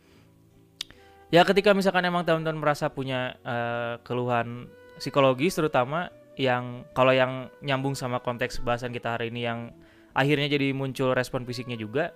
ya 1.32 1.42
ketika 1.48 1.72
misalkan 1.72 2.04
emang 2.04 2.26
teman-teman 2.26 2.58
merasa 2.62 2.90
punya 2.90 3.38
eh, 3.42 3.98
keluhan 4.06 4.70
psikologis 4.98 5.58
terutama 5.58 6.12
yang 6.38 6.86
kalau 6.96 7.12
yang 7.12 7.52
nyambung 7.60 7.92
sama 7.92 8.22
konteks 8.22 8.64
bahasan 8.64 8.94
kita 8.94 9.18
hari 9.18 9.28
ini 9.28 9.44
yang 9.44 9.74
akhirnya 10.12 10.48
jadi 10.52 10.72
muncul 10.76 11.12
respon 11.16 11.44
fisiknya 11.44 11.76
juga 11.76 12.12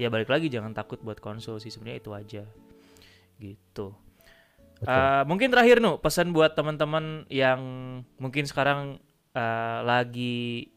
ya 0.00 0.08
balik 0.08 0.32
lagi 0.32 0.48
jangan 0.48 0.72
takut 0.72 0.98
buat 1.04 1.20
konsul 1.20 1.60
sih 1.60 1.68
sebenarnya 1.68 1.98
itu 2.00 2.10
aja 2.14 2.42
gitu 3.38 3.92
Betul. 4.82 4.98
Eh, 4.98 5.22
mungkin 5.30 5.48
terakhir 5.54 5.78
nu 5.78 6.02
pesan 6.02 6.34
buat 6.34 6.58
teman-teman 6.58 7.22
yang 7.30 7.60
mungkin 8.18 8.50
sekarang 8.50 8.98
eh, 9.30 9.80
lagi 9.86 10.74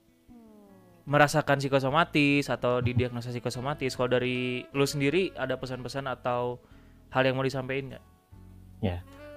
merasakan 1.05 1.61
psikosomatis 1.61 2.49
atau 2.49 2.81
didiagnosa 2.81 3.29
psikosomatis 3.29 3.93
kalau 3.97 4.09
dari 4.09 4.65
lu 4.73 4.85
sendiri 4.85 5.33
ada 5.37 5.57
pesan-pesan 5.57 6.05
atau 6.09 6.61
hal 7.13 7.25
yang 7.25 7.37
mau 7.37 7.45
disampaikan 7.45 7.97
nggak? 7.97 8.05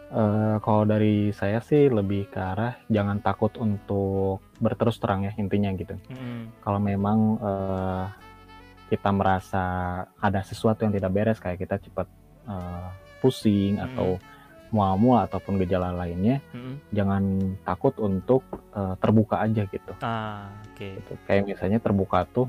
Eh, 0.08 0.56
kalau 0.64 0.88
dari 0.88 1.36
saya 1.36 1.60
sih 1.60 1.92
lebih 1.92 2.32
ke 2.32 2.40
arah 2.40 2.80
jangan 2.88 3.20
takut 3.20 3.52
untuk 3.60 4.40
berterus 4.56 4.96
terang 4.96 5.28
ya 5.28 5.36
intinya 5.36 5.68
gitu. 5.76 6.00
Mm-mm. 6.08 6.64
Kalau 6.64 6.80
memang 6.80 7.36
eh, 7.36 8.04
kita 8.88 9.12
merasa 9.12 9.64
ada 10.16 10.40
sesuatu 10.40 10.88
yang 10.88 10.96
tidak 10.96 11.12
beres 11.12 11.36
kayak 11.36 11.60
kita 11.60 11.76
cepat 11.76 12.08
eh, 12.48 12.88
pusing 13.20 13.76
Mm-mm. 13.76 13.84
atau 13.84 14.08
mual-mual 14.68 15.24
ataupun 15.28 15.60
gejala 15.60 15.92
lainnya, 15.92 16.40
Mm-mm. 16.56 16.80
jangan 16.88 17.52
takut 17.68 17.92
untuk 18.00 18.48
eh, 18.72 18.96
terbuka 19.04 19.44
aja 19.44 19.68
gitu. 19.68 19.92
Ah, 20.00 20.48
oke. 20.72 20.88
gitu. 21.04 21.12
Kayak 21.28 21.52
misalnya 21.52 21.84
terbuka 21.84 22.24
tuh 22.32 22.48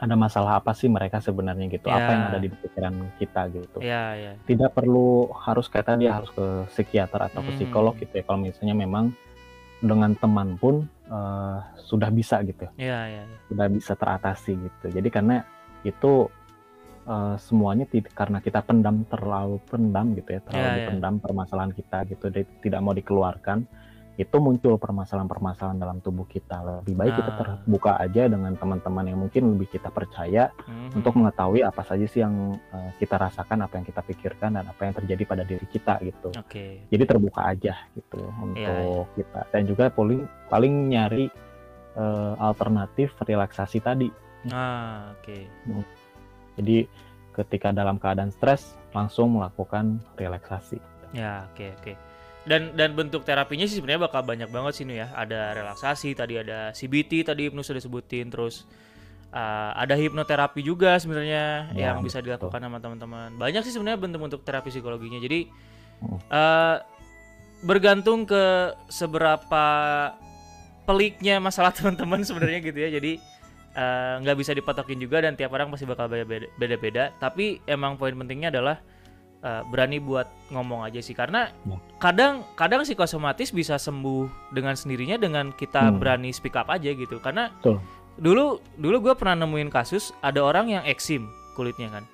ada 0.00 0.16
masalah 0.16 0.64
apa 0.64 0.72
sih 0.72 0.88
mereka 0.88 1.20
sebenarnya 1.20 1.68
gitu? 1.68 1.92
Apa 1.92 2.08
Ya. 2.08 2.12
yang 2.16 2.24
ada 2.32 2.38
di 2.40 2.48
pikiran 2.48 2.94
kita 3.20 3.42
gitu? 3.52 3.78
Ya, 3.84 4.16
ya. 4.16 4.32
Tidak 4.48 4.72
perlu 4.72 5.28
harus 5.36 5.68
kayak 5.68 5.92
tadi 5.92 6.08
harus 6.08 6.32
ke 6.32 6.64
psikiater 6.72 7.20
atau 7.28 7.44
ke 7.44 7.52
Hmm. 7.52 7.58
psikolog 7.60 7.94
gitu 8.00 8.12
ya. 8.16 8.24
Kalau 8.24 8.40
misalnya 8.40 8.72
memang 8.72 9.12
dengan 9.84 10.16
teman 10.16 10.56
pun 10.56 10.88
eh, 11.10 11.58
sudah 11.90 12.06
bisa 12.14 12.38
gitu, 12.46 12.70
Ya, 12.78 13.02
ya, 13.10 13.26
ya. 13.26 13.36
sudah 13.50 13.66
bisa 13.66 13.98
teratasi 13.98 14.54
gitu. 14.56 14.86
Jadi 14.94 15.08
karena 15.10 15.42
itu 15.82 16.30
eh, 17.02 17.34
semuanya 17.42 17.84
karena 18.14 18.38
kita 18.38 18.62
pendam 18.62 19.02
terlalu 19.10 19.58
pendam 19.66 20.14
gitu 20.14 20.38
ya, 20.38 20.40
terlalu 20.46 20.62
Ya, 20.64 20.70
ya. 20.70 20.76
dipendam 20.80 21.14
permasalahan 21.18 21.72
kita 21.74 22.06
gitu, 22.06 22.30
tidak 22.62 22.80
mau 22.80 22.94
dikeluarkan, 22.94 23.66
itu 24.20 24.36
muncul 24.36 24.76
permasalahan-permasalahan 24.76 25.80
dalam 25.80 25.98
tubuh 25.98 26.28
kita. 26.28 26.60
Lebih 26.84 26.92
baik 26.92 27.14
kita 27.16 27.30
Ah. 27.32 27.38
terbuka 27.40 27.92
aja 27.96 28.28
dengan 28.28 28.52
teman-teman 28.52 29.04
yang 29.08 29.18
mungkin 29.18 29.56
lebih 29.56 29.72
kita 29.72 29.88
percaya 29.88 30.52
Mhm. 30.68 31.00
untuk 31.00 31.16
mengetahui 31.16 31.64
apa 31.64 31.80
saja 31.80 32.04
sih 32.04 32.20
yang 32.20 32.36
eh, 32.52 32.90
kita 33.00 33.16
rasakan, 33.16 33.64
apa 33.64 33.80
yang 33.80 33.86
kita 33.88 34.04
pikirkan 34.04 34.60
dan 34.60 34.68
apa 34.68 34.80
yang 34.84 34.92
terjadi 34.92 35.22
pada 35.24 35.42
diri 35.42 35.64
kita 35.64 35.96
gitu. 36.04 36.28
Oke. 36.36 36.84
Jadi 36.86 37.02
terbuka 37.02 37.48
aja 37.48 37.74
gitu 37.96 38.20
untuk 38.38 39.08
kita 39.16 39.40
dan 39.48 39.62
juga 39.64 39.88
paling 39.88 40.20
paling 40.46 40.74
nyari 40.86 41.32
eh, 41.90 42.34
alternatif 42.38 43.16
relaksasi 43.18 43.80
tadi. 43.80 44.06
Ah, 44.48 45.10
oke. 45.10 45.48
Jadi 46.54 46.86
ketika 47.32 47.72
dalam 47.72 47.96
keadaan 47.96 48.30
stres 48.30 48.76
langsung 48.92 49.32
melakukan 49.32 49.98
relaksasi. 50.14 50.78
Ya, 51.10 51.48
oke 51.50 51.72
oke. 51.80 51.92
Dan 52.40 52.72
dan 52.72 52.96
bentuk 52.96 53.22
terapinya 53.28 53.68
sih 53.68 53.76
sebenarnya 53.76 54.08
bakal 54.08 54.24
banyak 54.24 54.48
banget 54.48 54.72
sih 54.80 54.84
Nu 54.88 54.96
ya. 54.96 55.12
Ada 55.12 55.52
relaksasi, 55.52 56.16
tadi 56.16 56.40
ada 56.40 56.72
CBT 56.72 57.28
tadi 57.28 57.52
Ibnu 57.52 57.60
sudah 57.60 57.84
sebutin, 57.84 58.32
terus 58.32 58.64
uh, 59.30 59.76
ada 59.76 59.92
hipnoterapi 59.92 60.64
juga 60.64 60.96
sebenarnya 60.96 61.68
Ya, 61.76 61.92
yang 61.92 62.00
bisa 62.00 62.18
betul. 62.18 62.32
dilakukan 62.32 62.60
sama 62.64 62.78
teman-teman. 62.80 63.28
Banyak 63.36 63.62
sih 63.66 63.72
sebenarnya 63.76 64.00
bentuk-bentuk 64.00 64.40
terapi 64.40 64.72
psikologinya. 64.72 65.20
Jadi 65.20 65.52
uh, 66.32 66.76
bergantung 67.60 68.24
ke 68.24 68.72
seberapa 68.88 69.66
peliknya 70.88 71.38
masalah 71.38 71.70
teman-teman 71.76 72.24
sebenarnya 72.24 72.64
gitu 72.64 72.78
ya. 72.80 72.88
Jadi 72.88 73.20
uh, 73.76 74.16
nggak 74.24 74.36
bisa 74.40 74.56
dipatokin 74.56 74.96
juga 74.96 75.20
dan 75.22 75.36
tiap 75.36 75.52
orang 75.52 75.68
pasti 75.68 75.84
bakal 75.84 76.08
beda- 76.08 76.50
beda-beda. 76.56 77.12
Tapi 77.20 77.60
emang 77.68 78.00
poin 78.00 78.16
pentingnya 78.16 78.48
adalah 78.48 78.80
uh, 79.40 79.62
berani 79.66 79.98
buat 79.98 80.24
ngomong 80.48 80.84
aja 80.84 80.98
sih 80.98 81.12
karena 81.12 81.52
Ya. 81.64 81.76
kadang 81.98 82.42
kadang 82.54 82.82
psikosomatis 82.82 83.50
bisa 83.50 83.76
sembuh 83.76 84.26
dengan 84.50 84.74
sendirinya 84.74 85.16
dengan 85.16 85.52
kita 85.52 85.90
Hmm. 85.90 85.98
berani 85.98 86.30
speak 86.30 86.54
up 86.54 86.68
aja 86.68 86.90
gitu 86.90 87.18
karena 87.18 87.50
Betul. 87.60 87.78
dulu 88.16 88.44
dulu 88.76 88.96
gue 89.10 89.14
pernah 89.14 89.38
nemuin 89.38 89.68
kasus 89.68 90.12
ada 90.20 90.40
orang 90.40 90.68
yang 90.70 90.84
eksim 90.84 91.26
kulitnya 91.54 91.90
kan 91.90 92.04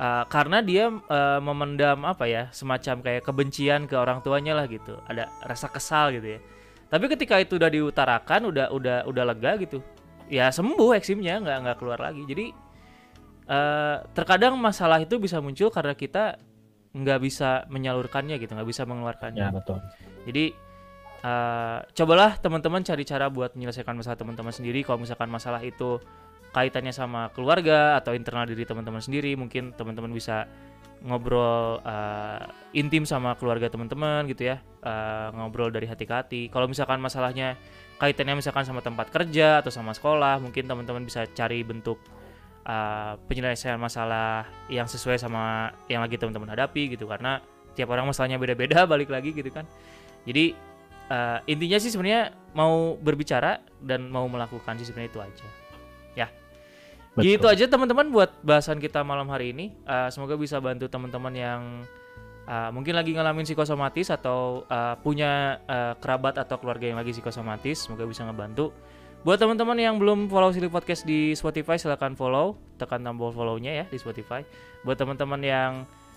Uh, 0.00 0.24
karena 0.32 0.64
dia 0.64 0.88
uh, 0.88 1.40
memendam 1.44 2.08
apa 2.08 2.24
ya 2.24 2.48
semacam 2.56 3.04
kayak 3.04 3.20
kebencian 3.20 3.84
ke 3.84 3.92
orang 3.92 4.24
tuanya 4.24 4.56
lah 4.56 4.64
gitu 4.64 4.96
ada 5.04 5.28
rasa 5.44 5.68
kesal 5.68 6.08
gitu 6.16 6.24
ya 6.24 6.40
tapi 6.88 7.04
ketika 7.04 7.36
itu 7.36 7.60
udah 7.60 7.68
diutarakan 7.68 8.48
udah 8.48 8.72
udah 8.72 9.04
udah 9.04 9.24
lega 9.28 9.60
gitu 9.60 9.84
ya 10.24 10.48
sembuh 10.48 10.96
eksimnya 10.96 11.44
nggak 11.44 11.56
nggak 11.60 11.76
keluar 11.76 12.00
lagi 12.00 12.24
jadi 12.24 12.48
uh, 13.50 14.06
terkadang 14.14 14.54
masalah 14.56 15.02
itu 15.02 15.18
bisa 15.18 15.42
muncul 15.42 15.68
karena 15.74 15.98
kita 15.98 16.38
nggak 16.90 17.18
bisa 17.22 17.66
menyalurkannya 17.70 18.38
gitu 18.38 18.50
nggak 18.54 18.66
bisa 18.66 18.82
mengeluarkannya 18.82 19.46
Ya 19.46 19.54
betul. 19.54 19.78
jadi 20.26 20.50
eh, 21.22 21.78
cobalah 21.94 22.34
teman-teman 22.40 22.82
cari 22.82 23.06
cara 23.06 23.30
buat 23.30 23.54
menyelesaikan 23.54 23.94
masalah 23.94 24.18
teman-teman 24.18 24.50
sendiri. 24.50 24.82
Kalau 24.82 24.98
misalkan 24.98 25.30
masalah 25.30 25.62
itu 25.62 26.02
kaitannya 26.50 26.90
sama 26.90 27.30
keluarga 27.30 27.94
atau 27.94 28.10
internal 28.16 28.42
diri 28.48 28.66
teman-teman 28.66 28.98
sendiri, 28.98 29.38
mungkin 29.38 29.70
teman-teman 29.76 30.10
bisa 30.10 30.50
ngobrol 31.06 31.78
eh, 31.84 32.42
intim 32.74 33.06
sama 33.06 33.38
keluarga 33.38 33.70
teman-teman 33.70 34.26
gitu 34.26 34.50
ya, 34.50 34.58
Eh, 34.80 35.28
ngobrol 35.36 35.68
dari 35.68 35.84
hati 35.84 36.08
ke 36.08 36.14
hati. 36.16 36.42
Kalau 36.48 36.64
misalkan 36.64 36.98
masalahnya 37.04 37.54
kaitannya 38.00 38.40
misalkan 38.40 38.64
sama 38.64 38.80
tempat 38.80 39.12
kerja 39.12 39.60
atau 39.60 39.68
sama 39.68 39.92
sekolah, 39.92 40.40
mungkin 40.40 40.64
teman-teman 40.64 41.04
bisa 41.04 41.28
cari 41.36 41.60
bentuk 41.60 42.00
eh, 42.70 43.12
penyelesaian 43.26 43.82
masalah 43.82 44.46
yang 44.70 44.86
sesuai 44.86 45.18
sama 45.18 45.74
yang 45.90 46.06
lagi 46.06 46.14
teman-teman 46.14 46.54
hadapi 46.54 46.94
gitu 46.94 47.10
karena 47.10 47.42
tiap 47.74 47.90
orang 47.90 48.06
masalahnya 48.06 48.38
beda-beda 48.38 48.86
balik 48.92 49.10
lagi 49.10 49.34
gitu 49.34 49.50
kan. 49.50 49.66
Jadi 50.22 50.54
eh, 51.10 51.38
intinya 51.50 51.82
sih 51.82 51.90
sebenarnya 51.90 52.30
mau 52.54 52.94
berbicara 52.94 53.58
dan 53.82 54.06
mau 54.06 54.30
melakukan 54.30 54.78
sih 54.78 54.86
sebenarnya 54.86 55.10
itu 55.10 55.22
aja. 55.22 55.46
Betul. 57.10 57.26
Gitu 57.26 57.46
aja 57.50 57.64
teman-teman 57.66 58.06
buat 58.14 58.30
bahasan 58.46 58.78
kita 58.78 59.02
malam 59.02 59.26
hari 59.34 59.50
ini. 59.50 59.74
Eh, 59.82 60.08
semoga 60.14 60.38
bisa 60.38 60.62
bantu 60.62 60.86
teman-teman 60.86 61.34
yang 61.34 61.62
eh, 62.46 62.70
mungkin 62.70 62.94
lagi 62.94 63.10
ngalamin 63.10 63.42
psikosomatis 63.42 64.14
atau 64.14 64.62
eh, 64.70 64.94
punya 65.02 65.58
eh, 65.66 65.94
kerabat 65.98 66.38
atau 66.38 66.56
keluarga 66.62 66.86
yang 66.86 66.98
lagi 67.02 67.10
psikosomatis. 67.10 67.86
Semoga 67.86 68.06
bisa 68.06 68.22
ngebantu. 68.22 68.70
Buat 69.20 69.36
teman-teman 69.36 69.76
yang 69.76 70.00
belum 70.00 70.32
follow 70.32 70.48
Silly 70.48 70.72
Podcast 70.72 71.04
di 71.04 71.36
Spotify 71.36 71.76
silahkan 71.76 72.16
follow, 72.16 72.56
tekan 72.80 73.04
tombol 73.04 73.28
follow-nya 73.36 73.84
ya 73.84 73.84
di 73.84 74.00
Spotify. 74.00 74.40
Buat 74.80 74.96
teman-teman 74.96 75.40
yang 75.44 75.72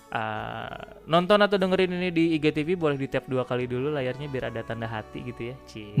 eh, 0.08 0.84
nonton 1.04 1.36
atau 1.44 1.60
dengerin 1.60 2.00
ini 2.00 2.08
di 2.08 2.24
IGTV 2.40 2.80
boleh 2.80 2.96
di 2.96 3.04
tap 3.12 3.28
dua 3.28 3.44
kali 3.44 3.68
dulu 3.68 3.92
layarnya 3.92 4.24
biar 4.32 4.48
ada 4.48 4.64
tanda 4.64 4.88
hati 4.88 5.20
gitu 5.20 5.52
ya. 5.52 5.56
Cie. 5.68 6.00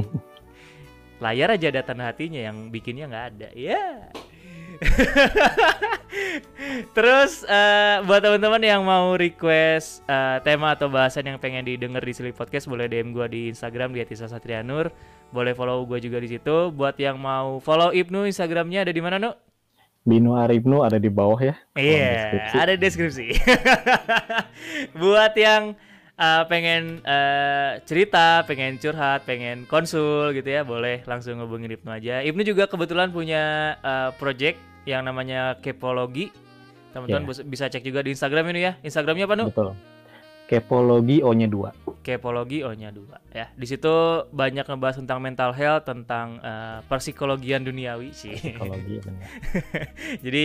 Layar 1.24 1.52
aja 1.52 1.68
ada 1.68 1.84
tanda 1.84 2.08
hatinya 2.08 2.40
yang 2.40 2.72
bikinnya 2.72 3.04
nggak 3.04 3.26
ada. 3.36 3.48
Ya. 3.52 4.08
Terus 6.96 7.44
eh, 7.44 8.00
buat 8.08 8.24
teman-teman 8.24 8.64
yang 8.64 8.80
mau 8.80 9.12
request 9.12 10.00
eh, 10.08 10.40
tema 10.40 10.72
atau 10.72 10.88
bahasan 10.88 11.28
yang 11.28 11.36
pengen 11.36 11.68
didengar 11.68 12.00
di 12.00 12.16
Silly 12.16 12.32
Podcast 12.32 12.64
boleh 12.64 12.88
DM 12.88 13.12
gua 13.12 13.28
di 13.28 13.52
Instagram 13.52 13.92
di 13.92 14.00
@isa_satrianur. 14.08 14.88
Boleh 15.34 15.50
follow 15.58 15.82
gua 15.82 15.98
juga 15.98 16.22
di 16.22 16.30
situ. 16.30 16.70
Buat 16.70 16.94
yang 17.02 17.18
mau 17.18 17.58
follow 17.58 17.90
Ibnu 17.90 18.30
Instagramnya 18.30 18.86
ada 18.86 18.94
di 18.94 19.02
mana, 19.02 19.18
Nu? 19.18 19.34
Binu 20.04 20.36
Aribnu 20.36 20.84
ada 20.84 21.00
di 21.00 21.08
bawah 21.08 21.40
ya. 21.40 21.56
Iya, 21.74 22.12
deskripsi. 22.12 22.54
ada 22.60 22.70
di 22.76 22.80
deskripsi. 22.84 23.26
Buat 25.00 25.32
yang 25.32 25.72
uh, 26.20 26.42
pengen 26.44 27.00
uh, 27.08 27.80
cerita, 27.88 28.44
pengen 28.44 28.76
curhat, 28.76 29.24
pengen 29.24 29.64
konsul 29.64 30.36
gitu 30.36 30.44
ya, 30.44 30.60
boleh 30.60 31.00
langsung 31.08 31.40
hubungin 31.40 31.72
Ibnu 31.72 31.88
aja. 31.88 32.20
Ibnu 32.20 32.44
juga 32.44 32.68
kebetulan 32.68 33.16
punya 33.16 33.74
uh, 33.80 34.12
project 34.20 34.60
yang 34.84 35.08
namanya 35.08 35.56
Kepologi. 35.64 36.28
Teman-teman 36.92 37.26
bus- 37.26 37.42
bisa 37.42 37.66
cek 37.66 37.82
juga 37.82 38.04
di 38.04 38.12
Instagram 38.12 38.54
ini 38.54 38.60
ya. 38.60 38.72
Instagramnya 38.84 39.24
apa, 39.24 39.34
Nu? 39.40 39.44
Betul. 39.50 39.72
Kepologi 40.44 41.24
O-nya 41.24 41.48
2. 41.48 42.04
Kepologi 42.04 42.60
O-nya 42.60 42.92
dua 42.92 43.16
ya. 43.32 43.48
Di 43.56 43.64
situ 43.64 43.88
banyak 44.28 44.68
ngebahas 44.68 45.00
tentang 45.00 45.24
mental 45.24 45.56
health, 45.56 45.88
tentang 45.88 46.36
uh, 46.44 46.84
persikologian 46.84 47.64
duniawi 47.64 48.12
sih. 48.12 48.36
Psikologi. 48.36 49.00
Jadi 50.24 50.44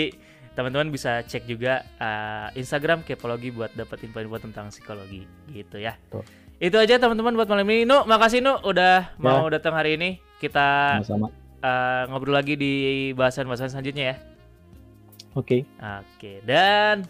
teman-teman 0.56 0.88
bisa 0.88 1.20
cek 1.28 1.44
juga 1.52 1.84
uh, 2.00 2.48
Instagram 2.56 3.04
Kepologi 3.04 3.52
buat 3.52 3.76
dapat 3.76 4.08
info-info 4.08 4.40
tentang 4.40 4.72
psikologi 4.72 5.28
gitu 5.52 5.84
ya. 5.84 6.00
Betul. 6.08 6.24
Itu 6.60 6.76
aja 6.80 6.96
teman-teman 6.96 7.36
buat 7.36 7.52
malam 7.52 7.68
ini. 7.68 7.84
Nu, 7.84 8.08
makasih 8.08 8.40
Nu 8.40 8.56
udah 8.64 9.16
mau 9.20 9.48
datang 9.52 9.76
hari 9.76 10.00
ini. 10.00 10.24
Kita 10.40 11.00
Sama-sama. 11.04 11.28
uh, 11.60 12.04
ngobrol 12.08 12.40
lagi 12.40 12.56
di 12.56 13.12
bahasan-bahasan 13.20 13.76
selanjutnya 13.76 14.16
ya. 14.16 14.18
Oke. 15.36 15.68
Oke, 15.80 16.40
dan 16.48 17.04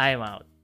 I'm 0.00 0.24
out. 0.24 0.57